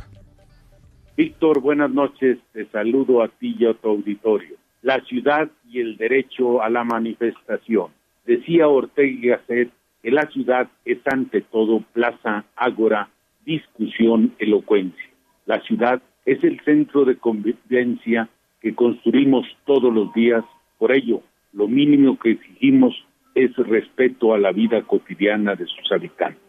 Víctor, 1.16 1.60
buenas 1.60 1.90
noches. 1.90 2.38
Te 2.52 2.66
saludo 2.66 3.22
a 3.22 3.28
ti 3.28 3.56
y 3.58 3.66
a 3.66 3.74
tu 3.74 3.88
auditorio. 3.88 4.56
La 4.82 5.00
ciudad 5.00 5.48
y 5.68 5.80
el 5.80 5.96
derecho 5.96 6.62
a 6.62 6.68
la 6.68 6.84
manifestación. 6.84 7.88
Decía 8.26 8.68
Ortega 8.68 9.08
y 9.08 9.28
Gasset 9.28 9.70
que 10.02 10.10
la 10.10 10.28
ciudad 10.30 10.68
es 10.84 10.98
ante 11.06 11.40
todo 11.40 11.82
plaza, 11.92 12.44
ágora, 12.54 13.08
discusión, 13.48 14.34
elocuencia. 14.38 15.08
La 15.46 15.60
ciudad 15.62 16.02
es 16.26 16.44
el 16.44 16.60
centro 16.60 17.06
de 17.06 17.16
convivencia 17.16 18.28
que 18.60 18.74
construimos 18.74 19.46
todos 19.64 19.92
los 19.92 20.12
días. 20.12 20.44
Por 20.76 20.92
ello, 20.92 21.22
lo 21.54 21.66
mínimo 21.66 22.18
que 22.18 22.32
exigimos 22.32 22.94
es 23.34 23.56
respeto 23.56 24.34
a 24.34 24.38
la 24.38 24.52
vida 24.52 24.82
cotidiana 24.82 25.54
de 25.54 25.64
sus 25.64 25.90
habitantes. 25.90 26.42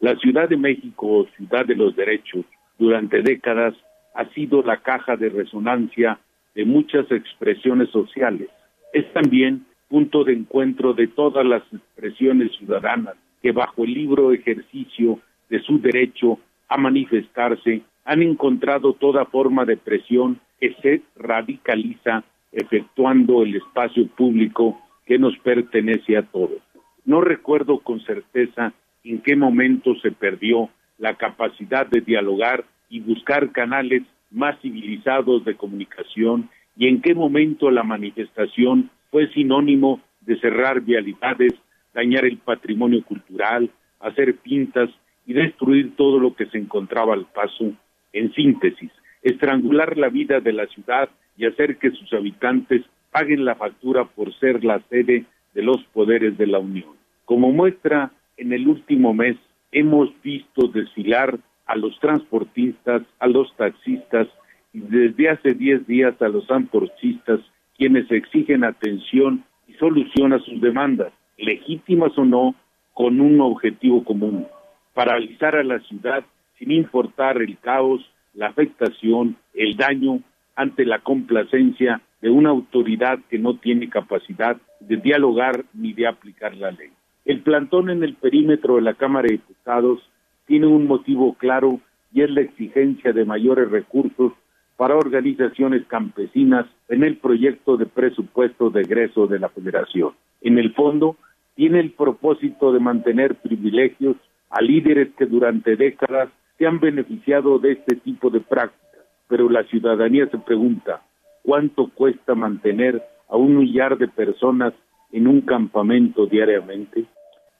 La 0.00 0.14
Ciudad 0.16 0.48
de 0.48 0.58
México, 0.58 1.26
ciudad 1.36 1.64
de 1.64 1.76
los 1.76 1.96
derechos, 1.96 2.44
durante 2.78 3.22
décadas 3.22 3.74
ha 4.14 4.26
sido 4.34 4.62
la 4.62 4.78
caja 4.82 5.16
de 5.16 5.30
resonancia 5.30 6.18
de 6.54 6.66
muchas 6.66 7.10
expresiones 7.10 7.88
sociales. 7.90 8.48
Es 8.92 9.10
también 9.14 9.64
punto 9.88 10.24
de 10.24 10.34
encuentro 10.34 10.92
de 10.92 11.06
todas 11.06 11.46
las 11.46 11.62
expresiones 11.72 12.50
ciudadanas 12.58 13.14
que 13.40 13.52
bajo 13.52 13.84
el 13.84 13.94
libro 13.94 14.32
ejercicio 14.32 15.18
de 15.52 15.62
su 15.62 15.78
derecho 15.78 16.38
a 16.66 16.78
manifestarse 16.78 17.82
han 18.06 18.22
encontrado 18.22 18.94
toda 18.94 19.26
forma 19.26 19.66
de 19.66 19.76
presión 19.76 20.40
que 20.58 20.74
se 20.80 21.02
radicaliza 21.14 22.24
efectuando 22.52 23.42
el 23.42 23.56
espacio 23.56 24.08
público 24.08 24.80
que 25.04 25.18
nos 25.18 25.36
pertenece 25.40 26.16
a 26.16 26.22
todos. 26.22 26.62
No 27.04 27.20
recuerdo 27.20 27.80
con 27.80 28.00
certeza 28.00 28.72
en 29.04 29.20
qué 29.20 29.36
momento 29.36 29.94
se 29.96 30.10
perdió 30.10 30.70
la 30.96 31.16
capacidad 31.16 31.86
de 31.86 32.00
dialogar 32.00 32.64
y 32.88 33.00
buscar 33.00 33.52
canales 33.52 34.04
más 34.30 34.58
civilizados 34.62 35.44
de 35.44 35.54
comunicación 35.54 36.48
y 36.78 36.88
en 36.88 37.02
qué 37.02 37.14
momento 37.14 37.70
la 37.70 37.82
manifestación 37.82 38.88
fue 39.10 39.30
sinónimo 39.34 40.00
de 40.22 40.40
cerrar 40.40 40.80
vialidades, 40.80 41.52
dañar 41.92 42.24
el 42.24 42.38
patrimonio 42.38 43.04
cultural, 43.04 43.70
hacer 44.00 44.36
pintas 44.38 44.88
y 45.26 45.34
destruir 45.34 45.94
todo 45.96 46.18
lo 46.18 46.34
que 46.34 46.46
se 46.46 46.58
encontraba 46.58 47.14
al 47.14 47.26
paso. 47.26 47.72
En 48.12 48.32
síntesis, 48.34 48.90
estrangular 49.22 49.96
la 49.96 50.08
vida 50.08 50.40
de 50.40 50.52
la 50.52 50.66
ciudad 50.66 51.08
y 51.36 51.46
hacer 51.46 51.78
que 51.78 51.90
sus 51.90 52.12
habitantes 52.12 52.82
paguen 53.10 53.44
la 53.44 53.54
factura 53.54 54.04
por 54.04 54.34
ser 54.38 54.64
la 54.64 54.80
sede 54.90 55.24
de 55.54 55.62
los 55.62 55.82
poderes 55.92 56.36
de 56.38 56.46
la 56.46 56.58
Unión. 56.58 56.90
Como 57.24 57.52
muestra, 57.52 58.10
en 58.36 58.52
el 58.52 58.66
último 58.66 59.14
mes 59.14 59.36
hemos 59.70 60.10
visto 60.22 60.68
desfilar 60.68 61.38
a 61.66 61.76
los 61.76 61.98
transportistas, 62.00 63.02
a 63.18 63.26
los 63.26 63.54
taxistas 63.56 64.28
y 64.72 64.80
desde 64.80 65.30
hace 65.30 65.54
diez 65.54 65.86
días 65.86 66.20
a 66.20 66.28
los 66.28 66.50
antorchistas, 66.50 67.40
quienes 67.76 68.10
exigen 68.10 68.64
atención 68.64 69.44
y 69.68 69.74
solución 69.74 70.32
a 70.32 70.38
sus 70.40 70.60
demandas, 70.60 71.12
legítimas 71.38 72.16
o 72.18 72.24
no, 72.24 72.54
con 72.94 73.20
un 73.20 73.40
objetivo 73.40 74.04
común, 74.04 74.46
paralizar 74.94 75.56
a 75.56 75.64
la 75.64 75.80
ciudad 75.80 76.24
sin 76.58 76.70
importar 76.70 77.40
el 77.40 77.58
caos, 77.58 78.00
la 78.34 78.48
afectación, 78.48 79.36
el 79.54 79.76
daño 79.76 80.20
ante 80.54 80.84
la 80.84 81.00
complacencia 81.00 82.00
de 82.20 82.30
una 82.30 82.50
autoridad 82.50 83.18
que 83.28 83.38
no 83.38 83.58
tiene 83.58 83.88
capacidad 83.88 84.56
de 84.80 84.96
dialogar 84.96 85.64
ni 85.74 85.92
de 85.92 86.06
aplicar 86.06 86.56
la 86.56 86.70
ley. 86.70 86.90
El 87.24 87.40
plantón 87.40 87.90
en 87.90 88.02
el 88.02 88.14
perímetro 88.14 88.76
de 88.76 88.82
la 88.82 88.94
Cámara 88.94 89.26
de 89.26 89.34
Diputados 89.34 90.00
tiene 90.46 90.66
un 90.66 90.86
motivo 90.86 91.34
claro 91.34 91.80
y 92.12 92.22
es 92.22 92.30
la 92.30 92.42
exigencia 92.42 93.12
de 93.12 93.24
mayores 93.24 93.70
recursos 93.70 94.32
para 94.76 94.96
organizaciones 94.96 95.86
campesinas 95.86 96.66
en 96.88 97.04
el 97.04 97.16
proyecto 97.16 97.76
de 97.76 97.86
presupuesto 97.86 98.70
de 98.70 98.82
egreso 98.82 99.26
de 99.26 99.38
la 99.38 99.48
Federación. 99.48 100.12
En 100.40 100.58
el 100.58 100.74
fondo, 100.74 101.16
tiene 101.54 101.80
el 101.80 101.92
propósito 101.92 102.72
de 102.72 102.80
mantener 102.80 103.36
privilegios 103.36 104.16
a 104.52 104.60
líderes 104.60 105.08
que 105.16 105.26
durante 105.26 105.76
décadas 105.76 106.28
se 106.58 106.66
han 106.66 106.78
beneficiado 106.78 107.58
de 107.58 107.72
este 107.72 107.96
tipo 107.96 108.30
de 108.30 108.40
prácticas, 108.40 109.00
pero 109.26 109.48
la 109.48 109.64
ciudadanía 109.64 110.28
se 110.28 110.38
pregunta, 110.38 111.02
¿cuánto 111.42 111.88
cuesta 111.88 112.34
mantener 112.34 113.02
a 113.28 113.36
un 113.36 113.56
millar 113.56 113.96
de 113.96 114.08
personas 114.08 114.74
en 115.10 115.26
un 115.26 115.40
campamento 115.40 116.26
diariamente? 116.26 117.06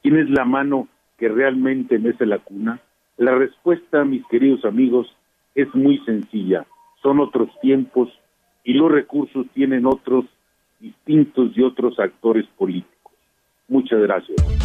¿Quién 0.03 0.19
es 0.19 0.29
la 0.29 0.45
mano 0.45 0.89
que 1.17 1.29
realmente 1.29 1.99
mece 1.99 2.27
la 2.27 2.39
cuna? 2.39 2.81
La 3.17 3.35
respuesta, 3.35 4.05
mis 4.05 4.25
queridos 4.27 4.65
amigos, 4.67 5.07
es 5.55 5.75
muy 5.75 5.99
sencilla. 6.05 6.67
Son 7.03 7.21
otros 7.21 7.49
tiempos 7.63 8.11
y 8.65 8.75
los 8.75 8.93
recursos 8.93 9.47
tienen 9.55 9.87
otros 9.87 10.27
distintos 10.79 11.57
y 11.57 11.63
otros 11.63 11.99
actores 11.99 12.47
políticos. 12.59 13.13
Muchas 13.69 14.01
gracias. 14.01 14.62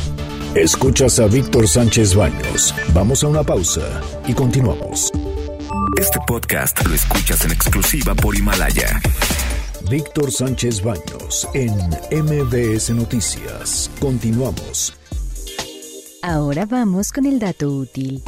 Escuchas 0.55 1.19
a 1.19 1.27
Víctor 1.27 1.67
Sánchez 1.67 2.15
Baños. 2.15 2.73
Vamos 2.93 3.23
a 3.23 3.27
una 3.27 3.43
pausa 3.43 4.01
y 4.27 4.33
continuamos. 4.33 5.11
Este 5.99 6.19
podcast 6.25 6.83
lo 6.87 6.95
escuchas 6.95 7.45
en 7.45 7.51
exclusiva 7.51 8.15
por 8.15 8.35
Himalaya. 8.35 9.01
Víctor 9.89 10.31
Sánchez 10.31 10.81
Baños 10.81 11.47
en 11.53 11.73
MBS 12.11 12.89
Noticias. 12.91 13.91
Continuamos. 13.99 14.93
Ahora 16.23 16.65
vamos 16.65 17.11
con 17.11 17.25
el 17.25 17.39
dato 17.39 17.69
útil. 17.69 18.23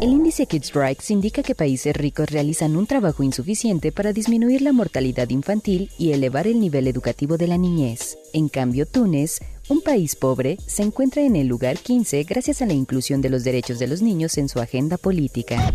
El 0.00 0.10
índice 0.10 0.46
KidsRikes 0.46 1.12
indica 1.12 1.42
que 1.42 1.54
países 1.54 1.96
ricos 1.96 2.30
realizan 2.30 2.76
un 2.76 2.86
trabajo 2.86 3.22
insuficiente 3.22 3.90
para 3.90 4.12
disminuir 4.12 4.60
la 4.60 4.72
mortalidad 4.72 5.30
infantil 5.30 5.90
y 5.98 6.12
elevar 6.12 6.46
el 6.46 6.60
nivel 6.60 6.88
educativo 6.88 7.36
de 7.36 7.46
la 7.46 7.56
niñez. 7.56 8.18
En 8.32 8.48
cambio, 8.48 8.86
Túnez, 8.86 9.40
un 9.68 9.80
país 9.80 10.16
pobre, 10.16 10.58
se 10.66 10.82
encuentra 10.82 11.22
en 11.22 11.36
el 11.36 11.46
lugar 11.46 11.78
15 11.78 12.24
gracias 12.24 12.62
a 12.62 12.66
la 12.66 12.72
inclusión 12.72 13.20
de 13.20 13.30
los 13.30 13.44
derechos 13.44 13.78
de 13.78 13.86
los 13.86 14.02
niños 14.02 14.36
en 14.38 14.48
su 14.48 14.60
agenda 14.60 14.98
política. 14.98 15.72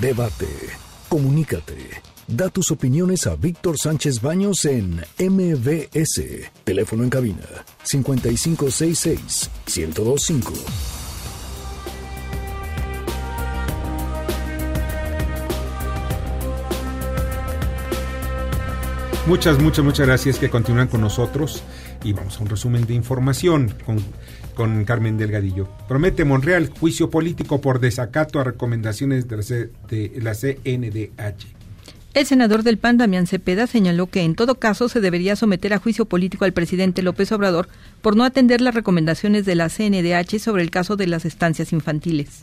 Debate. 0.00 0.48
Comunícate. 1.08 1.76
Da 2.28 2.48
tus 2.48 2.70
opiniones 2.70 3.26
a 3.26 3.34
Víctor 3.34 3.76
Sánchez 3.76 4.20
Baños 4.20 4.64
en 4.64 5.00
MBS. 5.18 6.22
Teléfono 6.62 7.02
en 7.02 7.10
cabina 7.10 7.46
5566 7.82 9.50
1025. 9.66 10.52
Muchas, 19.26 19.58
muchas, 19.60 19.84
muchas 19.84 20.06
gracias 20.06 20.38
que 20.38 20.50
continúan 20.50 20.88
con 20.88 21.00
nosotros 21.00 21.62
y 22.02 22.12
vamos 22.12 22.38
a 22.38 22.42
un 22.42 22.48
resumen 22.48 22.86
de 22.86 22.94
información 22.94 23.74
con, 23.84 23.98
con 24.54 24.84
Carmen 24.84 25.18
Delgadillo. 25.18 25.68
Promete 25.88 26.24
Monreal 26.24 26.68
juicio 26.68 27.10
político 27.10 27.60
por 27.60 27.80
desacato 27.80 28.40
a 28.40 28.44
recomendaciones 28.44 29.28
de 29.28 29.36
la, 29.36 29.42
C- 29.42 29.70
de 29.88 30.12
la 30.20 30.34
CNDH. 30.34 31.46
El 32.12 32.26
senador 32.26 32.64
del 32.64 32.76
PAN, 32.76 32.96
Damián 32.98 33.28
Cepeda, 33.28 33.68
señaló 33.68 34.08
que 34.08 34.22
en 34.22 34.34
todo 34.34 34.56
caso 34.56 34.88
se 34.88 35.00
debería 35.00 35.36
someter 35.36 35.72
a 35.72 35.78
juicio 35.78 36.06
político 36.06 36.44
al 36.44 36.52
presidente 36.52 37.02
López 37.02 37.30
Obrador 37.30 37.68
por 38.02 38.16
no 38.16 38.24
atender 38.24 38.60
las 38.60 38.74
recomendaciones 38.74 39.46
de 39.46 39.54
la 39.54 39.68
CNDH 39.68 40.40
sobre 40.40 40.64
el 40.64 40.70
caso 40.72 40.96
de 40.96 41.06
las 41.06 41.24
estancias 41.24 41.72
infantiles. 41.72 42.42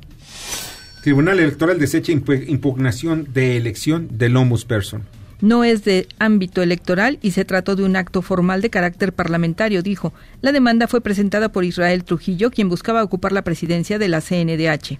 Tribunal 1.03 1.39
Electoral 1.39 1.79
desecha 1.79 2.13
impu- 2.13 2.45
impugnación 2.47 3.27
de 3.33 3.57
elección 3.57 4.07
del 4.17 4.37
ombudsperson. 4.37 5.03
No 5.39 5.63
es 5.63 5.83
de 5.83 6.07
ámbito 6.17 6.63
electoral 6.63 7.19
y 7.21 7.31
se 7.31 7.45
trató 7.45 7.75
de 7.75 7.83
un 7.83 7.95
acto 7.95 8.21
formal 8.21 8.61
de 8.61 8.71
carácter 8.71 9.13
parlamentario, 9.13 9.83
dijo. 9.83 10.13
La 10.41 10.51
demanda 10.51 10.87
fue 10.87 11.01
presentada 11.01 11.49
por 11.49 11.63
Israel 11.63 12.03
Trujillo, 12.03 12.49
quien 12.49 12.69
buscaba 12.69 13.03
ocupar 13.03 13.31
la 13.31 13.43
presidencia 13.43 13.99
de 13.99 14.07
la 14.07 14.21
CNDH. 14.21 14.97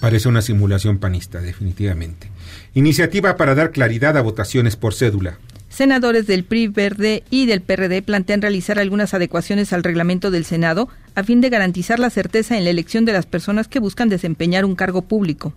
Parece 0.00 0.28
una 0.28 0.42
simulación 0.42 0.98
panista, 0.98 1.40
definitivamente. 1.40 2.28
Iniciativa 2.74 3.36
para 3.36 3.54
dar 3.54 3.70
claridad 3.70 4.16
a 4.16 4.22
votaciones 4.22 4.76
por 4.76 4.94
cédula. 4.94 5.38
Senadores 5.68 6.26
del 6.26 6.44
PRI, 6.44 6.68
Verde 6.68 7.22
y 7.30 7.46
del 7.46 7.60
PRD 7.60 8.02
plantean 8.02 8.40
realizar 8.40 8.78
algunas 8.78 9.14
adecuaciones 9.14 9.72
al 9.72 9.84
reglamento 9.84 10.30
del 10.30 10.44
Senado 10.44 10.88
a 11.14 11.22
fin 11.22 11.40
de 11.40 11.50
garantizar 11.50 11.98
la 11.98 12.10
certeza 12.10 12.56
en 12.56 12.64
la 12.64 12.70
elección 12.70 13.04
de 13.04 13.12
las 13.12 13.26
personas 13.26 13.68
que 13.68 13.78
buscan 13.78 14.08
desempeñar 14.08 14.64
un 14.64 14.74
cargo 14.74 15.02
público. 15.02 15.52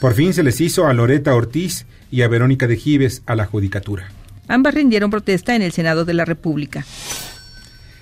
Por 0.00 0.14
fin 0.14 0.32
se 0.32 0.42
les 0.42 0.60
hizo 0.60 0.86
a 0.86 0.92
Loreta 0.92 1.34
Ortiz 1.34 1.86
y 2.12 2.22
a 2.22 2.28
Verónica 2.28 2.68
de 2.68 2.76
Gives 2.76 3.22
a 3.26 3.34
la 3.34 3.46
judicatura. 3.46 4.08
Ambas 4.46 4.74
rindieron 4.74 5.10
protesta 5.10 5.56
en 5.56 5.62
el 5.62 5.72
Senado 5.72 6.04
de 6.04 6.14
la 6.14 6.24
República. 6.24 6.84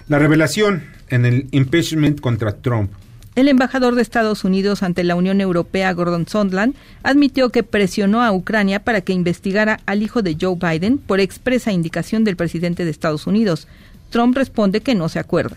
La 0.08 0.18
revelación 0.18 0.84
en 1.08 1.24
el 1.24 1.46
impeachment 1.52 2.20
contra 2.20 2.56
Trump. 2.56 2.90
El 3.36 3.46
embajador 3.46 3.94
de 3.94 4.02
Estados 4.02 4.44
Unidos 4.44 4.82
ante 4.82 5.04
la 5.04 5.14
Unión 5.14 5.40
Europea, 5.40 5.92
Gordon 5.92 6.26
Sondland, 6.26 6.74
admitió 7.04 7.50
que 7.50 7.62
presionó 7.62 8.22
a 8.22 8.32
Ucrania 8.32 8.82
para 8.82 9.00
que 9.00 9.12
investigara 9.12 9.78
al 9.86 10.02
hijo 10.02 10.22
de 10.22 10.36
Joe 10.38 10.56
Biden 10.60 10.98
por 10.98 11.20
expresa 11.20 11.70
indicación 11.70 12.24
del 12.24 12.36
presidente 12.36 12.84
de 12.84 12.90
Estados 12.90 13.28
Unidos. 13.28 13.68
Trump 14.10 14.36
responde 14.36 14.80
que 14.80 14.96
no 14.96 15.08
se 15.08 15.20
acuerda. 15.20 15.56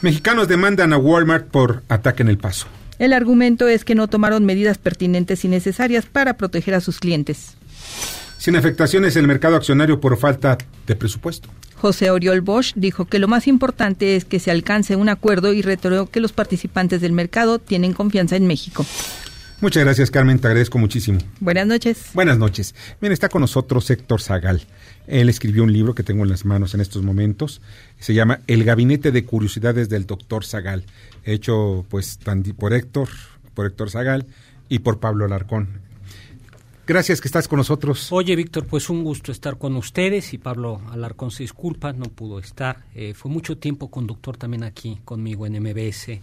Mexicanos 0.00 0.46
demandan 0.46 0.92
a 0.92 0.98
Walmart 0.98 1.48
por 1.48 1.82
ataque 1.88 2.22
en 2.22 2.28
el 2.28 2.38
paso. 2.38 2.68
El 2.98 3.12
argumento 3.12 3.68
es 3.68 3.84
que 3.84 3.94
no 3.94 4.08
tomaron 4.08 4.44
medidas 4.44 4.78
pertinentes 4.78 5.44
y 5.44 5.48
necesarias 5.48 6.06
para 6.06 6.36
proteger 6.36 6.74
a 6.74 6.80
sus 6.80 6.98
clientes. 6.98 7.54
Sin 8.38 8.56
afectaciones 8.56 9.16
en 9.16 9.22
el 9.22 9.28
mercado 9.28 9.56
accionario 9.56 10.00
por 10.00 10.16
falta 10.16 10.58
de 10.86 10.96
presupuesto. 10.96 11.48
José 11.76 12.10
Oriol 12.10 12.40
Bosch 12.40 12.72
dijo 12.74 13.04
que 13.04 13.20
lo 13.20 13.28
más 13.28 13.46
importante 13.46 14.16
es 14.16 14.24
que 14.24 14.40
se 14.40 14.50
alcance 14.50 14.96
un 14.96 15.08
acuerdo 15.08 15.52
y 15.52 15.62
reiteró 15.62 16.06
que 16.06 16.20
los 16.20 16.32
participantes 16.32 17.00
del 17.00 17.12
mercado 17.12 17.60
tienen 17.60 17.92
confianza 17.92 18.34
en 18.34 18.46
México. 18.48 18.84
Muchas 19.60 19.82
gracias, 19.82 20.12
Carmen, 20.12 20.38
te 20.38 20.46
agradezco 20.46 20.78
muchísimo. 20.78 21.18
Buenas 21.40 21.66
noches. 21.66 22.10
Buenas 22.14 22.38
noches. 22.38 22.76
Bien, 23.00 23.12
está 23.12 23.28
con 23.28 23.40
nosotros 23.40 23.90
Héctor 23.90 24.22
Zagal. 24.22 24.62
Él 25.08 25.28
escribió 25.28 25.64
un 25.64 25.72
libro 25.72 25.96
que 25.96 26.04
tengo 26.04 26.22
en 26.22 26.30
las 26.30 26.44
manos 26.44 26.74
en 26.74 26.80
estos 26.80 27.02
momentos. 27.02 27.60
Se 27.98 28.14
llama 28.14 28.38
El 28.46 28.62
Gabinete 28.62 29.10
de 29.10 29.24
Curiosidades 29.24 29.88
del 29.88 30.06
Doctor 30.06 30.44
Zagal, 30.44 30.84
hecho 31.32 31.84
pues 31.88 32.18
por 32.56 32.72
Héctor, 32.72 33.08
por 33.54 33.66
Héctor 33.66 33.90
Zagal 33.90 34.26
y 34.68 34.80
por 34.80 35.00
Pablo 35.00 35.24
Alarcón. 35.24 35.88
Gracias 36.88 37.20
que 37.20 37.28
estás 37.28 37.48
con 37.48 37.58
nosotros. 37.58 38.10
Oye, 38.12 38.34
Víctor, 38.34 38.64
pues 38.64 38.88
un 38.88 39.04
gusto 39.04 39.30
estar 39.30 39.58
con 39.58 39.76
ustedes 39.76 40.32
y 40.32 40.38
Pablo 40.38 40.80
Alarcón 40.90 41.30
se 41.30 41.42
disculpa, 41.42 41.92
no 41.92 42.06
pudo 42.06 42.38
estar. 42.38 42.86
Eh, 42.94 43.12
fue 43.12 43.30
mucho 43.30 43.58
tiempo 43.58 43.90
conductor 43.90 44.38
también 44.38 44.64
aquí 44.64 44.98
conmigo 45.04 45.44
en 45.44 45.62
MBS. 45.62 46.18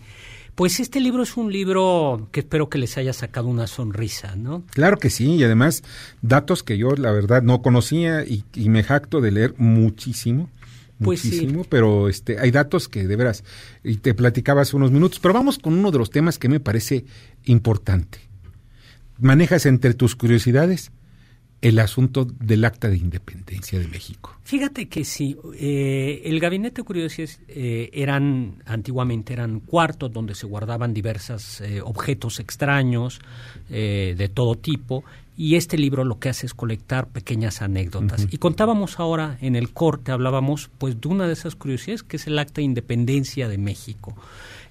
Pues 0.55 0.79
este 0.79 1.01
libro 1.01 1.21
es 1.21 1.37
un 1.37 1.51
libro 1.51 2.29
que 2.31 2.39
espero 2.39 2.67
que 2.67 2.79
les 2.79 2.97
haya 2.97 3.13
sacado 3.13 3.47
una 3.47 3.67
sonrisa, 3.67 4.35
¿no? 4.35 4.63
Claro 4.71 4.97
que 4.97 5.11
sí, 5.11 5.35
y 5.35 5.43
además 5.43 5.83
datos 6.23 6.63
que 6.63 6.79
yo 6.79 6.95
la 6.95 7.11
verdad 7.11 7.43
no 7.43 7.61
conocía 7.61 8.23
y, 8.23 8.43
me 8.55 8.81
jacto 8.81 9.21
de 9.21 9.31
leer 9.31 9.53
muchísimo. 9.57 10.49
Pues 10.97 11.25
muchísimo, 11.25 11.65
pero 11.65 12.07
este 12.07 12.39
hay 12.39 12.51
datos 12.51 12.87
que 12.87 13.05
de 13.05 13.15
veras 13.15 13.43
y 13.83 13.97
te 13.97 14.13
platicaba 14.13 14.61
hace 14.61 14.75
unos 14.77 14.91
minutos, 14.91 15.19
pero 15.19 15.33
vamos 15.33 15.59
con 15.59 15.73
uno 15.73 15.91
de 15.91 15.97
los 15.97 16.09
temas 16.09 16.39
que 16.39 16.47
me 16.47 16.59
parece 16.59 17.05
importante 17.43 18.19
manejas 19.19 19.65
entre 19.65 19.93
tus 19.93 20.15
curiosidades 20.15 20.91
el 21.61 21.79
asunto 21.79 22.25
del 22.25 22.63
acta 22.63 22.89
de 22.89 22.97
independencia 22.97 23.79
de 23.79 23.87
México. 23.87 24.37
Fíjate 24.43 24.87
que 24.87 25.03
sí, 25.03 25.35
eh, 25.57 26.21
el 26.25 26.39
gabinete 26.39 26.81
de 26.81 26.85
curiosidades 26.85 27.39
eh, 27.47 27.89
eran, 27.93 28.61
antiguamente 28.65 29.33
eran 29.33 29.61
cuartos 29.61 30.11
donde 30.11 30.35
se 30.35 30.45
guardaban 30.45 30.93
diversos 30.93 31.61
eh, 31.61 31.81
objetos 31.81 32.39
extraños 32.39 33.19
de 33.69 34.31
todo 34.31 34.55
tipo 34.55 35.03
y 35.37 35.55
este 35.55 35.77
libro 35.77 36.03
lo 36.03 36.19
que 36.19 36.29
hace 36.29 36.45
es 36.45 36.53
colectar 36.53 37.07
pequeñas 37.07 37.61
anécdotas. 37.61 38.27
Y 38.31 38.37
contábamos 38.37 38.99
ahora 38.99 39.37
en 39.41 39.55
el 39.55 39.71
corte, 39.71 40.11
hablábamos 40.11 40.69
pues 40.77 40.99
de 41.01 41.07
una 41.07 41.27
de 41.27 41.33
esas 41.33 41.55
curiosidades 41.55 42.03
que 42.03 42.17
es 42.17 42.27
el 42.27 42.39
acta 42.39 42.55
de 42.55 42.63
independencia 42.63 43.49
de 43.49 43.57
México. 43.57 44.15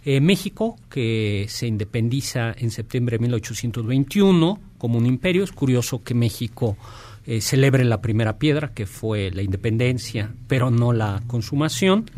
Eh, 0.06 0.20
México, 0.20 0.76
que 0.90 1.46
se 1.48 1.66
independiza 1.66 2.54
en 2.56 2.70
septiembre 2.70 3.16
de 3.16 3.22
1821 3.22 4.60
como 4.76 4.98
un 4.98 5.06
imperio. 5.06 5.44
Es 5.44 5.52
curioso 5.52 6.02
que 6.02 6.12
México 6.12 6.76
eh, 7.26 7.40
celebre 7.40 7.84
la 7.84 8.02
primera 8.02 8.38
piedra, 8.38 8.72
que 8.74 8.84
fue 8.84 9.30
la 9.30 9.40
independencia, 9.40 10.34
pero 10.46 10.70
no 10.70 10.92
la 10.92 11.22
consumación, 11.26 12.10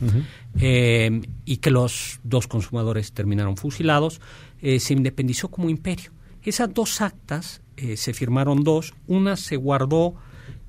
eh, 0.59 1.21
y 1.45 1.59
que 1.59 1.71
los 1.71 2.19
dos 2.25 2.49
consumadores 2.49 3.13
terminaron 3.13 3.57
fusilados. 3.57 4.21
se 4.61 4.93
independizó 4.93 5.49
como 5.49 5.71
imperio. 5.71 6.11
Esas 6.43 6.73
dos 6.75 7.01
actas, 7.01 7.61
se 7.97 8.13
firmaron 8.15 8.65
dos, 8.65 8.95
una 9.07 9.37
se 9.37 9.57
guardó 9.57 10.15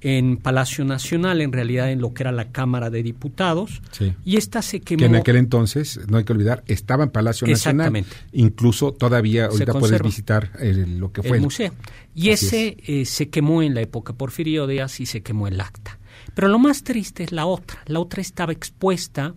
en 0.01 0.37
Palacio 0.37 0.85
Nacional, 0.85 1.41
en 1.41 1.51
realidad 1.51 1.91
en 1.91 2.01
lo 2.01 2.13
que 2.13 2.23
era 2.23 2.31
la 2.31 2.51
Cámara 2.51 2.89
de 2.89 3.01
Diputados, 3.01 3.81
y 4.23 4.37
esta 4.37 4.61
se 4.61 4.81
quemó. 4.81 4.99
Que 4.99 5.05
en 5.05 5.15
aquel 5.15 5.37
entonces, 5.37 5.99
no 6.07 6.17
hay 6.17 6.23
que 6.23 6.33
olvidar, 6.33 6.63
estaba 6.67 7.03
en 7.03 7.09
Palacio 7.09 7.47
Nacional. 7.47 8.05
Incluso 8.31 8.93
todavía 8.93 9.45
ahorita 9.47 9.73
puedes 9.73 10.01
visitar 10.01 10.51
lo 10.61 11.11
que 11.11 11.23
fue 11.23 11.37
el, 11.37 11.43
museo. 11.43 11.73
Y 12.13 12.29
ese 12.29 12.77
eh, 12.85 13.05
se 13.05 13.29
quemó 13.29 13.61
en 13.61 13.73
la 13.73 13.81
época 13.81 14.13
Porfirio 14.13 14.67
Díaz 14.67 14.99
y 14.99 15.05
se 15.05 15.21
quemó 15.21 15.47
el 15.47 15.59
acta. 15.59 15.99
Pero 16.35 16.47
lo 16.47 16.59
más 16.59 16.83
triste 16.83 17.23
es 17.23 17.31
la 17.31 17.45
otra. 17.45 17.81
La 17.85 17.99
otra 17.99 18.21
estaba 18.21 18.51
expuesta 18.51 19.33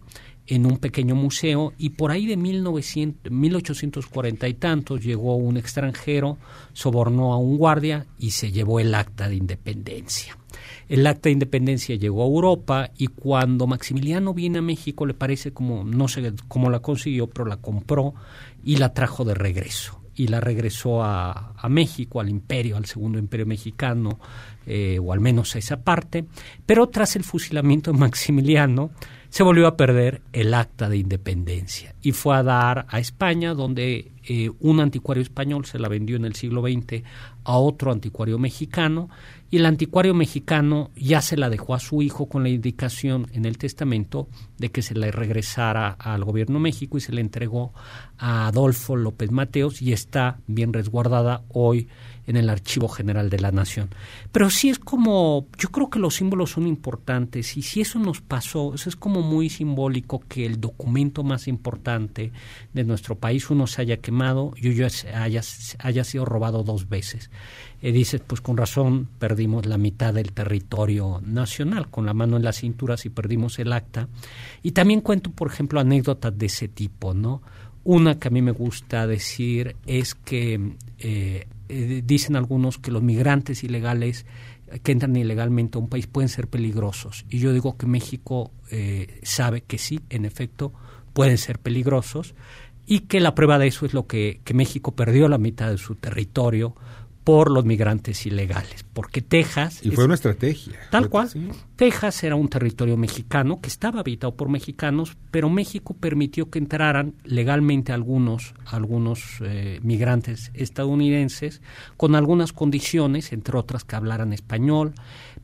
en 0.51 0.67
un 0.67 0.79
pequeño 0.79 1.15
museo 1.15 1.73
y 1.79 1.91
por 1.91 2.11
ahí 2.11 2.27
de 2.27 2.37
1900, 2.37 3.31
1840 3.31 4.49
y 4.49 4.55
tantos 4.55 5.03
llegó 5.03 5.37
un 5.37 5.57
extranjero, 5.57 6.39
sobornó 6.73 7.33
a 7.33 7.39
un 7.39 7.57
guardia 7.57 8.07
y 8.19 8.33
se 8.33 8.51
llevó 8.51 8.81
el 8.81 8.95
acta 8.95 9.29
de 9.29 9.37
independencia. 9.37 10.37
El 10.89 11.07
acta 11.07 11.29
de 11.29 11.35
independencia 11.35 11.95
llegó 11.95 12.25
a 12.25 12.27
Europa 12.27 12.91
y 12.99 13.07
cuando 13.07 13.69
Maximiliano 13.69 14.35
viene 14.35 14.59
a 14.59 14.63
México 14.63 15.07
le 15.07 15.15
parece 15.15 15.53
como, 15.53 15.85
no 15.85 16.09
sé 16.09 16.33
cómo 16.49 16.69
la 16.69 16.81
consiguió, 16.81 17.29
pero 17.29 17.47
la 17.47 17.59
compró 17.59 18.15
y 18.65 18.77
la 18.77 18.93
trajo 18.93 19.25
de 19.25 19.35
regreso. 19.35 20.01
Y 20.17 20.27
la 20.27 20.41
regresó 20.41 21.03
a, 21.03 21.55
México, 21.71 22.21
al 22.21 22.29
imperio, 22.29 22.77
al 22.77 22.87
segundo 22.87 23.21
imperio 23.21 23.47
mexicano, 23.47 24.19
eh, 24.67 24.99
o 25.01 25.13
al 25.13 25.21
menos 25.21 25.55
a 25.55 25.61
esa 25.61 25.83
parte. 25.83 26.27
Pero 26.67 26.89
tras 26.89 27.15
el 27.15 27.23
fusilamiento 27.23 27.93
de 27.93 27.99
Maximiliano, 27.99 28.91
se 29.31 29.45
volvió 29.45 29.69
a 29.69 29.77
perder 29.77 30.23
el 30.33 30.53
acta 30.55 30.89
de 30.89 30.99
independencia 30.99 31.95
y 32.03 32.13
fue 32.13 32.37
a 32.37 32.43
dar 32.43 32.87
a 32.89 32.99
España, 32.99 33.55
donde 33.55 34.13
eh, 34.25 34.51
un 34.61 34.81
anticuario 34.81 35.23
español 35.23 35.65
se 35.65 35.79
la 35.79 35.89
vendió 35.89 36.17
en 36.17 36.25
el 36.25 36.35
siglo 36.35 36.63
XX 36.63 37.05
a 37.45 37.57
otro 37.57 37.93
anticuario 37.93 38.39
mexicano 38.39 39.09
y 39.51 39.57
el 39.59 39.67
anticuario 39.67 40.15
mexicano 40.15 40.91
ya 40.97 41.23
se 41.23 41.37
la 41.37 41.49
dejó 41.49 41.75
a 41.75 41.81
su 41.81 42.03
hijo 42.03 42.29
con 42.29 42.43
la 42.43 42.49
indicación 42.49 43.29
en 43.33 43.45
el 43.45 43.57
testamento 43.57 44.29
de 44.59 44.71
que 44.71 44.83
se 44.83 44.95
la 44.95 45.11
regresara 45.11 45.91
al 45.91 46.25
gobierno 46.25 46.57
de 46.57 46.65
México 46.65 46.99
y 46.99 47.01
se 47.01 47.13
le 47.13 47.21
entregó 47.21 47.73
a 48.19 48.49
Adolfo 48.49 48.97
López 48.97 49.31
Mateos 49.31 49.81
y 49.81 49.93
está 49.93 50.39
bien 50.49 50.73
resguardada 50.73 51.43
hoy 51.49 51.89
en 52.31 52.37
el 52.37 52.49
Archivo 52.49 52.89
General 52.89 53.29
de 53.29 53.39
la 53.39 53.51
Nación. 53.51 53.91
Pero 54.33 54.51
sí 54.51 54.71
es 54.71 54.79
como, 54.79 55.47
yo 55.59 55.69
creo 55.71 55.91
que 55.91 55.99
los 55.99 56.15
símbolos 56.15 56.53
son 56.53 56.67
importantes 56.67 57.57
y 57.57 57.63
si 57.63 57.81
eso 57.81 57.99
nos 57.99 58.21
pasó, 58.21 58.75
eso 58.75 58.89
es 58.89 58.97
como 58.97 59.21
muy 59.21 59.51
simbólico 59.51 60.21
que 60.29 60.47
el 60.47 60.61
documento 60.61 61.23
más 61.23 61.49
importante 61.49 62.33
de 62.73 62.85
nuestro 62.85 63.17
país, 63.17 63.51
uno 63.51 63.67
se 63.67 63.83
haya 63.83 63.99
quemado 63.99 64.53
y 64.57 64.75
yo 64.75 64.87
haya, 64.87 65.43
haya 65.79 66.05
sido 66.05 66.25
robado 66.25 66.63
dos 66.63 66.89
veces. 66.89 67.31
Y 67.83 67.93
dices, 67.93 68.23
pues 68.27 68.41
con 68.41 68.57
razón 68.57 69.09
perdimos 69.19 69.67
la 69.67 69.79
mitad 69.79 70.15
del 70.15 70.33
territorio 70.33 71.21
nacional, 71.25 71.89
con 71.89 72.07
la 72.07 72.15
mano 72.15 72.37
en 72.37 72.45
la 72.45 72.53
cintura 72.53 72.97
si 72.97 73.09
perdimos 73.09 73.59
el 73.59 73.73
acta. 73.73 74.09
Y 74.63 74.73
también 74.73 75.01
cuento, 75.01 75.31
por 75.31 75.51
ejemplo, 75.51 75.81
anécdotas 75.81 76.37
de 76.37 76.47
ese 76.47 76.69
tipo, 76.69 77.15
¿no? 77.15 77.43
Una 77.83 78.19
que 78.19 78.29
a 78.29 78.31
mí 78.31 78.43
me 78.43 78.51
gusta 78.51 79.07
decir 79.07 79.77
es 79.87 80.15
que 80.15 80.75
eh, 80.99 81.47
eh, 81.71 82.03
dicen 82.05 82.37
algunos 82.37 82.79
que 82.79 82.91
los 82.91 83.03
migrantes 83.03 83.65
ilegales 83.65 84.27
que 84.83 84.93
entran 84.93 85.17
ilegalmente 85.17 85.79
a 85.79 85.81
un 85.81 85.89
país 85.89 86.07
pueden 86.07 86.29
ser 86.29 86.47
peligrosos. 86.47 87.27
Y 87.29 87.39
yo 87.39 87.53
digo 87.53 87.77
que 87.77 87.87
México 87.87 88.53
eh, 88.71 89.21
sabe 89.23 89.63
que 89.63 89.79
sí, 89.79 90.01
en 90.11 90.25
efecto, 90.25 90.73
pueden 91.13 91.39
ser 91.39 91.59
peligrosos 91.59 92.35
y 92.87 93.01
que 93.01 93.21
la 93.21 93.35
prueba 93.35 93.59
de 93.59 93.67
eso 93.67 93.87
es 93.87 93.95
lo 93.95 94.07
que, 94.07 94.41
que 94.45 94.55
México 94.55 94.93
perdió 94.93 95.29
la 95.29 95.39
mitad 95.39 95.71
de 95.71 95.79
su 95.79 95.97
territorio 95.97 96.75
por 97.31 97.49
los 97.53 97.65
migrantes 97.65 98.27
ilegales, 98.27 98.85
porque 98.93 99.23
Texas... 99.23 99.87
Y 99.87 99.93
fue 99.93 100.07
una 100.07 100.15
estrategia. 100.15 100.75
Tal 100.91 101.09
cual. 101.09 101.31
Texas 101.77 102.25
era 102.25 102.35
un 102.35 102.49
territorio 102.49 102.97
mexicano 102.97 103.61
que 103.61 103.69
estaba 103.69 104.01
habitado 104.01 104.35
por 104.35 104.49
mexicanos, 104.49 105.17
pero 105.31 105.49
México 105.49 105.95
permitió 105.95 106.51
que 106.51 106.59
entraran 106.59 107.15
legalmente 107.23 107.93
algunos, 107.93 108.53
algunos 108.67 109.37
eh, 109.43 109.79
migrantes 109.85 110.51
estadounidenses 110.55 111.63
con 111.97 112.17
algunas 112.17 112.53
condiciones, 112.53 113.33
entre 113.33 113.57
otras 113.57 113.85
que 113.85 113.95
hablaran 113.95 114.33
español, 114.33 114.95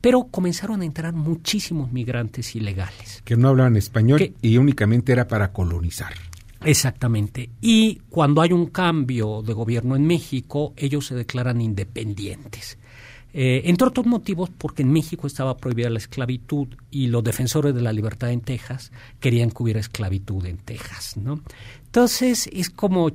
pero 0.00 0.24
comenzaron 0.24 0.80
a 0.82 0.86
entrar 0.86 1.12
muchísimos 1.12 1.92
migrantes 1.92 2.56
ilegales. 2.56 3.22
Que 3.24 3.36
no 3.36 3.46
hablaban 3.46 3.76
español 3.76 4.34
y 4.42 4.58
únicamente 4.58 5.12
era 5.12 5.28
para 5.28 5.52
colonizar. 5.52 6.14
Exactamente. 6.66 7.50
Y 7.60 8.00
cuando 8.10 8.42
hay 8.42 8.52
un 8.52 8.66
cambio 8.66 9.40
de 9.40 9.52
gobierno 9.52 9.94
en 9.94 10.04
México, 10.04 10.74
ellos 10.76 11.06
se 11.06 11.14
declaran 11.14 11.60
independientes. 11.60 12.76
Eh, 13.32 13.62
entre 13.66 13.86
otros 13.86 14.04
motivos, 14.04 14.50
porque 14.50 14.82
en 14.82 14.90
México 14.90 15.28
estaba 15.28 15.56
prohibida 15.56 15.90
la 15.90 15.98
esclavitud 15.98 16.68
y 16.90 17.06
los 17.06 17.22
defensores 17.22 17.72
de 17.72 17.82
la 17.82 17.92
libertad 17.92 18.32
en 18.32 18.40
Texas 18.40 18.90
querían 19.20 19.50
que 19.50 19.62
hubiera 19.62 19.78
esclavitud 19.78 20.44
en 20.44 20.56
Texas, 20.56 21.16
¿no? 21.16 21.40
Entonces 21.84 22.48
es 22.52 22.70
como, 22.70 23.12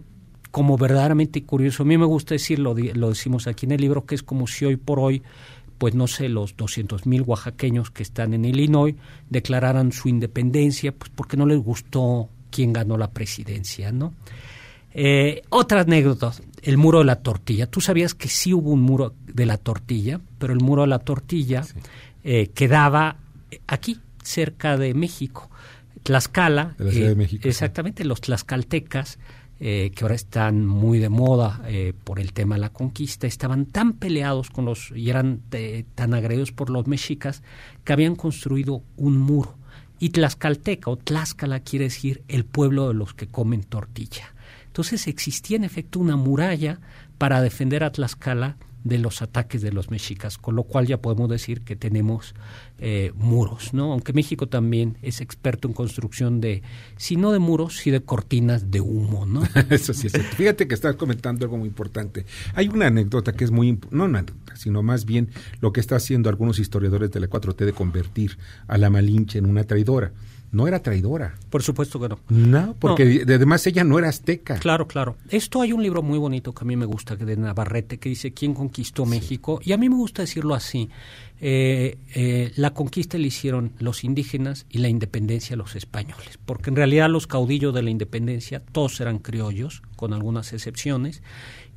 como 0.52 0.78
verdaderamente 0.78 1.44
curioso. 1.44 1.84
A 1.84 1.86
mí 1.86 1.98
me 1.98 2.06
gusta 2.06 2.36
decirlo, 2.36 2.74
lo 2.74 3.10
decimos 3.10 3.48
aquí 3.48 3.66
en 3.66 3.74
el 3.74 3.82
libro, 3.82 4.06
que 4.06 4.16
es 4.16 4.24
como 4.24 4.48
si 4.48 4.64
hoy 4.64 4.78
por 4.78 5.00
hoy 5.00 5.24
pues 5.78 5.96
no 5.96 6.06
sé, 6.06 6.30
los 6.30 6.56
200 6.56 7.08
mil 7.08 7.24
oaxaqueños 7.24 7.90
que 7.90 8.04
están 8.04 8.36
en 8.36 8.46
Illinois 8.46 8.96
declararan 9.32 9.92
su 9.92 10.10
independencia, 10.10 10.92
pues 10.92 11.10
porque 11.14 11.38
no 11.38 11.48
les 11.48 11.58
gustó 11.58 12.30
quién 12.52 12.74
ganó 12.74 12.98
la 12.98 13.12
presidencia, 13.12 13.92
¿no? 13.92 14.14
Eh, 14.94 15.42
otra 15.50 15.82
anécdota, 15.82 16.34
el 16.62 16.78
muro 16.78 17.00
de 17.00 17.06
la 17.06 17.18
tortilla. 17.18 17.66
Tú 17.66 17.82
sabías 17.82 18.14
que 18.14 18.28
sí 18.28 18.54
hubo 18.54 18.72
un 18.72 18.82
muro 18.82 19.16
de 19.26 19.46
la 19.46 19.58
tortilla, 19.58 20.20
pero 20.38 20.54
el 20.54 20.60
muro 20.60 20.82
de 20.82 20.90
la 20.90 21.00
tortilla 21.00 21.64
eh, 22.24 22.52
quedaba 22.54 23.18
aquí, 23.68 24.00
cerca 24.24 24.78
de 24.78 24.94
México. 24.94 25.50
Tlaxcala, 26.04 26.76
De 26.78 26.86
la 26.86 26.92
Ciudad 26.92 27.16
de 27.16 27.24
eh, 27.24 27.28
sí. 27.28 27.40
exactamente, 27.44 28.04
los 28.04 28.22
tlaxcaltecas, 28.22 29.18
eh, 29.64 29.92
que 29.94 30.04
ahora 30.04 30.16
están 30.16 30.66
muy 30.66 30.98
de 30.98 31.10
moda 31.10 31.62
eh, 31.68 31.94
por 32.04 32.20
el 32.20 32.34
tema 32.34 32.56
de 32.56 32.62
la 32.62 32.70
conquista, 32.70 33.28
estaban 33.28 33.68
tan 33.68 33.94
peleados 33.94 34.50
con 34.50 34.66
los 34.66 34.92
y 34.96 35.12
eran 35.12 35.42
eh, 35.52 35.86
tan 35.94 36.16
agredidos 36.16 36.52
por 36.52 36.72
los 36.72 36.88
mexicas 36.88 37.44
que 37.84 37.94
habían 37.94 38.16
construido 38.16 38.82
un 38.98 39.20
muro. 39.20 39.56
Y 40.02 40.10
Tlaxcalteca 40.10 40.90
o 40.90 40.98
Tlaxcala 40.98 41.60
quiere 41.60 41.86
decir 41.86 42.24
el 42.28 42.44
pueblo 42.44 42.88
de 42.88 42.96
los 42.96 43.14
que 43.14 43.28
comen 43.28 43.64
tortilla. 43.64 44.34
Entonces 44.66 45.06
existía 45.06 45.58
en 45.58 45.64
efecto 45.64 46.00
una 46.00 46.16
muralla 46.16 46.80
para 47.20 47.40
defender 47.40 47.84
a 47.84 47.92
Tlaxcala 47.92 48.58
de 48.84 48.98
los 48.98 49.22
ataques 49.22 49.62
de 49.62 49.72
los 49.72 49.92
mexicas, 49.92 50.38
con 50.38 50.56
lo 50.56 50.64
cual 50.64 50.88
ya 50.88 51.02
podemos 51.02 51.30
decir 51.30 51.62
que 51.62 51.76
tenemos 51.76 52.34
eh, 52.80 53.12
muros, 53.16 53.74
¿no? 53.74 53.92
Aunque 53.92 54.14
México 54.14 54.48
también 54.48 54.98
es 55.02 55.22
experto 55.22 55.68
en 55.68 55.74
construcción 55.74 56.42
de, 56.42 56.64
si 56.98 57.16
no 57.16 57.32
de 57.32 57.40
muros, 57.40 57.78
sí 57.78 57.92
de 57.92 58.02
cortinas 58.02 58.72
de 58.72 58.82
humo, 58.82 59.26
¿no? 59.26 59.44
Eso 59.70 59.94
sí 59.94 60.08
es 60.08 60.14
cierto. 60.14 60.36
Fíjate 60.36 60.68
que 60.68 60.74
estás 60.74 60.96
comentando 60.96 61.46
algo 61.46 61.58
muy 61.58 61.68
importante. 61.68 62.26
Hay 62.56 62.70
una 62.70 62.88
anécdota 62.88 63.34
que 63.34 63.44
es 63.44 63.52
muy, 63.52 63.80
no 63.92 64.06
una 64.06 64.20
anécdota, 64.20 64.56
sino 64.56 64.82
más 64.82 65.06
bien 65.06 65.30
lo 65.60 65.72
que 65.72 65.80
está 65.80 65.98
haciendo 65.98 66.30
algunos 66.30 66.60
historiadores 66.60 67.12
de 67.12 67.20
la 67.20 67.30
4T 67.30 67.66
de 67.66 67.74
convertir 67.74 68.38
a 68.68 68.78
la 68.78 68.90
Malinche 68.90 69.38
en 69.38 69.46
una 69.46 69.64
traidora. 69.64 70.12
No 70.52 70.68
era 70.68 70.82
traidora. 70.82 71.36
Por 71.50 71.64
supuesto 71.64 72.00
que 72.00 72.10
no. 72.10 72.20
No, 72.28 72.76
porque 72.78 73.24
además 73.26 73.66
ella 73.68 73.86
no 73.86 73.98
era 73.98 74.10
azteca. 74.10 74.56
Claro, 74.56 74.86
claro. 74.86 75.16
Esto 75.30 75.62
hay 75.62 75.72
un 75.72 75.82
libro 75.82 76.02
muy 76.02 76.20
bonito 76.20 76.54
que 76.54 76.66
a 76.66 76.68
mí 76.68 76.76
me 76.76 76.86
gusta, 76.86 77.18
que 77.18 77.24
de 77.24 77.38
Navarrete, 77.38 78.00
que 78.00 78.10
dice 78.10 78.34
¿Quién 78.34 78.54
conquistó 78.54 79.06
México? 79.06 79.62
Y 79.64 79.72
a 79.72 79.78
mí 79.78 79.90
me 79.90 79.96
gusta 79.96 80.24
decirlo 80.24 80.54
así. 80.54 80.90
Eh, 81.40 81.98
eh, 82.14 82.52
la 82.56 82.74
conquista 82.74 83.18
la 83.18 83.28
hicieron 83.28 83.72
los 83.80 84.04
indígenas 84.04 84.66
y 84.70 84.80
la 84.80 84.90
independencia 84.90 85.56
los 85.56 85.76
españoles. 85.76 86.38
Porque 86.46 86.70
en 86.70 86.76
realidad 86.76 87.10
los 87.10 87.28
caudillos 87.28 87.74
de 87.74 87.84
la 87.84 87.90
independencia 87.90 88.62
todos 88.72 89.00
eran 89.00 89.20
criollos, 89.20 89.82
con 89.96 90.14
algunas 90.14 90.52
excepciones. 90.52 91.24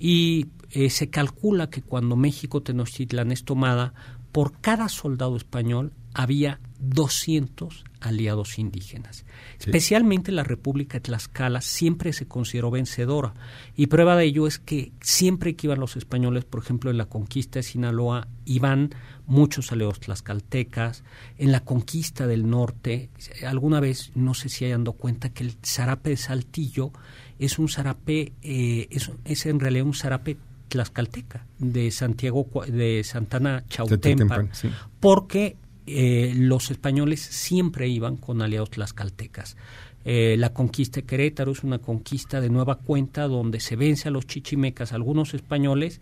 Y 0.01 0.49
eh, 0.73 0.91
se 0.91 1.11
calcula 1.11 1.71
que 1.71 1.81
cuando 1.81 2.17
México 2.17 2.61
Tenochtitlan 2.61 3.31
es 3.31 3.45
tomada, 3.45 3.95
por 4.33 4.61
cada 4.61 4.89
soldado 4.89 5.37
español 5.37 5.93
había 6.13 6.59
200 6.91 7.85
aliados 8.01 8.59
indígenas. 8.59 9.25
Sí. 9.59 9.67
Especialmente 9.71 10.33
la 10.33 10.45
República 10.45 10.99
de 10.99 11.03
Tlaxcala 11.03 11.61
siempre 11.61 12.13
se 12.13 12.27
consideró 12.27 12.71
vencedora. 12.71 13.35
Y 13.77 13.87
prueba 13.87 14.17
de 14.17 14.25
ello 14.25 14.47
es 14.47 14.59
que 14.59 14.93
siempre 15.01 15.57
que 15.57 15.67
iban 15.67 15.81
los 15.81 15.97
españoles, 15.97 16.45
por 16.45 16.63
ejemplo, 16.63 16.91
en 16.91 16.99
la 16.99 17.07
conquista 17.07 17.59
de 17.59 17.63
Sinaloa, 17.63 18.29
iban 18.45 18.91
muchos 19.27 19.73
aliados 19.73 20.01
tlaxcaltecas. 20.01 21.03
En 21.39 21.53
la 21.53 21.61
conquista 21.61 22.27
del 22.27 22.49
norte, 22.49 23.11
alguna 23.47 23.81
vez, 23.81 24.13
no 24.15 24.35
sé 24.35 24.49
si 24.49 24.65
hayan 24.65 24.85
dado 24.85 24.97
cuenta, 24.97 25.31
que 25.31 25.45
el 25.45 25.55
zarape 25.63 26.11
de 26.11 26.17
Saltillo 26.17 26.93
es 27.39 27.59
un 27.59 27.69
zarape, 27.69 28.33
eh, 28.43 28.89
es, 28.91 29.11
es 29.25 29.47
en 29.47 29.61
realidad 29.61 29.87
un 29.87 29.95
zarape 29.95 30.37
tlaxcalteca 30.69 31.47
de 31.59 31.91
Santiago 31.91 32.47
de 32.67 33.03
Santana 33.05 33.65
Chautempan, 33.69 34.51
sí. 34.53 34.71
porque 34.99 35.57
eh, 35.87 36.33
los 36.37 36.71
españoles 36.71 37.21
siempre 37.21 37.89
iban 37.89 38.17
con 38.17 38.43
aliados 38.43 38.71
tlaxcaltecas. 38.71 39.57
Eh, 40.05 40.37
la 40.39 40.53
conquista 40.53 41.01
de 41.01 41.07
Querétaro 41.07 41.53
es 41.53 41.63
una 41.65 41.79
conquista 41.79 42.41
de 42.41 42.51
nueva 42.51 42.77
cuenta 42.77 43.27
donde 43.27 43.61
se 43.61 43.77
vence 43.77 44.09
a 44.09 44.11
los 44.11 44.27
chichimecas, 44.27 44.93
algunos 44.93 45.35
españoles, 45.35 46.01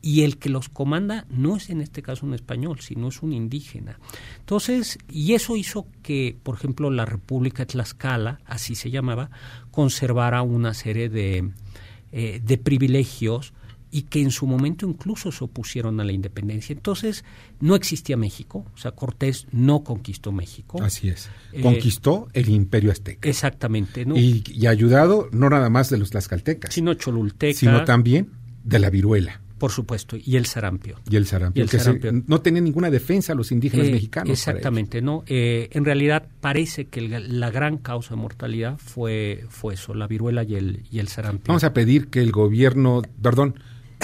y 0.00 0.22
el 0.22 0.38
que 0.38 0.48
los 0.48 0.68
comanda 0.68 1.26
no 1.30 1.56
es 1.56 1.70
en 1.70 1.80
este 1.80 2.02
caso 2.02 2.26
un 2.26 2.34
español, 2.34 2.80
sino 2.80 3.08
es 3.08 3.22
un 3.22 3.32
indígena. 3.32 3.98
Entonces, 4.40 4.98
y 5.08 5.34
eso 5.34 5.56
hizo 5.56 5.86
que, 6.02 6.36
por 6.42 6.56
ejemplo, 6.56 6.90
la 6.90 7.04
República 7.04 7.62
de 7.62 7.66
Tlaxcala, 7.66 8.40
así 8.44 8.74
se 8.74 8.90
llamaba, 8.90 9.30
conservara 9.70 10.42
una 10.42 10.74
serie 10.74 11.08
de, 11.08 11.52
eh, 12.10 12.40
de 12.42 12.58
privilegios 12.58 13.52
y 13.94 14.02
que 14.02 14.20
en 14.22 14.30
su 14.32 14.46
momento 14.46 14.88
incluso 14.88 15.30
se 15.30 15.44
opusieron 15.44 16.00
a 16.00 16.04
la 16.04 16.10
independencia. 16.12 16.72
Entonces, 16.72 17.24
no 17.60 17.76
existía 17.76 18.16
México, 18.16 18.64
o 18.74 18.78
sea, 18.78 18.92
Cortés 18.92 19.46
no 19.52 19.84
conquistó 19.84 20.32
México. 20.32 20.82
Así 20.82 21.08
es. 21.10 21.28
Eh, 21.52 21.60
Conquistó 21.60 22.26
el 22.32 22.48
imperio 22.48 22.90
azteca. 22.90 23.28
Exactamente, 23.28 24.04
¿no? 24.06 24.16
Y, 24.16 24.42
y 24.46 24.66
ayudado 24.66 25.28
no 25.30 25.48
nada 25.50 25.68
más 25.70 25.90
de 25.90 25.98
los 25.98 26.10
tlaxcaltecas, 26.10 26.72
sino 26.74 26.94
Cholulteca, 26.94 27.56
sino 27.58 27.84
también 27.84 28.30
de 28.64 28.78
la 28.80 28.90
viruela 28.90 29.38
por 29.58 29.70
supuesto, 29.70 30.16
y 30.20 30.34
el 30.34 30.46
sarampión. 30.46 30.98
y 31.08 31.14
el 31.14 31.24
sarampión, 31.24 31.60
Y 31.60 31.62
el 31.62 31.70
que 31.70 31.78
se- 31.78 31.84
sarampión. 31.84 32.24
no 32.26 32.40
tenían 32.40 32.64
ninguna 32.64 32.90
defensa 32.90 33.32
los 33.32 33.52
indígenas 33.52 33.86
Eh, 33.86 33.92
mexicanos. 33.92 34.30
Exactamente, 34.30 35.00
¿no? 35.00 35.22
Eh, 35.28 35.68
en 35.70 35.84
realidad 35.84 36.26
parece 36.40 36.86
que 36.86 36.98
el- 36.98 37.38
la 37.38 37.48
gran 37.52 37.76
causa 37.78 38.16
de 38.16 38.20
mortalidad 38.20 38.76
fue, 38.78 39.44
fue 39.50 39.74
eso, 39.74 39.94
la 39.94 40.08
viruela 40.08 40.42
y 40.42 40.56
el, 40.56 40.82
y 40.90 40.98
el 40.98 41.06
sarampión. 41.06 41.44
Vamos 41.46 41.62
a 41.62 41.72
pedir 41.74 42.08
que 42.08 42.18
el 42.22 42.32
gobierno, 42.32 43.02
perdón, 43.22 43.54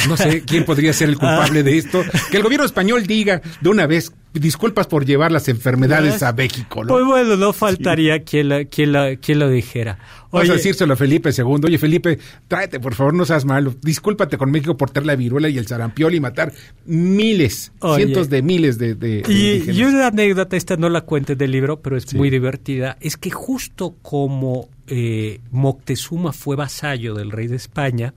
no 0.06 0.16
sé 0.16 0.42
quién 0.46 0.64
podría 0.64 0.92
ser 0.92 1.08
el 1.08 1.16
culpable 1.18 1.62
de 1.62 1.78
esto, 1.78 2.02
que 2.30 2.36
el 2.36 2.42
gobierno 2.42 2.66
español 2.66 3.06
diga 3.06 3.40
de 3.60 3.68
una 3.68 3.86
vez 3.86 4.12
disculpas 4.34 4.86
por 4.86 5.04
llevar 5.06 5.32
las 5.32 5.48
enfermedades 5.48 6.22
a 6.22 6.32
México, 6.32 6.84
¿no? 6.84 6.88
Pues 6.88 7.04
bueno, 7.06 7.36
no 7.36 7.52
faltaría 7.52 8.22
quien, 8.22 8.50
la- 8.50 8.64
quien, 8.66 8.92
la- 8.92 9.16
quien 9.16 9.38
lo 9.38 9.48
dijera. 9.48 9.98
Vamos 10.30 10.48
a 10.48 10.52
Oye, 10.52 10.58
decírselo 10.58 10.92
a 10.92 10.96
Felipe 10.96 11.30
II. 11.36 11.44
Oye, 11.64 11.78
Felipe, 11.78 12.18
tráete, 12.46 12.78
por 12.78 12.94
favor, 12.94 13.14
no 13.14 13.24
seas 13.24 13.46
malo. 13.46 13.74
Discúlpate 13.82 14.36
con 14.36 14.50
México 14.50 14.76
por 14.76 14.90
tener 14.90 15.06
la 15.06 15.16
viruela 15.16 15.48
y 15.48 15.56
el 15.56 15.66
sarampión 15.66 16.14
y 16.14 16.20
matar 16.20 16.52
miles, 16.84 17.72
Oye. 17.80 18.04
cientos 18.04 18.28
de 18.28 18.42
miles 18.42 18.78
de, 18.78 18.94
de- 18.94 19.22
de 19.22 19.72
Y, 19.72 19.82
una 19.82 20.08
anécdota, 20.08 20.56
esta 20.56 20.76
no 20.76 20.88
la 20.90 21.00
cuente 21.00 21.34
del 21.34 21.50
libro, 21.50 21.80
pero 21.80 21.96
es 21.96 22.04
Sí. 22.04 22.16
muy 22.16 22.28
divertida, 22.30 22.96
es 23.00 23.16
que 23.16 23.30
justo 23.30 23.96
como 24.02 24.68
eh, 24.86 25.40
Moctezuma 25.50 26.32
fue 26.32 26.54
vasallo 26.56 27.14
del 27.14 27.30
rey 27.30 27.46
de 27.46 27.56
España, 27.56 28.14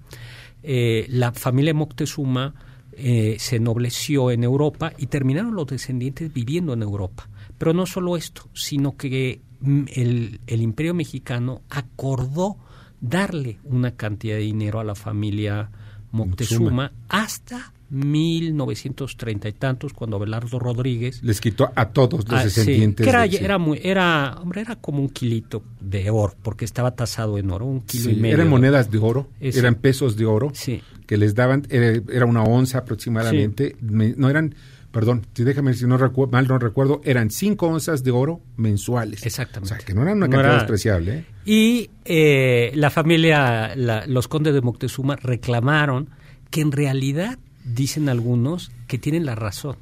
eh, 0.64 1.06
la 1.10 1.32
familia 1.32 1.74
Moctezuma 1.74 2.54
eh, 2.94 3.38
se 3.40 3.56
ennobleció 3.56 4.32
en 4.32 4.44
Europa 4.44 4.94
y 4.98 5.08
terminaron 5.08 5.56
los 5.56 5.68
descendientes 5.68 6.32
viviendo 6.34 6.74
en 6.74 6.84
Europa. 6.84 7.30
Pero 7.58 7.74
no 7.74 7.86
solo 7.86 8.18
esto, 8.18 8.50
sino 8.54 8.98
que 8.98 9.42
mm, 9.62 9.84
el, 9.94 10.40
el 10.48 10.62
imperio 10.62 10.94
mexicano 10.94 11.62
acordó 11.70 12.58
darle 13.00 13.60
una 13.64 13.96
cantidad 13.96 14.36
de 14.36 14.42
dinero 14.42 14.80
a 14.80 14.84
la 14.84 14.96
familia 14.96 15.72
Moctezuma 16.12 16.92
hasta 17.10 17.71
1930 17.92 19.50
y 19.50 19.54
tantos, 19.54 19.94
cuando 19.94 20.16
Abelardo 20.18 20.58
Rodríguez 20.60 21.22
Les 21.24 21.42
quitó 21.42 21.72
a 21.76 21.90
todos 21.90 22.24
los 22.30 22.40
Ah, 22.40 22.40
sí, 22.40 22.46
descendientes. 22.46 23.04
que 23.04 23.10
era, 23.10 23.28
de- 23.28 23.38
era 23.38 23.58
muy, 23.58 23.80
era, 23.84 24.38
hombre, 24.42 24.62
era 24.62 24.76
como 24.78 25.00
un 25.02 25.10
kilito 25.10 25.64
de 25.80 26.10
oro, 26.10 26.34
porque 26.42 26.66
estaba 26.66 26.92
tasado 26.96 27.38
en 27.38 27.52
oro, 27.52 27.66
un 27.66 27.82
kilo 27.82 28.06
Sí, 28.06 28.12
y 28.12 28.16
medio. 28.16 28.36
eran 28.36 28.50
monedas 28.50 28.90
de 28.90 28.98
oro, 28.98 29.28
eran 29.40 29.76
pesos 29.76 30.16
de 30.16 30.26
oro 30.26 30.52
Sí. 30.54 30.82
que 31.06 31.18
les 31.18 31.36
daban, 31.36 31.64
era, 31.70 32.26
una 32.26 32.44
onza 32.44 32.80
aproximadamente, 32.80 33.76
me- 33.82 34.14
no 34.16 34.30
eran, 34.30 34.56
perdón, 34.92 35.26
si 35.34 35.44
déjame 35.44 35.74
si 35.74 35.86
no 35.86 35.98
recu- 35.98 36.30
mal 36.32 36.48
no 36.48 36.58
recuerdo, 36.60 37.02
eran 37.04 37.30
cinco 37.32 37.68
onzas 37.68 38.04
de 38.04 38.12
oro 38.12 38.42
mensuales. 38.58 39.26
Exactamente. 39.26 39.74
O 39.74 39.78
sea, 39.78 39.86
que 39.86 39.94
no 39.94 40.02
eran 40.04 40.18
una 40.18 40.28
No 40.28 40.32
cantidad 40.32 40.54
era- 40.54 40.62
despreciable. 40.64 41.18
¿eh? 41.18 41.26
Y 41.46 41.90
eh, 42.06 42.72
la 42.76 42.90
familia, 42.90 43.76
la- 43.76 44.06
los 44.08 44.28
condes 44.28 44.54
de 44.54 44.62
Moctezuma 44.62 45.16
reclamaron 45.18 46.10
que 46.50 46.62
en 46.62 46.72
realidad, 46.72 47.40
dicen 47.66 48.10
algunos, 48.10 48.72
que 48.88 48.98
tienen 48.98 49.26
la 49.26 49.36
razón, 49.36 49.76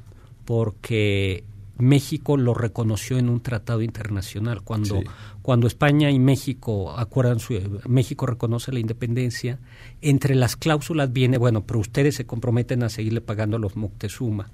porque 0.44 1.44
México 1.78 2.36
lo 2.36 2.52
reconoció 2.54 3.16
en 3.18 3.28
un 3.28 3.40
tratado 3.40 3.80
internacional. 3.82 4.62
Cuando, 4.62 4.98
Sí. 5.00 5.04
cuando 5.42 5.66
España 5.66 6.10
y 6.10 6.18
México 6.18 6.92
acuerdan 6.98 7.40
su, 7.40 7.58
México 7.88 8.26
reconoce 8.26 8.70
la 8.72 8.80
independencia, 8.80 9.58
entre 10.02 10.34
las 10.34 10.56
cláusulas 10.56 11.12
viene, 11.12 11.38
bueno, 11.38 11.62
pero 11.64 11.80
ustedes 11.80 12.16
se 12.16 12.26
comprometen 12.26 12.82
a 12.82 12.88
seguirle 12.90 13.20
pagando 13.22 13.56
a 13.56 13.60
los 13.60 13.76
Moctezuma. 13.76 14.50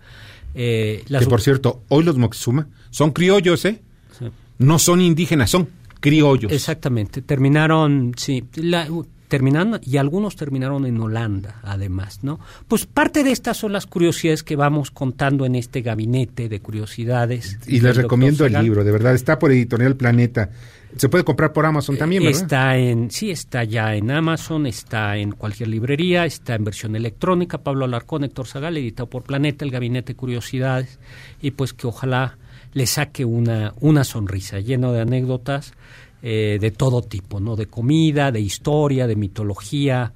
Eh, 0.54 1.02
las- 1.08 1.24
Que 1.24 1.28
por 1.28 1.40
cierto, 1.40 1.82
hoy 1.88 2.04
los 2.04 2.16
Moctezuma 2.16 2.68
son 2.90 3.10
criollos, 3.10 3.64
¿eh? 3.64 3.82
Sí. 4.18 4.26
No 4.58 4.78
son 4.78 5.00
indígenas, 5.00 5.50
son 5.50 5.68
criollos. 6.00 6.52
Exactamente, 6.52 7.22
terminaron, 7.22 8.12
sí, 8.16 8.44
la- 8.54 8.88
terminaron 9.28 9.80
y 9.82 9.96
algunos 9.96 10.36
terminaron 10.36 10.86
en 10.86 11.00
Holanda, 11.00 11.60
además, 11.62 12.20
¿no? 12.22 12.38
Pues 12.68 12.86
parte 12.86 13.24
de 13.24 13.32
estas 13.32 13.56
son 13.56 13.72
las 13.72 13.86
curiosidades 13.86 14.42
que 14.42 14.56
vamos 14.56 14.90
contando 14.90 15.44
en 15.46 15.54
este 15.54 15.82
gabinete 15.82 16.48
de 16.48 16.60
curiosidades. 16.60 17.58
Y 17.66 17.80
les 17.80 17.96
recomiendo 17.96 18.46
el 18.46 18.54
libro, 18.54 18.84
de 18.84 18.92
verdad, 18.92 19.14
está 19.14 19.38
por 19.38 19.52
Editorial 19.52 19.96
Planeta. 19.96 20.50
Se 20.96 21.08
puede 21.08 21.24
comprar 21.24 21.52
por 21.52 21.66
Amazon 21.66 21.98
también, 21.98 22.22
¿verdad? 22.22 22.42
Está 22.42 22.76
en, 22.78 23.10
sí, 23.10 23.30
está 23.30 23.64
ya 23.64 23.94
en 23.94 24.10
Amazon, 24.10 24.66
está 24.66 25.16
en 25.18 25.32
cualquier 25.32 25.68
librería, 25.68 26.24
está 26.24 26.54
en 26.54 26.64
versión 26.64 26.96
electrónica. 26.96 27.58
Pablo 27.58 27.84
Alarcón, 27.84 28.24
Héctor 28.24 28.46
Zagal, 28.46 28.78
editado 28.78 29.08
por 29.08 29.22
Planeta, 29.22 29.64
el 29.64 29.70
Gabinete 29.70 30.12
de 30.12 30.16
Curiosidades. 30.16 30.98
Y 31.42 31.50
pues 31.50 31.74
que 31.74 31.86
ojalá 31.86 32.38
le 32.72 32.86
saque 32.86 33.24
una, 33.24 33.74
una 33.80 34.04
sonrisa 34.04 34.60
lleno 34.60 34.92
de 34.92 35.00
anécdotas 35.00 35.74
eh, 36.22 36.58
de 36.60 36.70
todo 36.70 37.02
tipo, 37.02 37.40
¿no? 37.40 37.56
De 37.56 37.66
comida, 37.66 38.32
de 38.32 38.40
historia, 38.40 39.06
de 39.06 39.16
mitología. 39.16 40.12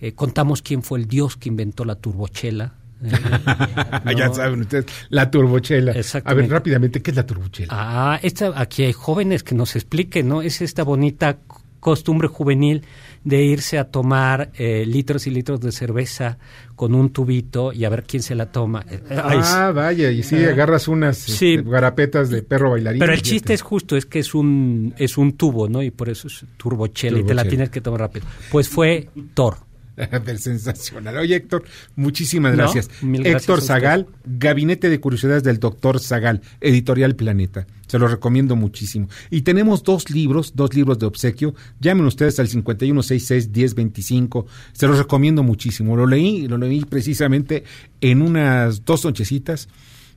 Eh, 0.00 0.12
contamos 0.12 0.62
quién 0.62 0.82
fue 0.82 0.98
el 0.98 1.06
dios 1.06 1.36
que 1.36 1.48
inventó 1.48 1.84
la 1.84 1.94
turbochela. 1.94 2.74
eh, 3.04 4.14
ya 4.16 4.28
¿no? 4.28 4.34
saben 4.34 4.60
ustedes, 4.60 4.86
la 5.10 5.30
turbochela. 5.30 5.94
A 6.24 6.34
ver, 6.34 6.50
rápidamente, 6.50 7.02
¿qué 7.02 7.10
es 7.10 7.16
la 7.16 7.26
turbochela? 7.26 7.68
Ah, 7.70 8.18
esta, 8.22 8.52
aquí 8.60 8.82
hay 8.82 8.92
jóvenes 8.92 9.42
que 9.42 9.54
nos 9.54 9.76
expliquen, 9.76 10.28
¿no? 10.28 10.42
Es 10.42 10.60
esta 10.60 10.82
bonita 10.84 11.38
costumbre 11.84 12.28
juvenil 12.28 12.82
de 13.24 13.42
irse 13.44 13.78
a 13.78 13.84
tomar 13.84 14.50
eh, 14.56 14.84
litros 14.86 15.26
y 15.26 15.30
litros 15.30 15.60
de 15.60 15.70
cerveza 15.70 16.38
con 16.76 16.94
un 16.94 17.10
tubito 17.10 17.72
y 17.74 17.84
a 17.84 17.90
ver 17.90 18.04
quién 18.04 18.22
se 18.22 18.34
la 18.34 18.46
toma. 18.50 18.84
Eh, 18.90 19.00
ay, 19.10 19.38
ah, 19.42 19.70
vaya, 19.74 20.10
y 20.10 20.22
sí, 20.22 20.36
Ah. 20.44 20.48
agarras 20.48 20.88
unas 20.88 21.18
Sí. 21.18 21.54
este, 21.56 21.68
garapetas 21.70 22.30
de 22.30 22.42
perro 22.42 22.70
bailarín. 22.70 23.00
Pero 23.00 23.12
el 23.12 23.20
chiste 23.20 23.52
es 23.52 23.60
justo, 23.60 23.96
es 23.98 24.06
que 24.06 24.18
es 24.18 24.34
un, 24.34 24.94
es 24.96 25.18
un 25.18 25.34
tubo, 25.34 25.68
¿no? 25.68 25.82
Y 25.82 25.90
por 25.90 26.08
eso 26.08 26.26
es 26.28 26.44
turbochela 26.56 27.18
y 27.18 27.24
te 27.24 27.34
la 27.34 27.44
tienes 27.44 27.68
que 27.68 27.82
tomar 27.82 28.00
rápido. 28.00 28.24
Pues 28.50 28.66
fue 28.68 29.10
Thor. 29.34 29.58
Del 30.26 30.38
sensacional. 30.38 31.16
Oye, 31.18 31.36
Héctor, 31.36 31.64
muchísimas 31.96 32.52
No, 32.52 32.58
gracias. 32.58 32.90
mil 33.02 33.22
gracias 33.22 33.42
Héctor. 33.42 33.60
Zagal, 33.62 34.06
Gabinete 34.24 34.88
de 34.90 34.98
Curiosidades 35.00 35.42
del 35.44 35.58
Doctor 35.60 36.00
Zagal, 36.00 36.40
Editorial 36.60 37.14
Planeta. 37.16 37.66
Se 37.86 37.98
los 37.98 38.10
recomiendo 38.10 38.56
muchísimo. 38.56 39.08
Y 39.30 39.42
tenemos 39.42 39.82
dos 39.84 40.10
libros, 40.10 40.52
dos 40.56 40.74
libros 40.74 40.98
de 40.98 41.06
obsequio. 41.06 41.54
Llamen 41.80 42.06
ustedes 42.06 42.40
al 42.40 42.48
5166-1025. 42.48 44.46
Se 44.72 44.86
los 44.86 44.98
recomiendo 44.98 45.42
muchísimo. 45.42 45.96
Lo 45.96 46.06
leí, 46.06 46.48
lo 46.48 46.58
leí 46.58 46.84
precisamente 46.84 47.64
en 48.00 48.22
unas 48.22 48.84
dos 48.84 49.04
nochecitas. 49.04 49.68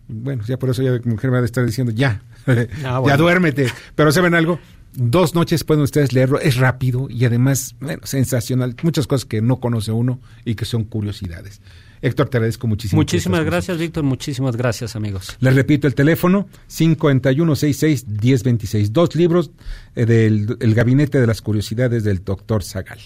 Bueno, 0.07 0.43
ya 0.47 0.57
por 0.57 0.69
eso 0.69 0.81
ya 0.81 0.91
mi 1.03 1.11
mujer 1.11 1.29
me 1.31 1.37
va 1.37 1.43
a 1.43 1.45
estar 1.45 1.65
diciendo, 1.65 1.91
ya, 1.93 2.21
ya 2.81 2.99
bueno. 2.99 3.17
duérmete. 3.17 3.67
Pero 3.95 4.11
¿saben 4.11 4.33
algo? 4.35 4.59
Dos 4.99 5.35
noches 5.35 5.63
pueden 5.63 5.83
ustedes 5.83 6.11
leerlo, 6.11 6.39
es 6.39 6.57
rápido 6.57 7.05
y 7.07 7.23
además, 7.25 7.75
bueno, 7.79 8.01
sensacional. 8.03 8.75
Muchas 8.81 9.05
cosas 9.05 9.25
que 9.25 9.43
no 9.43 9.59
conoce 9.59 9.91
uno 9.91 10.19
y 10.43 10.55
que 10.55 10.65
son 10.65 10.85
curiosidades. 10.85 11.61
Héctor, 12.01 12.29
te 12.29 12.37
agradezco 12.37 12.65
muchísimo. 12.65 12.99
Muchísimas 12.99 13.45
gracias, 13.45 13.77
Víctor. 13.77 14.03
Muchísimas 14.03 14.57
gracias, 14.57 14.95
amigos. 14.95 15.37
les 15.39 15.53
repito 15.53 15.85
el 15.85 15.93
teléfono, 15.93 16.47
5166-1026. 16.67 18.89
Dos 18.89 19.15
libros 19.15 19.51
eh, 19.95 20.07
del 20.07 20.57
el 20.59 20.73
Gabinete 20.73 21.21
de 21.21 21.27
las 21.27 21.43
Curiosidades 21.43 22.03
del 22.03 22.23
doctor 22.23 22.63
Zagal. 22.63 22.97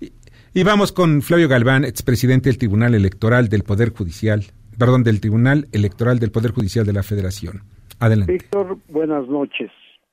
Y, 0.00 0.12
y 0.54 0.62
vamos 0.62 0.90
con 0.90 1.20
Flavio 1.20 1.48
Galván, 1.48 1.84
expresidente 1.84 2.48
del 2.48 2.56
Tribunal 2.56 2.94
Electoral 2.94 3.50
del 3.50 3.62
Poder 3.62 3.90
Judicial, 3.90 4.46
perdón, 4.78 5.04
del 5.04 5.20
Tribunal 5.20 5.68
Electoral 5.72 6.18
del 6.18 6.30
Poder 6.30 6.52
Judicial 6.52 6.86
de 6.86 6.94
la 6.94 7.02
Federación. 7.02 7.62
Adelante. 7.98 8.32
Víctor, 8.32 8.78
buenas 8.88 9.28
noches. 9.28 9.70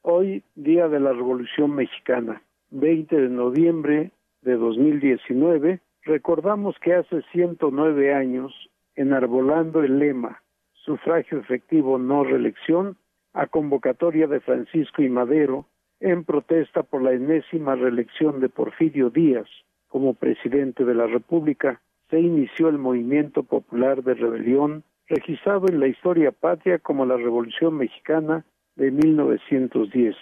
Hoy, 0.09 0.41
Día 0.55 0.87
de 0.87 1.01
la 1.01 1.11
Revolución 1.11 1.75
Mexicana, 1.75 2.41
20 2.71 3.13
de 3.13 3.27
noviembre 3.27 4.11
de 4.41 4.55
2019, 4.55 5.81
recordamos 6.03 6.77
que 6.79 6.93
hace 6.93 7.23
109 7.33 8.13
años, 8.13 8.53
enarbolando 8.95 9.83
el 9.83 9.99
lema 9.99 10.41
sufragio 10.71 11.39
efectivo 11.39 11.97
no 11.97 12.23
reelección, 12.23 12.95
a 13.33 13.47
convocatoria 13.47 14.27
de 14.27 14.39
Francisco 14.39 15.01
y 15.01 15.09
Madero, 15.09 15.65
en 15.99 16.23
protesta 16.23 16.83
por 16.83 17.01
la 17.01 17.11
enésima 17.11 17.75
reelección 17.75 18.39
de 18.39 18.47
Porfirio 18.47 19.09
Díaz 19.09 19.49
como 19.89 20.13
presidente 20.13 20.85
de 20.85 20.95
la 20.95 21.07
República, 21.07 21.81
se 22.09 22.21
inició 22.21 22.69
el 22.69 22.77
movimiento 22.77 23.43
popular 23.43 24.01
de 24.05 24.13
rebelión 24.13 24.85
registrado 25.09 25.67
en 25.67 25.81
la 25.81 25.89
historia 25.89 26.31
patria 26.31 26.79
como 26.79 27.05
la 27.05 27.17
Revolución 27.17 27.75
Mexicana 27.75 28.45
de 28.77 28.91
1910. 28.91 30.15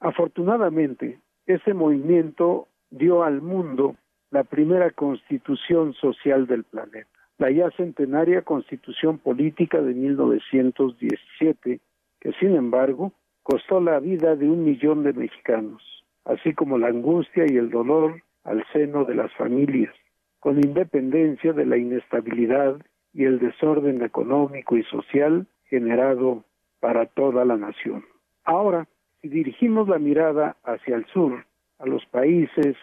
Afortunadamente, 0.00 1.20
ese 1.46 1.74
movimiento 1.74 2.66
dio 2.90 3.22
al 3.22 3.40
mundo 3.42 3.96
la 4.30 4.44
primera 4.44 4.90
constitución 4.90 5.92
social 5.94 6.46
del 6.46 6.64
planeta, 6.64 7.10
la 7.38 7.50
ya 7.50 7.70
centenaria 7.72 8.42
constitución 8.42 9.18
política 9.18 9.80
de 9.80 9.94
1917, 9.94 11.80
que 12.20 12.32
sin 12.40 12.56
embargo 12.56 13.12
costó 13.42 13.80
la 13.80 13.98
vida 14.00 14.36
de 14.36 14.48
un 14.48 14.64
millón 14.64 15.02
de 15.02 15.12
mexicanos, 15.12 15.82
así 16.24 16.54
como 16.54 16.78
la 16.78 16.88
angustia 16.88 17.44
y 17.48 17.56
el 17.56 17.70
dolor 17.70 18.22
al 18.44 18.64
seno 18.72 19.04
de 19.04 19.14
las 19.14 19.32
familias, 19.34 19.94
con 20.38 20.56
independencia 20.56 21.52
de 21.52 21.66
la 21.66 21.76
inestabilidad 21.76 22.80
y 23.12 23.24
el 23.24 23.38
desorden 23.38 24.02
económico 24.02 24.76
y 24.76 24.84
social 24.84 25.46
generado 25.64 26.44
para 26.80 27.06
toda 27.06 27.44
la 27.44 27.56
nación. 27.56 28.04
Ahora, 28.44 28.88
si 29.20 29.28
dirigimos 29.28 29.88
la 29.88 29.98
mirada 29.98 30.56
hacia 30.64 30.96
el 30.96 31.06
sur, 31.06 31.44
a 31.78 31.86
los 31.86 32.04
países 32.06 32.76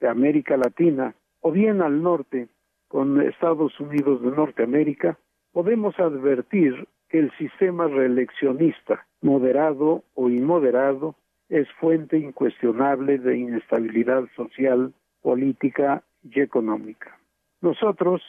de 0.00 0.08
América 0.08 0.56
Latina, 0.56 1.14
o 1.40 1.52
bien 1.52 1.82
al 1.82 2.02
norte, 2.02 2.48
con 2.88 3.20
Estados 3.20 3.78
Unidos 3.80 4.22
de 4.22 4.30
Norteamérica, 4.30 5.18
podemos 5.52 5.98
advertir 5.98 6.86
que 7.08 7.18
el 7.18 7.30
sistema 7.38 7.86
reeleccionista, 7.86 9.06
moderado 9.20 10.04
o 10.14 10.28
inmoderado, 10.28 11.14
es 11.48 11.70
fuente 11.80 12.18
incuestionable 12.18 13.18
de 13.18 13.38
inestabilidad 13.38 14.24
social, 14.36 14.92
política 15.22 16.02
y 16.22 16.40
económica. 16.40 17.18
Nosotros 17.60 18.22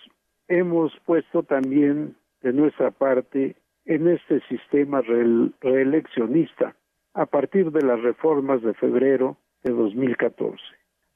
hemos 0.48 0.94
puesto 1.06 1.44
también 1.44 2.16
de 2.42 2.54
nuestra 2.54 2.92
parte 2.92 3.56
en 3.86 4.08
este 4.08 4.42
sistema 4.48 5.02
re- 5.02 5.52
reeleccionista 5.62 6.76
a 7.14 7.26
partir 7.26 7.72
de 7.72 7.82
las 7.82 8.02
reformas 8.02 8.62
de 8.62 8.74
febrero 8.74 9.38
de 9.64 9.72
2014. 9.72 10.62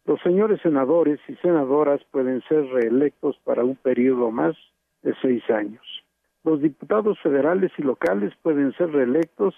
Los 0.05 0.21
señores 0.21 0.59
senadores 0.61 1.19
y 1.27 1.35
senadoras 1.35 2.01
pueden 2.11 2.41
ser 2.47 2.65
reelectos 2.67 3.37
para 3.43 3.63
un 3.63 3.75
periodo 3.75 4.31
más 4.31 4.55
de 5.03 5.13
seis 5.21 5.43
años. 5.49 5.83
Los 6.43 6.61
diputados 6.61 7.19
federales 7.21 7.71
y 7.77 7.83
locales 7.83 8.33
pueden 8.41 8.73
ser 8.73 8.91
reelectos 8.91 9.53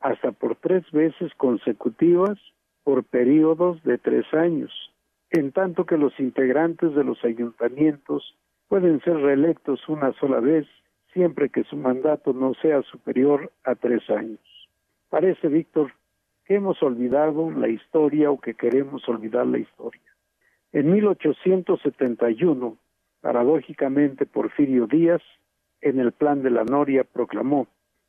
hasta 0.00 0.32
por 0.32 0.56
tres 0.56 0.82
veces 0.90 1.32
consecutivas 1.36 2.38
por 2.84 3.04
periodos 3.04 3.82
de 3.84 3.98
tres 3.98 4.24
años, 4.34 4.72
en 5.30 5.52
tanto 5.52 5.86
que 5.86 5.96
los 5.96 6.18
integrantes 6.18 6.94
de 6.94 7.04
los 7.04 7.22
ayuntamientos 7.24 8.36
pueden 8.68 9.00
ser 9.02 9.16
reelectos 9.18 9.88
una 9.88 10.12
sola 10.14 10.40
vez 10.40 10.66
siempre 11.12 11.50
que 11.50 11.64
su 11.64 11.76
mandato 11.76 12.32
no 12.32 12.54
sea 12.54 12.82
superior 12.82 13.52
a 13.64 13.74
tres 13.74 14.08
años. 14.10 14.40
Parece, 15.10 15.48
Víctor, 15.48 15.92
que 16.44 16.54
hemos 16.54 16.82
olvidado 16.82 17.50
la 17.50 17.68
historia 17.68 18.30
o 18.30 18.40
que 18.40 18.54
queremos 18.54 19.08
olvidar 19.08 19.46
la 19.46 19.58
historia. 19.58 20.00
En 20.72 20.90
1871, 20.90 22.76
paradójicamente, 23.20 24.26
Porfirio 24.26 24.86
Díaz, 24.86 25.22
en 25.80 26.00
el 26.00 26.12
Plan 26.12 26.42
de 26.42 26.50
la 26.50 26.64
Noria, 26.64 27.04
proclamó 27.04 27.66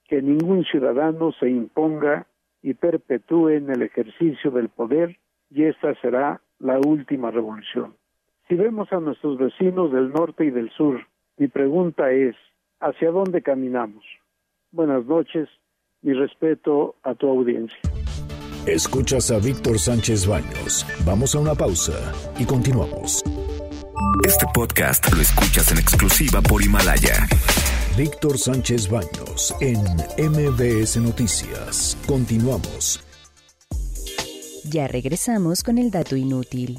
que 0.07 0.21
ningún 0.21 0.63
ciudadano 0.63 1.31
se 1.33 1.49
imponga 1.49 2.25
y 2.61 2.73
perpetúe 2.73 3.49
en 3.49 3.69
el 3.69 3.81
ejercicio 3.81 4.51
del 4.51 4.69
poder 4.69 5.17
y 5.49 5.65
esta 5.65 5.93
será 5.95 6.41
la 6.59 6.79
última 6.79 7.31
revolución. 7.31 7.95
Si 8.47 8.55
vemos 8.55 8.91
a 8.93 8.99
nuestros 8.99 9.37
vecinos 9.37 9.91
del 9.91 10.11
norte 10.11 10.45
y 10.45 10.49
del 10.49 10.69
sur, 10.71 11.05
mi 11.37 11.47
pregunta 11.47 12.11
es, 12.11 12.35
¿hacia 12.83 13.11
dónde 13.11 13.41
caminamos? 13.41 14.03
Buenas 14.71 15.05
noches, 15.05 15.47
mi 16.01 16.13
respeto 16.13 16.95
a 17.03 17.15
tu 17.15 17.27
audiencia. 17.29 17.77
Escuchas 18.67 19.31
a 19.31 19.39
Víctor 19.39 19.79
Sánchez 19.79 20.27
Baños. 20.27 20.85
Vamos 21.05 21.35
a 21.35 21.39
una 21.39 21.53
pausa 21.53 21.93
y 22.37 22.45
continuamos. 22.45 23.23
Este 24.25 24.45
podcast 24.53 25.11
lo 25.13 25.21
escuchas 25.21 25.71
en 25.71 25.79
exclusiva 25.79 26.41
por 26.41 26.61
Himalaya. 26.61 27.27
Víctor 27.97 28.37
Sánchez 28.37 28.89
Baños 28.89 29.53
en 29.59 29.79
MBS 30.17 30.97
Noticias. 30.97 31.97
Continuamos. 32.07 32.99
Ya 34.69 34.87
regresamos 34.87 35.61
con 35.61 35.77
el 35.77 35.91
dato 35.91 36.15
inútil. 36.15 36.77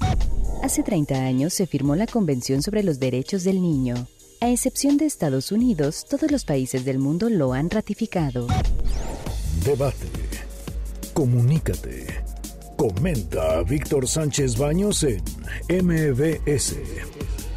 Hace 0.63 0.83
30 0.83 1.15
años 1.15 1.53
se 1.53 1.67
firmó 1.67 1.95
la 1.97 2.07
Convención 2.07 2.63
sobre 2.63 2.83
los 2.83 2.99
Derechos 2.99 3.45
del 3.45 3.61
Niño. 3.61 3.95
A 4.41 4.51
excepción 4.51 4.97
de 4.97 5.07
Estados 5.07 5.53
Unidos, 5.53 6.05
todos 6.09 6.31
los 6.31 6.45
países 6.45 6.85
del 6.85 6.99
mundo 6.99 7.31
lo 7.31 7.53
han 7.53 7.71
ratificado. 7.71 8.47
Debate. 9.65 10.09
Comunícate. 11.15 12.07
Comenta 12.77 13.59
a 13.59 13.63
Víctor 13.63 14.07
Sánchez 14.07 14.59
Baños 14.59 15.05
en 15.05 15.23
MBS. 15.69 16.75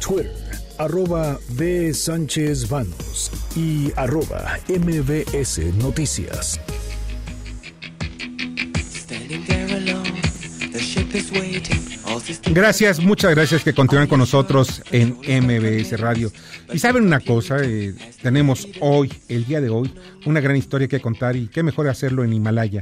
Twitter, 0.00 0.32
arroba 0.78 1.38
B. 1.50 1.92
Sánchez 1.92 2.68
Baños 2.68 3.30
y 3.56 3.92
arroba 3.96 4.58
MBS 4.68 5.58
Noticias. 5.74 6.58
Gracias, 12.52 13.00
muchas 13.00 13.34
gracias 13.34 13.64
que 13.64 13.72
continúan 13.72 14.06
con 14.08 14.18
nosotros 14.18 14.82
en 14.90 15.16
MBS 15.42 15.98
Radio. 15.98 16.30
Y 16.72 16.78
saben 16.78 17.04
una 17.04 17.20
cosa, 17.20 17.58
Eh, 17.62 17.94
tenemos 18.22 18.68
hoy, 18.80 19.12
el 19.28 19.44
día 19.44 19.60
de 19.60 19.70
hoy, 19.70 19.92
una 20.26 20.40
gran 20.40 20.56
historia 20.56 20.88
que 20.88 21.00
contar 21.00 21.36
y 21.36 21.48
qué 21.48 21.62
mejor 21.62 21.88
hacerlo 21.88 22.24
en 22.24 22.32
Himalaya. 22.32 22.80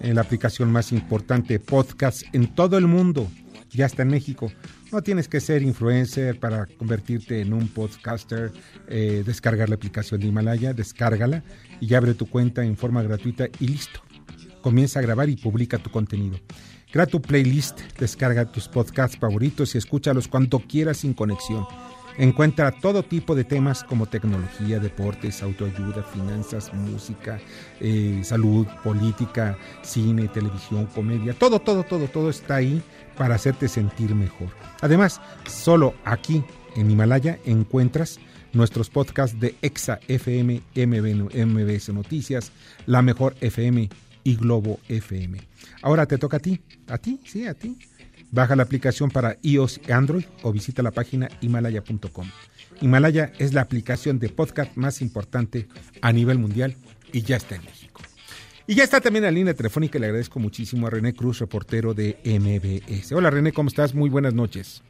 en 0.00 0.16
la 0.16 0.22
aplicación 0.22 0.70
más 0.72 0.92
importante 0.92 1.58
podcast 1.60 2.24
en 2.32 2.54
todo 2.54 2.76
el 2.76 2.86
mundo. 2.86 3.30
Ya 3.70 3.86
está 3.86 4.02
en 4.02 4.08
México. 4.08 4.52
No 4.92 5.02
tienes 5.02 5.28
que 5.28 5.40
ser 5.40 5.62
influencer 5.62 6.38
para 6.38 6.66
convertirte 6.66 7.40
en 7.40 7.54
un 7.54 7.68
podcaster. 7.68 8.52
Eh, 8.88 9.22
descargar 9.24 9.68
la 9.68 9.76
aplicación 9.76 10.20
de 10.20 10.26
Himalaya, 10.26 10.74
descárgala 10.74 11.42
y 11.80 11.94
abre 11.94 12.14
tu 12.14 12.26
cuenta 12.26 12.64
en 12.64 12.76
forma 12.76 13.02
gratuita 13.02 13.48
y 13.60 13.68
listo. 13.68 14.00
Comienza 14.60 14.98
a 14.98 15.02
grabar 15.02 15.28
y 15.30 15.36
publica 15.36 15.78
tu 15.78 15.90
contenido. 15.90 16.38
Crea 16.94 17.06
tu 17.06 17.20
playlist, 17.20 17.80
descarga 17.98 18.44
tus 18.44 18.68
podcasts 18.68 19.18
favoritos 19.18 19.74
y 19.74 19.78
escúchalos 19.78 20.28
cuando 20.28 20.60
quieras 20.60 20.98
sin 20.98 21.12
conexión. 21.12 21.66
Encuentra 22.18 22.70
todo 22.70 23.02
tipo 23.02 23.34
de 23.34 23.42
temas 23.42 23.82
como 23.82 24.06
tecnología, 24.06 24.78
deportes, 24.78 25.42
autoayuda, 25.42 26.04
finanzas, 26.04 26.72
música, 26.72 27.40
eh, 27.80 28.20
salud, 28.22 28.68
política, 28.84 29.58
cine, 29.82 30.28
televisión, 30.28 30.86
comedia. 30.86 31.34
Todo, 31.34 31.58
todo, 31.58 31.82
todo, 31.82 32.06
todo 32.06 32.30
está 32.30 32.54
ahí 32.54 32.80
para 33.18 33.34
hacerte 33.34 33.66
sentir 33.66 34.14
mejor. 34.14 34.50
Además, 34.80 35.20
solo 35.48 35.94
aquí 36.04 36.44
en 36.76 36.92
Himalaya 36.92 37.40
encuentras 37.44 38.20
nuestros 38.52 38.88
podcasts 38.88 39.40
de 39.40 39.56
Exa 39.62 39.98
FM, 40.06 40.62
MBS 40.76 41.88
Noticias, 41.92 42.52
La 42.86 43.02
Mejor 43.02 43.34
FM 43.40 43.90
y 44.24 44.36
Globo 44.36 44.80
FM. 44.88 45.38
Ahora 45.82 46.06
te 46.06 46.18
toca 46.18 46.38
a 46.38 46.40
ti, 46.40 46.60
a 46.88 46.98
ti, 46.98 47.20
sí, 47.24 47.46
a 47.46 47.54
ti. 47.54 47.78
Baja 48.32 48.56
la 48.56 48.64
aplicación 48.64 49.10
para 49.10 49.36
iOS 49.42 49.80
y 49.86 49.92
Android 49.92 50.24
o 50.42 50.50
visita 50.50 50.82
la 50.82 50.90
página 50.90 51.28
himalaya.com. 51.40 52.28
Himalaya 52.80 53.32
es 53.38 53.54
la 53.54 53.60
aplicación 53.60 54.18
de 54.18 54.30
podcast 54.30 54.76
más 54.76 55.00
importante 55.00 55.68
a 56.02 56.12
nivel 56.12 56.38
mundial 56.38 56.74
y 57.12 57.22
ya 57.22 57.36
está 57.36 57.54
en 57.54 57.64
México. 57.64 58.00
Y 58.66 58.74
ya 58.74 58.82
está 58.82 59.00
también 59.00 59.24
en 59.24 59.34
la 59.34 59.38
línea 59.38 59.54
telefónica. 59.54 59.98
Le 59.98 60.06
agradezco 60.06 60.40
muchísimo 60.40 60.86
a 60.86 60.90
René 60.90 61.12
Cruz, 61.12 61.38
reportero 61.38 61.94
de 61.94 62.18
MBS. 62.24 63.12
Hola 63.12 63.30
René, 63.30 63.52
¿cómo 63.52 63.68
estás? 63.68 63.94
Muy 63.94 64.08
buenas 64.10 64.34
noches. 64.34 64.82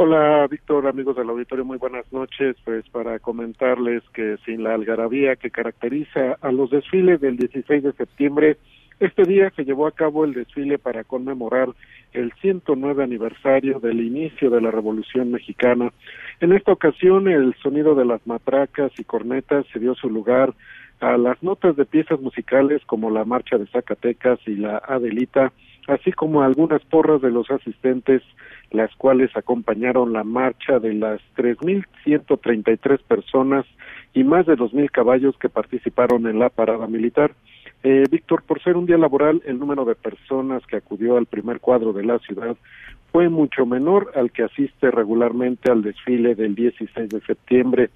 Hola 0.00 0.46
Víctor, 0.48 0.86
amigos 0.86 1.16
del 1.16 1.28
auditorio, 1.28 1.64
muy 1.64 1.76
buenas 1.76 2.04
noches. 2.12 2.54
Pues 2.64 2.88
para 2.90 3.18
comentarles 3.18 4.00
que 4.14 4.36
sin 4.46 4.62
la 4.62 4.74
algarabía 4.74 5.34
que 5.34 5.50
caracteriza 5.50 6.38
a 6.40 6.52
los 6.52 6.70
desfiles 6.70 7.20
del 7.20 7.36
16 7.36 7.82
de 7.82 7.92
septiembre, 7.94 8.58
este 9.00 9.24
día 9.24 9.50
se 9.56 9.64
llevó 9.64 9.88
a 9.88 9.90
cabo 9.90 10.24
el 10.24 10.34
desfile 10.34 10.78
para 10.78 11.02
conmemorar 11.02 11.70
el 12.12 12.32
109 12.40 13.02
aniversario 13.02 13.80
del 13.80 13.98
inicio 13.98 14.50
de 14.50 14.60
la 14.60 14.70
Revolución 14.70 15.32
Mexicana. 15.32 15.92
En 16.38 16.52
esta 16.52 16.70
ocasión, 16.70 17.26
el 17.26 17.56
sonido 17.60 17.96
de 17.96 18.04
las 18.04 18.24
matracas 18.24 18.92
y 19.00 19.02
cornetas 19.02 19.66
se 19.72 19.80
dio 19.80 19.96
su 19.96 20.08
lugar 20.08 20.54
a 21.00 21.16
las 21.16 21.42
notas 21.42 21.74
de 21.74 21.86
piezas 21.86 22.20
musicales 22.20 22.82
como 22.86 23.10
la 23.10 23.24
Marcha 23.24 23.58
de 23.58 23.66
Zacatecas 23.66 24.38
y 24.46 24.54
la 24.54 24.78
Adelita, 24.78 25.52
así 25.88 26.12
como 26.12 26.42
algunas 26.42 26.82
porras 26.84 27.20
de 27.22 27.30
los 27.30 27.50
asistentes, 27.50 28.22
las 28.70 28.94
cuales 28.96 29.34
acompañaron 29.34 30.12
la 30.12 30.22
marcha 30.22 30.78
de 30.78 30.92
las 30.92 31.20
3.133 31.36 33.00
personas 33.02 33.64
y 34.12 34.22
más 34.22 34.46
de 34.46 34.56
2.000 34.56 34.90
caballos 34.90 35.36
que 35.38 35.48
participaron 35.48 36.26
en 36.26 36.38
la 36.38 36.50
parada 36.50 36.86
militar. 36.86 37.32
Eh, 37.82 38.04
Víctor, 38.10 38.42
por 38.42 38.62
ser 38.62 38.76
un 38.76 38.86
día 38.86 38.98
laboral, 38.98 39.40
el 39.46 39.58
número 39.58 39.84
de 39.86 39.94
personas 39.94 40.64
que 40.66 40.76
acudió 40.76 41.16
al 41.16 41.26
primer 41.26 41.58
cuadro 41.60 41.92
de 41.92 42.04
la 42.04 42.18
ciudad 42.18 42.56
fue 43.10 43.30
mucho 43.30 43.64
menor 43.64 44.12
al 44.14 44.30
que 44.30 44.42
asiste 44.42 44.90
regularmente 44.90 45.70
al 45.70 45.82
desfile 45.82 46.34
del 46.34 46.54
16 46.54 47.08
de 47.08 47.20
septiembre. 47.22 47.90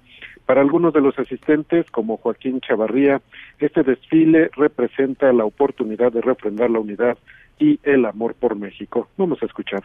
Para 0.47 0.61
algunos 0.61 0.93
de 0.93 1.01
los 1.01 1.17
asistentes, 1.19 1.89
como 1.91 2.17
Joaquín 2.17 2.59
Chavarría, 2.59 3.21
este 3.59 3.83
desfile 3.83 4.49
representa 4.55 5.31
la 5.31 5.45
oportunidad 5.45 6.11
de 6.11 6.21
refrendar 6.21 6.71
la 6.71 6.79
unidad 6.79 7.17
y 7.59 7.79
el 7.83 8.05
amor 8.05 8.35
por 8.35 8.55
México. 8.55 9.07
Vamos 9.17 9.41
a 9.41 9.45
escuchar. 9.45 9.83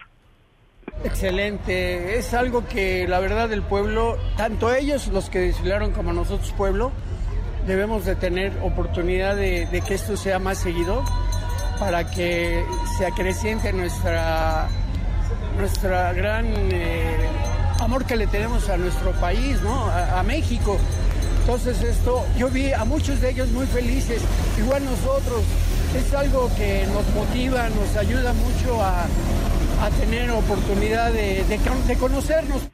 Excelente, 1.04 2.18
es 2.18 2.34
algo 2.34 2.66
que 2.66 3.06
la 3.06 3.20
verdad 3.20 3.52
el 3.52 3.62
pueblo, 3.62 4.16
tanto 4.36 4.74
ellos 4.74 5.08
los 5.08 5.30
que 5.30 5.38
desfilaron 5.40 5.92
como 5.92 6.12
nosotros 6.12 6.52
pueblo, 6.52 6.92
debemos 7.66 8.04
de 8.04 8.16
tener 8.16 8.52
oportunidad 8.62 9.36
de, 9.36 9.82
que 9.86 9.94
esto 9.94 10.16
sea 10.16 10.38
más 10.38 10.58
seguido 10.58 11.04
para 11.78 12.10
que 12.10 12.64
se 12.96 13.06
acreciente 13.06 13.72
nuestra, 13.72 14.68
nuestra 15.56 16.12
gran 16.14 16.46
eh, 16.46 17.28
amor 17.80 18.04
que 18.04 18.16
le 18.16 18.26
tenemos 18.26 18.68
a 18.68 18.76
nuestro 18.76 19.12
país, 19.12 19.62
¿no? 19.62 19.84
a, 19.84 20.22
México. 20.24 20.78
Entonces 21.49 21.82
esto, 21.82 22.26
yo 22.36 22.51
vi 22.51 22.72
a 22.72 22.84
muchos 22.84 23.22
de 23.22 23.30
ellos 23.30 23.51
muy 23.53 23.64
felices, 23.64 24.22
igual 24.62 24.84
nosotros. 24.84 25.40
Es 25.96 26.12
algo 26.12 26.46
que 26.59 26.84
nos 26.92 27.09
motiva, 27.14 27.66
nos 27.70 27.96
ayuda 27.96 28.34
mucho 28.34 28.76
a, 28.82 29.09
tener 29.99 30.28
oportunidad 30.30 31.11
de, 31.11 31.42
de 31.44 31.96
conocernos. 31.99 32.70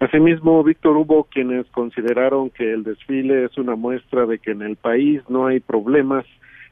Asimismo, 0.00 0.62
Víctor, 0.62 0.98
hubo 0.98 1.24
quienes 1.24 1.64
consideraron 1.68 2.50
que 2.50 2.74
el 2.74 2.84
desfile 2.84 3.46
es 3.46 3.56
una 3.56 3.74
muestra 3.74 4.26
de 4.26 4.38
que 4.38 4.50
en 4.50 4.60
el 4.60 4.76
país 4.76 5.22
no 5.30 5.46
hay 5.46 5.60
problemas, 5.60 6.26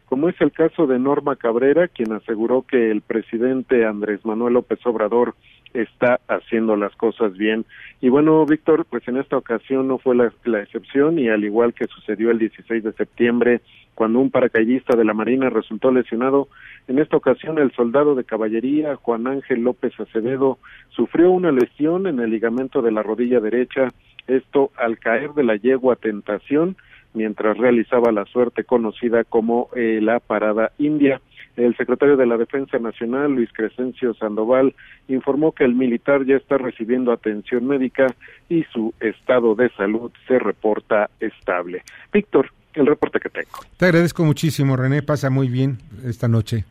como 0.05 0.29
es 0.29 0.39
el 0.43 0.53
caso 0.53 0.87
de 0.87 0.99
Norma 0.99 1.37
Cabrera, 1.37 1.89
quien 1.89 2.13
aseguró 2.13 2.61
que 2.61 2.91
el 2.91 3.01
presidente 3.01 3.87
Andrés 3.87 4.23
Manuel 4.27 4.53
López 4.53 4.85
Obrador 4.85 5.35
está 5.75 6.21
haciendo 6.29 6.77
las 6.77 6.95
cosas 6.97 7.37
bien. 7.37 7.65
Y 8.01 8.09
bueno, 8.09 8.45
Víctor, 8.47 8.85
pues 8.89 9.07
en 9.09 9.17
esta 9.17 9.37
ocasión 9.37 9.89
no 9.89 9.99
fue 9.99 10.15
la, 10.17 10.33
la, 10.45 10.63
excepción 10.63 11.19
y 11.19 11.29
al 11.29 11.45
igual 11.45 11.75
que 11.75 11.87
sucedió 11.87 12.31
el 12.31 12.39
16 12.39 12.83
de 12.83 12.93
septiembre, 12.93 13.61
cuando 13.95 14.19
un 14.19 14.31
paracaidista 14.31 14.97
de 14.97 15.05
la 15.05 15.15
Marina 15.15 15.51
resultó 15.51 15.91
lesionado, 15.91 16.49
en 16.89 16.99
esta 16.99 17.17
ocasión 17.17 17.59
el 17.59 17.73
soldado 17.73 18.15
de 18.15 18.25
caballería 18.25 18.97
Juan 18.97 19.27
Ángel 19.27 19.63
López 19.63 19.99
Acevedo 20.01 20.59
sufrió 20.91 21.31
una 21.31 21.53
lesión 21.53 22.07
en 22.07 22.19
el 22.21 22.31
ligamento 22.31 22.83
de 22.83 22.93
la 22.93 23.03
rodilla 23.03 23.41
derecha, 23.41 23.93
esto 24.27 24.71
al 24.77 24.99
caer 24.99 25.33
de 25.35 25.45
la 25.45 25.57
yegua 25.57 25.97
Tentación 25.97 26.77
mientras 27.13 27.57
realizaba 27.59 28.13
la 28.13 28.25
suerte 28.27 28.65
conocida 28.65 29.25
como 29.25 29.69
eh, 29.75 30.01
la 30.03 30.21
Parada 30.21 30.73
India. 30.79 31.21
El 31.57 31.77
secretario 31.77 32.17
de 32.17 32.27
la 32.27 32.37
Defensa 32.37 32.79
Nacional, 32.79 33.33
Luis 33.33 33.51
Crescencio 33.53 34.15
Sandoval, 34.15 34.75
informó 35.09 35.53
que 35.53 35.65
el 35.65 35.75
militar 35.75 36.25
ya 36.25 36.37
está 36.37 36.59
recibiendo 36.59 37.13
atención 37.13 37.67
médica 37.67 38.07
y 38.49 38.65
su 38.73 38.95
estado 39.01 39.55
de 39.55 39.69
salud 39.71 40.11
se 40.27 40.39
reporta 40.39 41.11
estable. 41.21 41.83
Víctor, 42.13 42.53
el 42.75 42.87
reporte 42.87 43.19
que 43.21 43.29
tengo. 43.29 43.59
Te 43.77 43.87
agradezco 43.87 44.25
muchísimo, 44.25 44.77
René. 44.77 45.03
Pasa 45.03 45.29
muy 45.31 45.49
bien 45.49 45.79
esta 46.05 46.29
noche. 46.29 46.65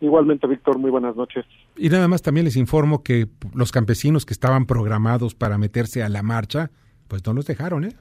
Igualmente, 0.00 0.46
Víctor, 0.46 0.78
muy 0.78 0.90
buenas 0.90 1.16
noches. 1.16 1.46
Y 1.76 1.88
nada 1.88 2.06
más 2.06 2.20
también 2.20 2.44
les 2.44 2.56
informo 2.56 3.02
que 3.02 3.28
los 3.54 3.72
campesinos 3.72 4.26
que 4.26 4.34
estaban 4.34 4.66
programados 4.66 5.34
para 5.34 5.56
meterse 5.56 6.02
a 6.02 6.08
la 6.08 6.22
marcha, 6.22 6.70
pues 7.08 7.24
no 7.26 7.32
los 7.32 7.46
dejaron, 7.46 7.84
¿eh? 7.84 7.94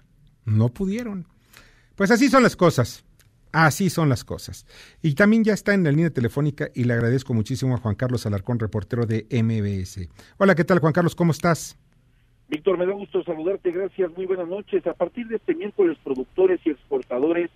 No 0.43 0.69
pudieron. 0.69 1.25
Pues 1.95 2.11
así 2.11 2.27
son 2.27 2.43
las 2.43 2.57
cosas. 2.57 3.05
Así 3.55 3.89
son 3.89 4.09
las 4.09 4.25
cosas. 4.25 4.65
Y 5.01 5.15
también 5.15 5.45
ya 5.45 5.53
está 5.53 5.73
en 5.73 5.85
la 5.85 5.91
línea 5.91 6.09
telefónica 6.09 6.67
y 6.75 6.83
le 6.83 6.91
agradezco 6.91 7.33
muchísimo 7.33 7.73
a 7.73 7.77
Juan 7.77 7.95
Carlos 7.95 8.25
Alarcón, 8.25 8.59
reportero 8.59 9.05
de 9.05 9.25
MBS. 9.31 10.09
Hola, 10.37 10.55
¿qué 10.55 10.65
tal 10.65 10.79
Juan 10.79 10.91
Carlos? 10.91 11.15
¿Cómo 11.15 11.31
estás? 11.31 11.79
Víctor, 12.49 12.77
me 12.77 12.85
da 12.85 12.91
gusto 12.91 13.23
saludarte, 13.23 13.71
gracias, 13.71 14.11
muy 14.17 14.25
buenas 14.25 14.49
noches. 14.49 14.85
A 14.85 14.93
partir 14.93 15.27
de 15.27 15.37
este 15.37 15.55
miércoles, 15.55 15.97
productores 16.03 16.59
y 16.65 16.71
exportadores, 16.71 17.49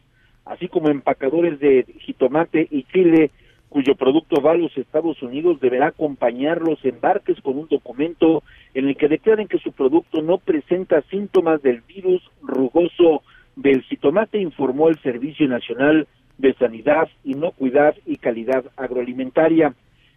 así 0.45 0.69
como 0.69 0.87
empacadores 0.87 1.59
de 1.59 1.85
jitomate 1.99 2.65
y 2.71 2.83
chile, 2.93 3.31
cuyo 3.67 3.95
producto 3.95 4.41
va 4.41 4.51
a 4.51 4.57
los 4.57 4.77
Estados 4.77 5.21
Unidos, 5.21 5.59
deberá 5.59 5.87
acompañar 5.87 6.61
los 6.61 6.79
embarques 6.85 7.41
con 7.41 7.57
un 7.57 7.67
documento 7.67 8.41
en 8.73 8.87
el 8.87 8.95
que 8.95 9.09
declaren 9.09 9.49
que 9.49 9.59
su 9.59 9.73
producto 9.73 10.21
no 10.21 10.37
presenta 10.37 11.01
síntomas 11.09 11.61
del 11.61 11.81
virus 11.81 12.21
rugoso 12.41 13.21
del 13.61 13.81
jitomate, 13.83 14.39
informó 14.39 14.87
el 14.87 14.97
Servicio 14.99 15.47
Nacional 15.47 16.07
de 16.37 16.53
Sanidad, 16.53 17.09
Inocuidad 17.25 17.95
y 18.05 18.15
Calidad 18.17 18.63
Agroalimentaria. 18.77 19.73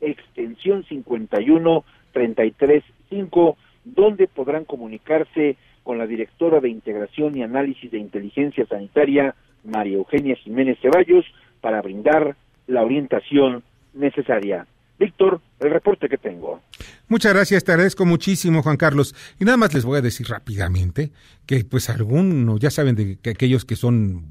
extensión 0.00 0.84
51 0.84 1.84
33 2.12 2.84
5 3.10 3.56
donde 3.84 4.28
podrán 4.28 4.64
comunicarse 4.64 5.56
con 5.88 5.96
la 5.96 6.06
directora 6.06 6.60
de 6.60 6.68
Integración 6.68 7.34
y 7.34 7.42
Análisis 7.42 7.90
de 7.90 7.96
Inteligencia 7.96 8.66
Sanitaria 8.66 9.34
María 9.64 9.96
Eugenia 9.96 10.36
Jiménez 10.36 10.76
Ceballos 10.82 11.24
para 11.62 11.80
brindar 11.80 12.36
la 12.66 12.82
orientación 12.82 13.62
necesaria. 13.94 14.66
Víctor, 14.98 15.40
el 15.58 15.70
reporte 15.70 16.10
que 16.10 16.18
tengo. 16.18 16.60
Muchas 17.08 17.32
gracias, 17.32 17.64
te 17.64 17.72
agradezco 17.72 18.04
muchísimo, 18.04 18.62
Juan 18.62 18.76
Carlos. 18.76 19.14
Y 19.40 19.46
nada 19.46 19.56
más 19.56 19.72
les 19.72 19.86
voy 19.86 19.96
a 19.96 20.02
decir 20.02 20.26
rápidamente 20.28 21.10
que, 21.46 21.64
pues, 21.64 21.88
algunos, 21.88 22.60
ya 22.60 22.68
saben 22.68 22.94
de 22.94 23.16
que 23.22 23.30
aquellos 23.30 23.64
que 23.64 23.74
son 23.74 24.24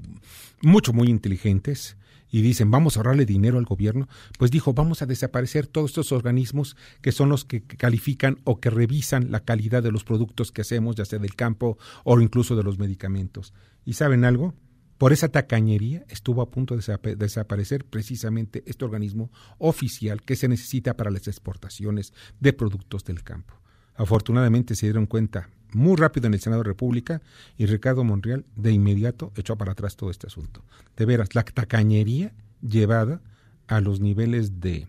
mucho, 0.62 0.94
muy 0.94 1.08
inteligentes 1.08 1.98
y 2.30 2.42
dicen, 2.42 2.72
vamos 2.72 2.96
a 2.96 3.00
ahorrarle 3.00 3.26
dinero 3.26 3.58
al 3.58 3.66
gobierno, 3.66 4.08
pues 4.38 4.52
dijo, 4.52 4.74
vamos 4.74 5.02
a 5.02 5.06
desaparecer 5.06 5.68
todos 5.68 5.92
estos 5.92 6.12
organismos 6.12 6.76
que 7.02 7.12
son 7.12 7.30
los 7.30 7.46
que 7.46 7.64
califican 7.64 8.40
o 8.44 8.60
que 8.60 8.70
revisan 8.70 9.32
la 9.32 9.42
calidad 9.42 9.84
de 9.84 9.92
los 9.92 10.04
productos 10.04 10.52
que 10.52 10.62
hacemos, 10.62 10.96
ya 10.96 11.06
sea 11.06 11.20
del 11.20 11.36
campo 11.36 11.78
o 12.04 12.20
incluso 12.20 12.56
de 12.56 12.64
los 12.64 12.80
medicamentos. 12.80 13.54
¿Y 13.86 13.94
saben 13.94 14.26
algo? 14.26 14.54
Por 14.98 15.14
esa 15.14 15.30
tacañería 15.30 16.06
estuvo 16.10 16.42
a 16.42 16.50
punto 16.50 16.76
de 16.76 17.16
desaparecer 17.16 17.86
precisamente 17.86 18.64
este 18.66 18.84
organismo 18.84 19.32
oficial 19.60 20.24
que 20.24 20.36
se 20.36 20.48
necesita 20.48 20.96
para 20.96 21.12
las 21.12 21.28
exportaciones 21.28 22.14
de 22.40 22.52
productos 22.54 23.06
del 23.06 23.24
campo. 23.24 23.54
Afortunadamente 23.96 24.76
se 24.76 24.88
dieron 24.88 25.06
cuenta 25.06 25.50
muy 25.74 25.96
rápido 25.96 26.28
en 26.28 26.34
el 26.34 26.40
Senado 26.40 26.64
de 26.64 26.70
República 26.70 27.22
y 27.58 27.66
Ricardo 27.66 28.04
Monreal 28.04 28.46
de 28.56 28.72
inmediato 28.72 29.32
echó 29.36 29.58
para 29.58 29.74
atrás 29.74 29.96
todo 29.96 30.10
este 30.10 30.28
asunto. 30.28 30.62
De 30.96 31.06
veras, 31.06 31.36
la 31.36 31.44
tacañería 31.44 32.32
llevada 32.62 33.22
a 33.68 33.82
los 33.82 34.00
niveles 34.00 34.60
de... 34.60 34.88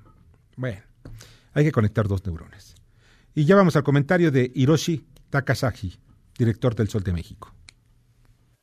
Bueno, 0.57 0.81
hay 1.55 1.65
que 1.65 1.73
conectar 1.73 2.09
dos 2.09 2.25
neurones. 2.27 2.75
Y 3.35 3.45
ya 3.45 3.57
vamos 3.57 3.77
al 3.77 3.83
comentario 3.83 4.31
de 4.31 4.51
Hiroshi 4.55 5.05
Takasaki, 5.31 5.95
director 6.37 6.75
del 6.75 6.89
Sol 6.89 7.03
de 7.03 7.13
México. 7.13 7.53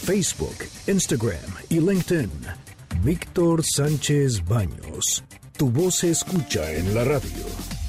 Facebook, 0.04 0.56
Instagram 0.88 1.40
y 1.70 1.80
LinkedIn. 1.80 2.32
Víctor 3.04 3.64
Sánchez 3.66 4.44
Baños. 4.46 5.24
Tu 5.58 5.70
voz 5.70 5.96
se 5.96 6.12
escucha 6.12 6.72
en 6.72 6.96
la 6.96 7.04
radio. 7.04 7.83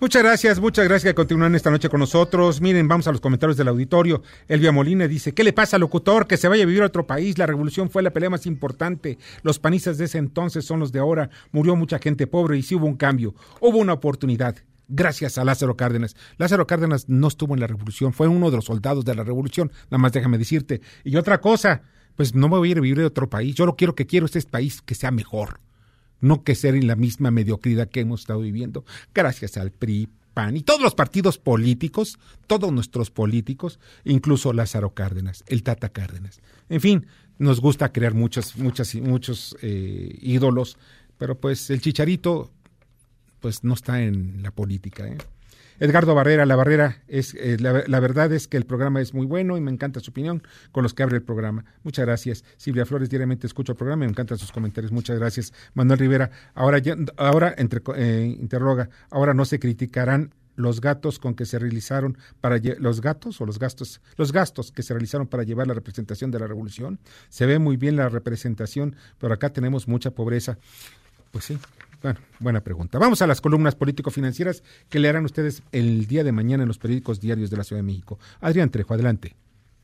Muchas 0.00 0.22
gracias, 0.22 0.60
muchas 0.60 0.86
gracias 0.86 1.10
que 1.10 1.14
continúan 1.14 1.54
esta 1.54 1.70
noche 1.70 1.90
con 1.90 2.00
nosotros. 2.00 2.62
Miren, 2.62 2.88
vamos 2.88 3.06
a 3.06 3.12
los 3.12 3.20
comentarios 3.20 3.58
del 3.58 3.68
auditorio. 3.68 4.22
Elvia 4.48 4.72
Molina 4.72 5.06
dice, 5.06 5.34
¿qué 5.34 5.44
le 5.44 5.52
pasa 5.52 5.76
al 5.76 5.82
locutor? 5.82 6.26
Que 6.26 6.38
se 6.38 6.48
vaya 6.48 6.62
a 6.62 6.66
vivir 6.66 6.82
a 6.82 6.86
otro 6.86 7.06
país. 7.06 7.36
La 7.36 7.44
revolución 7.44 7.90
fue 7.90 8.02
la 8.02 8.10
pelea 8.10 8.30
más 8.30 8.46
importante. 8.46 9.18
Los 9.42 9.58
panistas 9.58 9.98
de 9.98 10.06
ese 10.06 10.16
entonces 10.16 10.64
son 10.64 10.80
los 10.80 10.90
de 10.90 11.00
ahora. 11.00 11.28
Murió 11.52 11.76
mucha 11.76 11.98
gente 11.98 12.26
pobre 12.26 12.56
y 12.56 12.62
sí 12.62 12.76
hubo 12.76 12.86
un 12.86 12.96
cambio. 12.96 13.34
Hubo 13.60 13.76
una 13.76 13.92
oportunidad. 13.92 14.56
Gracias 14.88 15.36
a 15.36 15.44
Lázaro 15.44 15.76
Cárdenas. 15.76 16.16
Lázaro 16.38 16.66
Cárdenas 16.66 17.10
no 17.10 17.28
estuvo 17.28 17.52
en 17.52 17.60
la 17.60 17.66
revolución, 17.66 18.14
fue 18.14 18.26
uno 18.26 18.50
de 18.50 18.56
los 18.56 18.64
soldados 18.64 19.04
de 19.04 19.14
la 19.14 19.22
revolución. 19.22 19.70
Nada 19.90 19.98
más 19.98 20.12
déjame 20.12 20.38
decirte. 20.38 20.80
Y 21.04 21.16
otra 21.16 21.42
cosa, 21.42 21.82
pues 22.16 22.34
no 22.34 22.48
me 22.48 22.56
voy 22.56 22.68
a 22.68 22.72
ir 22.72 22.78
a 22.78 22.80
vivir 22.80 23.02
a 23.02 23.06
otro 23.06 23.28
país. 23.28 23.54
Yo 23.54 23.66
lo 23.66 23.76
quiero 23.76 23.94
que 23.94 24.06
quiero 24.06 24.24
este 24.24 24.40
país 24.40 24.80
que 24.80 24.94
sea 24.94 25.10
mejor 25.10 25.60
no 26.20 26.44
que 26.44 26.54
ser 26.54 26.74
en 26.74 26.86
la 26.86 26.96
misma 26.96 27.30
mediocridad 27.30 27.88
que 27.88 28.00
hemos 28.00 28.20
estado 28.20 28.40
viviendo, 28.40 28.84
gracias 29.14 29.56
al 29.56 29.70
PRI, 29.70 30.08
PAN 30.34 30.56
y 30.56 30.62
todos 30.62 30.80
los 30.80 30.94
partidos 30.94 31.38
políticos, 31.38 32.18
todos 32.46 32.72
nuestros 32.72 33.10
políticos, 33.10 33.80
incluso 34.04 34.52
Lázaro 34.52 34.94
Cárdenas, 34.94 35.44
el 35.46 35.62
Tata 35.62 35.88
Cárdenas. 35.88 36.40
En 36.68 36.80
fin, 36.80 37.06
nos 37.38 37.60
gusta 37.60 37.92
crear 37.92 38.14
muchos, 38.14 38.56
muchas, 38.56 38.94
muchos 38.96 39.56
eh, 39.62 40.16
ídolos, 40.20 40.76
pero 41.18 41.38
pues 41.38 41.70
el 41.70 41.80
chicharito 41.80 42.50
pues 43.40 43.64
no 43.64 43.74
está 43.74 44.02
en 44.02 44.42
la 44.42 44.50
política. 44.50 45.08
¿eh? 45.08 45.18
Edgardo 45.80 46.14
Barrera, 46.14 46.44
la 46.44 46.56
Barrera, 46.56 46.98
es, 47.08 47.34
eh, 47.34 47.56
la, 47.58 48.00
verdad 48.00 48.30
es 48.34 48.46
que 48.46 48.58
el 48.58 48.66
programa 48.66 49.00
es 49.00 49.14
muy 49.14 49.24
bueno 49.24 49.56
y 49.56 49.62
me 49.62 49.70
encanta 49.70 49.98
su 50.00 50.10
opinión 50.10 50.42
con 50.72 50.82
los 50.82 50.92
que 50.92 51.02
abre 51.02 51.16
el 51.16 51.22
programa. 51.22 51.64
Muchas 51.82 52.04
gracias. 52.04 52.44
Silvia 52.58 52.84
Flores, 52.84 53.08
diariamente 53.08 53.46
escucho 53.46 53.72
el 53.72 53.78
programa 53.78 54.04
y 54.04 54.06
me 54.06 54.10
encantan 54.10 54.36
sus 54.36 54.52
comentarios. 54.52 54.92
Muchas 54.92 55.18
gracias. 55.18 55.54
Manuel 55.72 55.98
Rivera, 55.98 56.30
ahora, 56.54 56.82
ahora 57.16 57.54
entre, 57.56 57.80
eh, 57.96 58.36
interroga, 58.38 58.90
ahora 59.10 59.32
no 59.32 59.46
se 59.46 59.58
criticarán 59.58 60.34
los 60.54 60.82
gatos 60.82 61.18
con 61.18 61.34
que 61.34 61.46
se 61.46 61.58
realizaron 61.58 62.18
para 62.42 62.58
los 62.78 63.00
gatos 63.00 63.40
o 63.40 63.46
los 63.46 63.58
gastos 63.58 64.02
los 64.16 64.32
gastos 64.32 64.72
que 64.72 64.82
se 64.82 64.92
realizaron 64.92 65.26
para 65.26 65.42
llevar 65.42 65.66
la 65.66 65.72
representación 65.72 66.30
de 66.30 66.38
la 66.38 66.46
revolución 66.46 66.98
se 67.30 67.46
ve 67.46 67.58
muy 67.58 67.78
bien 67.78 67.96
la 67.96 68.10
representación 68.10 68.94
pero 69.18 69.32
acá 69.32 69.50
tenemos 69.50 69.88
mucha 69.88 70.10
pobreza 70.10 70.58
Pues 71.30 71.46
sí. 71.46 71.58
Bueno, 72.02 72.18
buena 72.38 72.60
pregunta. 72.60 72.98
Vamos 72.98 73.20
a 73.20 73.26
las 73.26 73.40
columnas 73.40 73.76
político-financieras 73.76 74.62
que 74.88 74.98
leerán 74.98 75.24
ustedes 75.24 75.62
el 75.72 76.06
día 76.06 76.24
de 76.24 76.32
mañana 76.32 76.62
en 76.62 76.68
los 76.68 76.78
periódicos 76.78 77.20
diarios 77.20 77.50
de 77.50 77.58
la 77.58 77.64
Ciudad 77.64 77.82
de 77.82 77.86
México. 77.86 78.18
Adrián 78.40 78.70
Trejo, 78.70 78.94
adelante. 78.94 79.34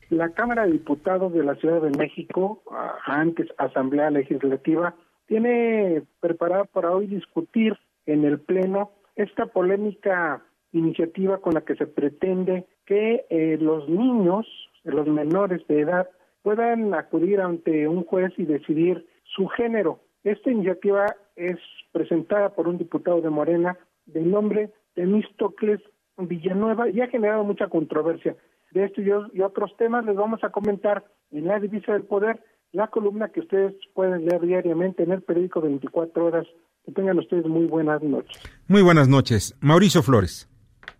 La 0.09 0.29
Cámara 0.29 0.65
de 0.65 0.71
Diputados 0.71 1.33
de 1.33 1.43
la 1.43 1.55
Ciudad 1.55 1.81
de 1.81 1.91
México, 1.91 2.63
antes 3.05 3.47
Asamblea 3.57 4.09
Legislativa, 4.09 4.95
tiene 5.27 6.03
preparada 6.19 6.63
para 6.63 6.91
hoy 6.91 7.07
discutir 7.07 7.77
en 8.05 8.23
el 8.23 8.39
Pleno 8.39 8.91
esta 9.15 9.47
polémica 9.47 10.41
iniciativa 10.71 11.39
con 11.39 11.53
la 11.53 11.61
que 11.61 11.75
se 11.75 11.85
pretende 11.85 12.65
que 12.85 13.25
eh, 13.29 13.57
los 13.59 13.87
niños, 13.89 14.47
los 14.83 15.07
menores 15.07 15.65
de 15.67 15.81
edad, 15.81 16.09
puedan 16.41 16.93
acudir 16.93 17.41
ante 17.41 17.87
un 17.87 18.05
juez 18.05 18.31
y 18.37 18.45
decidir 18.45 19.05
su 19.23 19.47
género. 19.47 19.99
Esta 20.23 20.49
iniciativa 20.49 21.13
es 21.37 21.57
presentada 21.91 22.49
por 22.49 22.67
un 22.67 22.77
diputado 22.77 23.21
de 23.21 23.29
Morena 23.29 23.77
de 24.05 24.21
nombre 24.21 24.71
Temístocles 24.95 25.79
Villanueva 26.17 26.89
y 26.89 26.99
ha 27.01 27.07
generado 27.07 27.43
mucha 27.43 27.67
controversia. 27.67 28.35
De 28.71 28.83
esto 28.85 29.01
y, 29.01 29.41
otros 29.41 29.75
temas 29.77 30.03
les 30.05 30.15
vamos 30.15 30.43
a 30.43 30.49
comentar 30.49 31.05
en 31.31 31.45
la 31.45 31.59
divisa 31.59 31.93
del 31.93 32.03
poder, 32.03 32.43
la 32.71 32.87
columna 32.87 33.29
que 33.29 33.41
ustedes 33.41 33.73
pueden 33.93 34.25
leer 34.25 34.41
diariamente 34.41 35.03
en 35.03 35.11
el 35.11 35.21
periódico 35.21 35.61
24 35.61 36.25
horas. 36.25 36.47
Que 36.83 36.91
tengan 36.91 37.19
ustedes 37.19 37.45
muy 37.45 37.65
buenas 37.65 38.01
noches. 38.01 38.41
Muy 38.67 38.81
buenas 38.81 39.07
noches. 39.07 39.55
Mauricio 39.61 40.01
Flores. 40.01 40.49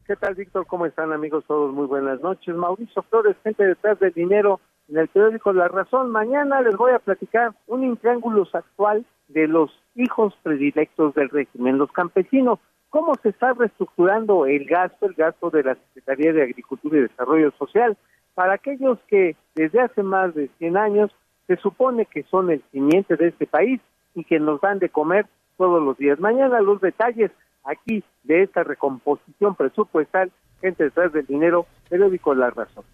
¿Qué 0.06 0.16
tal, 0.16 0.36
Víctor? 0.36 0.68
¿Cómo 0.68 0.86
están, 0.86 1.12
amigos? 1.12 1.46
Todos 1.48 1.74
muy 1.74 1.88
buenas 1.88 2.22
noches. 2.22 2.56
Mauricio 2.56 3.04
Flores, 3.04 3.36
gente 3.44 3.66
detrás 3.66 4.00
del 4.00 4.14
dinero 4.14 4.60
en 4.90 4.98
el 4.98 5.08
periódico 5.08 5.52
La 5.54 5.68
Razón. 5.68 6.12
Mañana 6.12 6.62
les 6.62 6.76
voy 6.76 6.92
a 6.92 7.00
platicar 7.00 7.54
un 7.68 7.84
intriángulo 7.84 8.48
actual 8.52 9.06
de 9.28 9.48
los 9.48 9.72
hijos 9.98 10.34
predilectos 10.44 11.14
del 11.16 11.30
régimen, 11.30 11.78
los 11.78 11.92
campesinos. 11.92 12.60
¿Cómo 12.90 13.16
se 13.22 13.30
está 13.30 13.54
reestructurando 13.54 14.46
el 14.46 14.66
gasto, 14.66 15.08
el 15.08 15.14
gasto 15.14 15.50
de 15.50 15.64
la 15.64 15.76
Secretaría 15.76 16.34
de 16.34 16.44
Agricultura 16.44 16.98
y 16.98 17.02
Desarrollo 17.02 17.52
Social 17.60 17.98
para 18.34 18.54
aquellos 18.54 18.98
que 19.08 19.36
desde 19.56 19.82
hace 19.82 20.04
más 20.04 20.34
de 20.36 20.50
100 20.60 20.78
años 20.78 21.12
se 21.48 21.58
supone 21.58 22.06
que 22.06 22.24
son 22.24 22.50
el 22.50 22.64
cimiento 22.72 23.16
de 23.16 23.30
este 23.30 23.48
país 23.48 23.82
y 24.16 24.24
que 24.24 24.40
nos 24.40 24.62
dan 24.62 24.80
de 24.80 24.90
comer 24.90 25.26
todos 25.58 25.84
los 25.84 25.98
días? 25.98 26.20
Mañana 26.20 26.62
los 26.62 26.80
detalles 26.80 27.32
aquí 27.64 28.04
de 28.24 28.44
esta 28.44 28.64
recomposición 28.64 29.56
presupuestal, 29.56 30.32
gente 30.62 30.86
detrás 30.86 31.12
del 31.12 31.26
dinero, 31.26 31.66
periódico 31.90 32.34
La 32.34 32.50
Razón. 32.50 32.86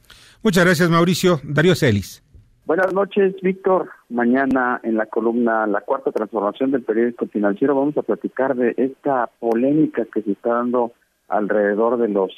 Muchas 0.42 0.66
gracias, 0.66 0.90
Mauricio. 0.90 1.40
Darío 1.44 1.76
Celis. 1.76 2.23
Buenas 2.66 2.94
noches, 2.94 3.36
Víctor. 3.42 3.90
Mañana 4.08 4.80
en 4.84 4.96
la 4.96 5.06
columna 5.08 5.68
La 5.68 5.82
Cuarta 5.82 6.14
Transformación 6.14 6.72
del 6.72 6.84
Periódico 6.84 7.28
Financiero 7.28 7.76
vamos 7.76 7.98
a 7.98 8.04
platicar 8.04 8.56
de 8.56 8.74
esta 8.78 9.30
polémica 9.42 10.06
que 10.06 10.22
se 10.22 10.32
está 10.32 10.54
dando 10.54 10.94
alrededor 11.28 11.98
de 11.98 12.08
los 12.08 12.32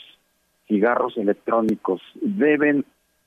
cigarros 0.68 1.16
electrónicos. 1.18 2.02
¿Deben 2.16 2.86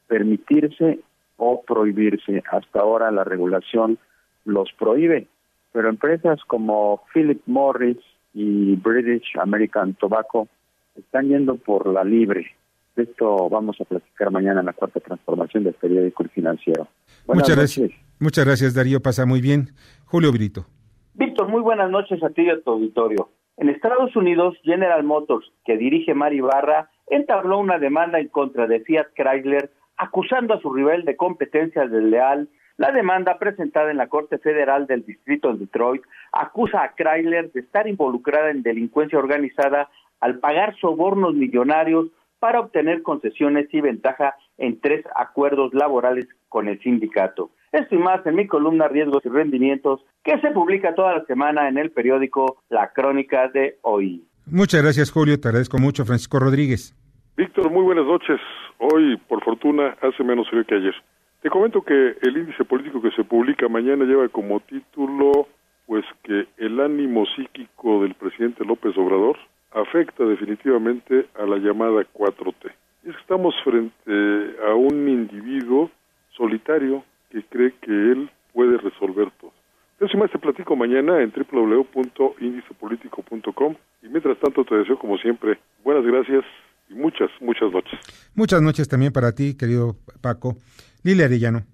permitirse 0.09 0.99
o 1.37 1.63
prohibirse? 1.63 2.43
Hasta 2.51 2.81
ahora 2.81 3.13
la 3.13 3.23
regulación 3.23 3.97
los 4.45 4.73
prohíbe, 4.73 5.29
pero 5.71 5.91
empresas 5.91 6.41
como 6.49 7.03
Philip 7.15 7.43
Morris 7.47 7.99
y 8.35 8.75
British 8.75 9.39
American 9.41 9.95
Tobacco 9.95 10.49
están 10.97 11.29
yendo 11.29 11.59
por 11.59 11.87
la 11.87 12.03
libre 12.03 12.57
esto 13.03 13.49
vamos 13.49 13.81
a 13.81 13.85
platicar 13.85 14.31
mañana 14.31 14.61
en 14.61 14.67
la 14.67 14.73
cuarta 14.73 15.01
transformación 15.01 15.65
del 15.65 15.75
periódico 15.75 16.25
Financiero. 16.25 16.89
Muchas 17.27 17.57
gracias. 17.57 17.91
Muchas 18.21 18.45
gracias, 18.45 18.75
Darío. 18.75 19.01
Pasa 19.01 19.27
muy 19.27 19.41
bien. 19.41 19.71
Julio 20.07 20.33
Brito. 20.33 20.67
Víctor, 21.15 21.49
muy 21.49 21.61
buenas 21.61 21.91
noches 21.91 22.23
a 22.23 22.31
ti 22.31 22.43
y 22.43 22.51
a 22.51 22.61
tu 22.61 22.71
auditorio. 22.71 23.31
En 23.57 23.69
Estados 23.69 24.15
Unidos, 24.15 24.57
General 24.63 25.03
Motors, 25.03 25.51
que 25.65 25.77
dirige 25.77 26.15
Mari 26.15 26.41
Barra, 26.41 26.91
entabló 27.09 27.59
una 27.59 27.79
demanda 27.79 28.21
en 28.21 28.29
contra 28.29 28.69
de 28.69 28.81
Fiat 28.81 29.09
Chrysler, 29.17 29.73
acusando 29.97 30.55
a 30.55 30.61
su 30.61 30.73
rival 30.73 31.05
de 31.05 31.17
competencia 31.17 31.87
desleal. 31.89 32.49
La 32.77 32.93
demanda 32.93 33.39
presentada 33.39 33.91
en 33.91 33.97
la 33.97 34.07
Corte 34.07 34.39
Federal 34.39 34.87
del 34.87 35.05
Distrito 35.05 35.53
de 35.53 35.59
Detroit 35.59 36.03
acusa 36.31 36.85
a 36.85 36.95
Chrysler 36.95 37.51
de 37.51 37.61
estar 37.61 37.89
involucrada 37.89 38.51
en 38.51 38.63
delincuencia 38.63 39.19
organizada 39.19 39.89
al 40.21 40.39
pagar 40.39 40.77
sobornos 40.81 41.35
millonarios 41.35 42.07
para 42.39 42.61
obtener 42.61 43.03
concesiones 43.03 43.73
y 43.73 43.81
ventaja 43.81 44.35
en 44.57 44.81
tres 44.81 45.05
acuerdos 45.15 45.75
laborales 45.75 46.27
con 46.49 46.69
el 46.69 46.81
sindicato. 46.81 47.51
Esto 47.73 47.95
y 47.95 47.99
más 47.99 48.25
en 48.27 48.37
mi 48.37 48.47
columna 48.47 48.89
Riesgos 48.89 49.25
y 49.27 49.29
Rendimientos, 49.29 50.01
que 50.25 50.39
se 50.41 50.51
publica 50.51 50.95
toda 50.95 51.19
la 51.19 51.25
semana 51.27 51.69
en 51.69 51.79
el 51.79 51.91
periódico 51.91 52.63
La 52.69 52.93
Crónica 52.93 53.49
de 53.49 53.79
Hoy. 53.83 54.25
Muchas 54.47 54.83
gracias, 54.83 55.11
Julio. 55.11 55.39
Te 55.39 55.49
agradezco 55.49 55.79
mucho, 55.79 56.07
Francisco 56.07 56.39
Rodríguez. 56.39 56.95
Víctor, 57.37 57.71
muy 57.71 57.83
buenas 57.83 58.07
noches. 58.07 58.41
Hoy, 58.79 59.17
por 59.29 59.45
fortuna, 59.45 59.97
hace 60.01 60.25
menos 60.25 60.49
frío 60.49 60.65
que 60.65 60.77
ayer. 60.77 60.95
Te 61.43 61.51
comento 61.51 61.83
que 61.83 62.17
el 62.23 62.37
índice 62.37 62.65
político 62.65 63.01
que 63.03 63.11
se 63.13 63.25
publica 63.25 63.69
mañana 63.69 64.05
lleva 64.05 64.29
como 64.29 64.61
título, 64.61 65.47
pues 65.87 66.05
que 66.25 66.47
el 66.57 66.81
ánimo 66.81 67.27
psíquico 67.27 68.03
del 68.03 68.15
presidente 68.15 68.65
López 68.65 68.97
Obrador 68.97 69.37
afecta 69.73 70.25
definitivamente 70.25 71.27
a 71.39 71.47
la 71.47 71.59
llamada 71.59 72.05
4T. 72.13 72.73
Es 73.05 73.15
que 73.15 73.21
estamos 73.21 73.55
frente 73.63 74.57
a 74.67 74.75
un 74.75 75.09
individuo 75.09 75.91
solitario 76.37 77.05
que 77.31 77.43
cree 77.45 77.73
que 77.81 77.91
él 77.91 78.31
puede 78.53 78.77
resolver 78.79 79.31
todo. 79.41 79.53
Eso 80.01 80.17
más 80.17 80.31
te 80.31 80.39
platico 80.39 80.77
mañana 80.77 81.21
en 81.21 81.33
www.indicepolitico.com 81.33 83.75
y 84.03 84.09
mientras 84.09 84.39
tanto 84.39 84.65
te 84.65 84.77
deseo 84.77 84.97
como 84.99 85.19
siempre 85.19 85.59
buenas 85.83 86.05
gracias 86.05 86.45
y 86.89 86.95
muchas, 86.95 87.29
muchas 87.41 87.73
noches. 87.73 87.99
Muchas 88.35 88.63
noches 88.63 88.89
también 88.89 89.13
para 89.13 89.35
ti, 89.35 89.57
querido 89.57 89.97
Paco. 90.23 90.55
Lilia 91.03 91.25
Arellano. 91.27 91.65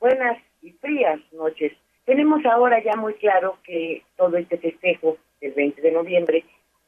Buenas 0.00 0.38
y 0.62 0.72
frías 0.72 1.20
noches. 1.32 1.74
Tenemos 2.06 2.42
ahora 2.46 2.82
ya 2.82 2.96
muy 2.96 3.12
claro 3.14 3.58
que 3.64 4.02
todo 4.16 4.36
este 4.36 4.58
festejo 4.58 5.18
del 5.40 5.52
20 5.52 5.80
de 5.82 5.92
noviembre 5.92 6.44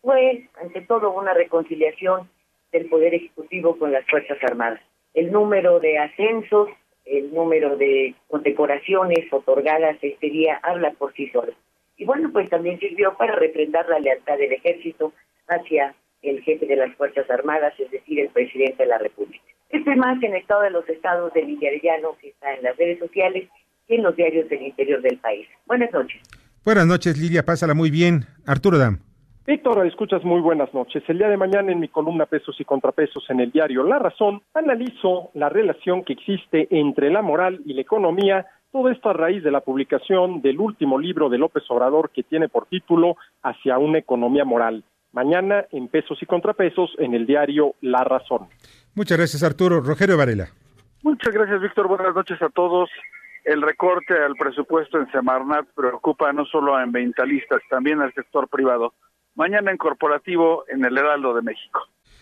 fue, 0.09 0.49
ante 0.63 0.81
todo, 0.81 1.11
una 1.11 1.35
reconciliación 1.35 2.31
del 2.73 2.89
Poder 2.89 3.13
Ejecutivo 3.13 3.79
con 3.79 3.93
las 3.93 4.07
Fuerzas 4.07 4.39
Armadas. 4.43 4.81
El 5.13 5.31
número 5.31 5.81
de 5.81 5.99
ascensos, 5.99 6.71
el 7.05 7.31
número 7.35 7.77
de 7.77 8.15
condecoraciones 8.29 9.31
otorgadas 9.31 9.99
este 10.01 10.31
día 10.31 10.61
habla 10.63 10.93
por 10.93 11.13
sí 11.13 11.29
solo. 11.29 11.53
Y 11.99 12.07
bueno, 12.07 12.31
pues 12.33 12.49
también 12.49 12.79
sirvió 12.79 13.19
para 13.19 13.37
refrendar 13.37 13.87
la 13.87 13.99
lealtad 13.99 14.39
del 14.39 14.53
ejército 14.53 15.13
hacia 15.47 15.95
el 16.23 16.41
jefe 16.43 16.65
de 16.65 16.77
las 16.77 16.95
Fuerzas 16.97 17.29
Armadas, 17.29 17.75
es 17.79 17.91
decir, 17.91 18.19
el 18.19 18.31
presidente 18.31 18.85
de 18.85 18.89
la 18.89 18.97
República. 18.97 19.45
Esto 19.69 19.91
es 19.91 19.97
más 19.99 20.17
en 20.23 20.33
el 20.33 20.41
estado 20.41 20.63
de 20.63 20.71
los 20.71 20.89
estados 20.89 21.35
de 21.35 21.43
Villarellano, 21.43 22.17
que 22.19 22.29
está 22.29 22.55
en 22.55 22.63
las 22.63 22.75
redes 22.79 22.99
sociales 22.99 23.47
y 23.87 23.97
en 23.97 24.05
los 24.05 24.17
diarios 24.17 24.49
del 24.49 24.63
interior 24.63 25.03
del 25.03 25.19
país. 25.19 25.47
Buenas 25.67 25.93
noches. 25.93 26.23
Buenas 26.65 26.87
noches, 26.87 27.19
Lidia, 27.19 27.43
pásala 27.43 27.75
muy 27.75 27.91
bien. 27.91 28.25
Arturo 28.47 28.79
Dam. 28.79 29.08
Víctor, 29.49 29.87
escuchas 29.87 30.23
muy 30.25 30.43
buenas 30.43 30.75
noches. 30.75 31.03
El 31.09 31.17
día 31.17 31.29
de 31.31 31.39
mañana 31.39 31.73
en 31.73 31.81
mi 31.81 31.89
columna 31.89 32.27
Pesos 32.27 32.61
y 32.61 32.67
Contrapesos 32.67 33.25
en 33.31 33.41
el 33.41 33.51
diario 33.51 33.83
La 33.83 33.99
Razón, 33.99 34.43
analizo 34.53 35.31
la 35.33 35.49
relación 35.49 36.05
que 36.05 36.13
existe 36.13 36.69
entre 36.71 37.09
la 37.09 37.23
moral 37.23 37.59
y 37.65 37.73
la 37.73 37.81
economía, 37.81 38.45
todo 38.71 38.91
esto 38.91 39.09
a 39.09 39.15
raíz 39.15 39.43
de 39.43 39.51
la 39.51 39.63
publicación 39.63 40.43
del 40.43 40.61
último 40.61 40.99
libro 40.99 41.31
de 41.31 41.39
López 41.39 41.63
Obrador 41.71 42.11
que 42.11 42.25
tiene 42.25 42.51
por 42.51 42.67
título 42.67 43.17
Hacia 43.43 43.79
una 43.79 43.97
economía 43.97 44.45
moral. 44.45 44.85
Mañana 45.13 45.65
en 45.73 45.89
Pesos 45.89 46.23
y 46.23 46.27
Contrapesos 46.27 46.95
en 46.99 47.15
el 47.15 47.25
diario 47.25 47.73
La 47.81 48.05
Razón. 48.05 48.49
Muchas 48.95 49.17
gracias, 49.17 49.43
Arturo. 49.43 49.81
Rogelio 49.81 50.19
Varela. 50.19 50.49
Muchas 51.03 51.33
gracias, 51.33 51.63
Víctor. 51.63 51.89
Buenas 51.89 52.15
noches 52.15 52.43
a 52.43 52.51
todos. 52.51 52.91
El 53.47 53.63
recorte 53.63 54.13
al 54.13 54.35
presupuesto 54.35 54.99
en 54.99 55.11
Semarnat 55.11 55.67
preocupa 55.75 56.35
no 56.35 56.45
solo 56.45 56.77
a 56.77 56.83
ambientalistas, 56.83 57.63
también 57.71 58.03
al 58.03 58.13
sector 58.13 58.47
privado 58.49 58.93
mañana 59.39 59.71
en 59.71 59.79
corporativo 59.79 60.65
en 60.69 60.85
el 60.85 60.99
Heraldo 60.99 61.33
de 61.35 61.43
México. 61.43 61.81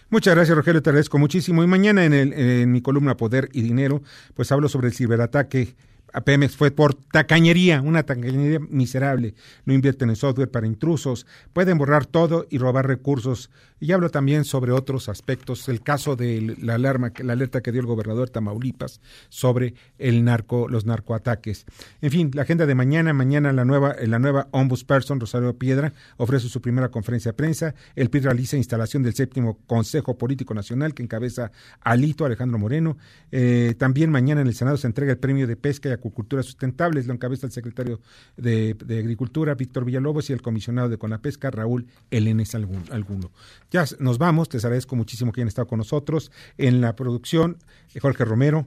Muchas 0.08 0.36
gracias, 0.36 0.56
Rogelio, 0.56 0.82
te 0.82 0.90
agradezco 0.90 1.18
muchísimo. 1.18 1.64
Y 1.64 1.66
mañana 1.66 2.04
en, 2.04 2.12
en 2.14 2.70
mi 2.70 2.80
columna 2.80 3.16
Poder 3.16 3.48
y 3.52 3.62
Dinero, 3.62 4.02
pues 4.36 4.52
hablo 4.52 4.68
sobre 4.68 4.86
el 4.88 4.94
ciberataque 4.94 5.74
a 6.12 6.22
Pemex 6.22 6.56
fue 6.56 6.70
por 6.70 6.94
tacañería, 6.94 7.82
una 7.82 8.04
tacañería 8.04 8.58
miserable. 8.58 9.34
No 9.64 9.74
invierten 9.74 10.10
en 10.10 10.16
software 10.16 10.50
para 10.50 10.66
intrusos, 10.66 11.26
pueden 11.52 11.78
borrar 11.78 12.06
todo 12.06 12.46
y 12.48 12.58
robar 12.58 12.86
recursos. 12.86 13.50
Y 13.78 13.92
hablo 13.92 14.08
también 14.08 14.44
sobre 14.44 14.72
otros 14.72 15.10
aspectos, 15.10 15.68
el 15.68 15.82
caso 15.82 16.16
de 16.16 16.56
la 16.62 16.76
alarma, 16.76 17.12
la 17.18 17.34
alerta 17.34 17.60
que 17.60 17.72
dio 17.72 17.82
el 17.82 17.86
gobernador 17.86 18.30
Tamaulipas 18.30 19.02
sobre 19.28 19.74
los 19.98 20.86
narcoataques. 20.86 21.66
En 22.00 22.10
fin, 22.10 22.30
la 22.32 22.42
agenda 22.42 22.64
de 22.64 22.74
mañana, 22.74 23.12
mañana 23.12 23.52
la 23.52 23.66
nueva, 23.66 23.96
la 24.00 24.18
nueva 24.18 24.48
ombudsperson 24.52 25.20
Rosario 25.20 25.58
Piedra 25.58 25.92
ofrece 26.16 26.48
su 26.48 26.62
primera 26.62 26.90
conferencia 26.90 27.32
de 27.32 27.36
prensa. 27.36 27.74
El 27.94 28.08
PIB 28.08 28.24
realiza 28.24 28.56
instalación 28.56 29.02
del 29.02 29.14
séptimo 29.14 29.58
Consejo 29.66 30.16
Político 30.16 30.54
Nacional 30.54 30.94
que 30.94 31.02
encabeza 31.02 31.52
Alito 31.82 32.24
Alejandro 32.24 32.58
Moreno. 32.58 32.96
Eh, 33.30 33.74
también 33.76 34.10
mañana 34.10 34.40
en 34.40 34.46
el 34.46 34.54
Senado 34.54 34.78
se 34.78 34.86
entrega 34.86 35.12
el 35.12 35.18
premio 35.18 35.46
de 35.46 35.56
pesca 35.56 35.90
y 35.90 35.92
Acuicultura 35.96 36.42
Sustentable, 36.42 37.02
lo 37.02 37.12
encabeza 37.12 37.46
el 37.46 37.52
secretario 37.52 38.00
de, 38.36 38.76
Agricultura, 38.98 39.54
Víctor 39.54 39.84
Villalobos, 39.84 40.30
y 40.30 40.32
el 40.32 40.42
comisionado 40.42 40.88
de 40.88 40.98
Conapesca, 40.98 41.50
Raúl 41.50 41.86
Elenes 42.10 42.54
Alguno. 42.54 43.30
Ya 43.70 43.84
nos 43.98 44.18
vamos, 44.18 44.52
les 44.52 44.64
agradezco 44.64 44.96
muchísimo 44.96 45.32
que 45.32 45.40
hayan 45.40 45.48
estado 45.48 45.66
con 45.66 45.78
nosotros. 45.78 46.30
En 46.56 46.80
la 46.80 46.94
producción, 46.96 47.58
Jorge 48.00 48.24
Romero, 48.24 48.66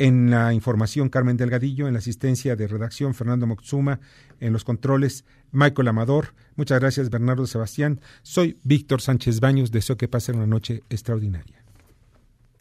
en 0.00 0.30
la 0.30 0.54
información, 0.54 1.10
Carmen 1.10 1.36
Delgadillo. 1.36 1.86
En 1.86 1.92
la 1.92 1.98
asistencia 1.98 2.56
de 2.56 2.66
redacción, 2.66 3.12
Fernando 3.12 3.46
Moxuma. 3.46 4.00
En 4.40 4.54
los 4.54 4.64
controles, 4.64 5.26
Michael 5.52 5.88
Amador. 5.88 6.32
Muchas 6.56 6.80
gracias, 6.80 7.10
Bernardo 7.10 7.46
Sebastián. 7.46 8.00
Soy 8.22 8.58
Víctor 8.64 9.02
Sánchez 9.02 9.40
Baños. 9.40 9.70
Deseo 9.70 9.98
que 9.98 10.08
pasen 10.08 10.36
una 10.36 10.46
noche 10.46 10.84
extraordinaria. 10.88 11.59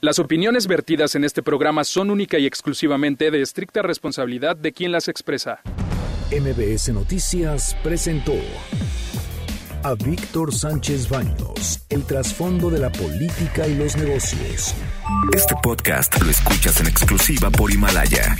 Las 0.01 0.17
opiniones 0.17 0.67
vertidas 0.67 1.15
en 1.15 1.25
este 1.25 1.43
programa 1.43 1.83
son 1.83 2.09
única 2.09 2.39
y 2.39 2.45
exclusivamente 2.45 3.31
de 3.31 3.41
estricta 3.41 3.81
responsabilidad 3.81 4.55
de 4.55 4.71
quien 4.71 4.93
las 4.93 5.09
expresa. 5.09 5.59
MBS 6.31 6.93
Noticias 6.93 7.75
presentó 7.83 8.35
a 9.83 9.95
Víctor 9.95 10.53
Sánchez 10.53 11.09
Baños, 11.09 11.81
el 11.89 12.05
trasfondo 12.05 12.69
de 12.69 12.79
la 12.79 12.89
política 12.93 13.67
y 13.67 13.75
los 13.75 13.97
negocios. 13.97 14.73
Este 15.35 15.55
podcast 15.61 16.21
lo 16.21 16.31
escuchas 16.31 16.79
en 16.79 16.87
exclusiva 16.87 17.49
por 17.49 17.69
Himalaya. 17.69 18.37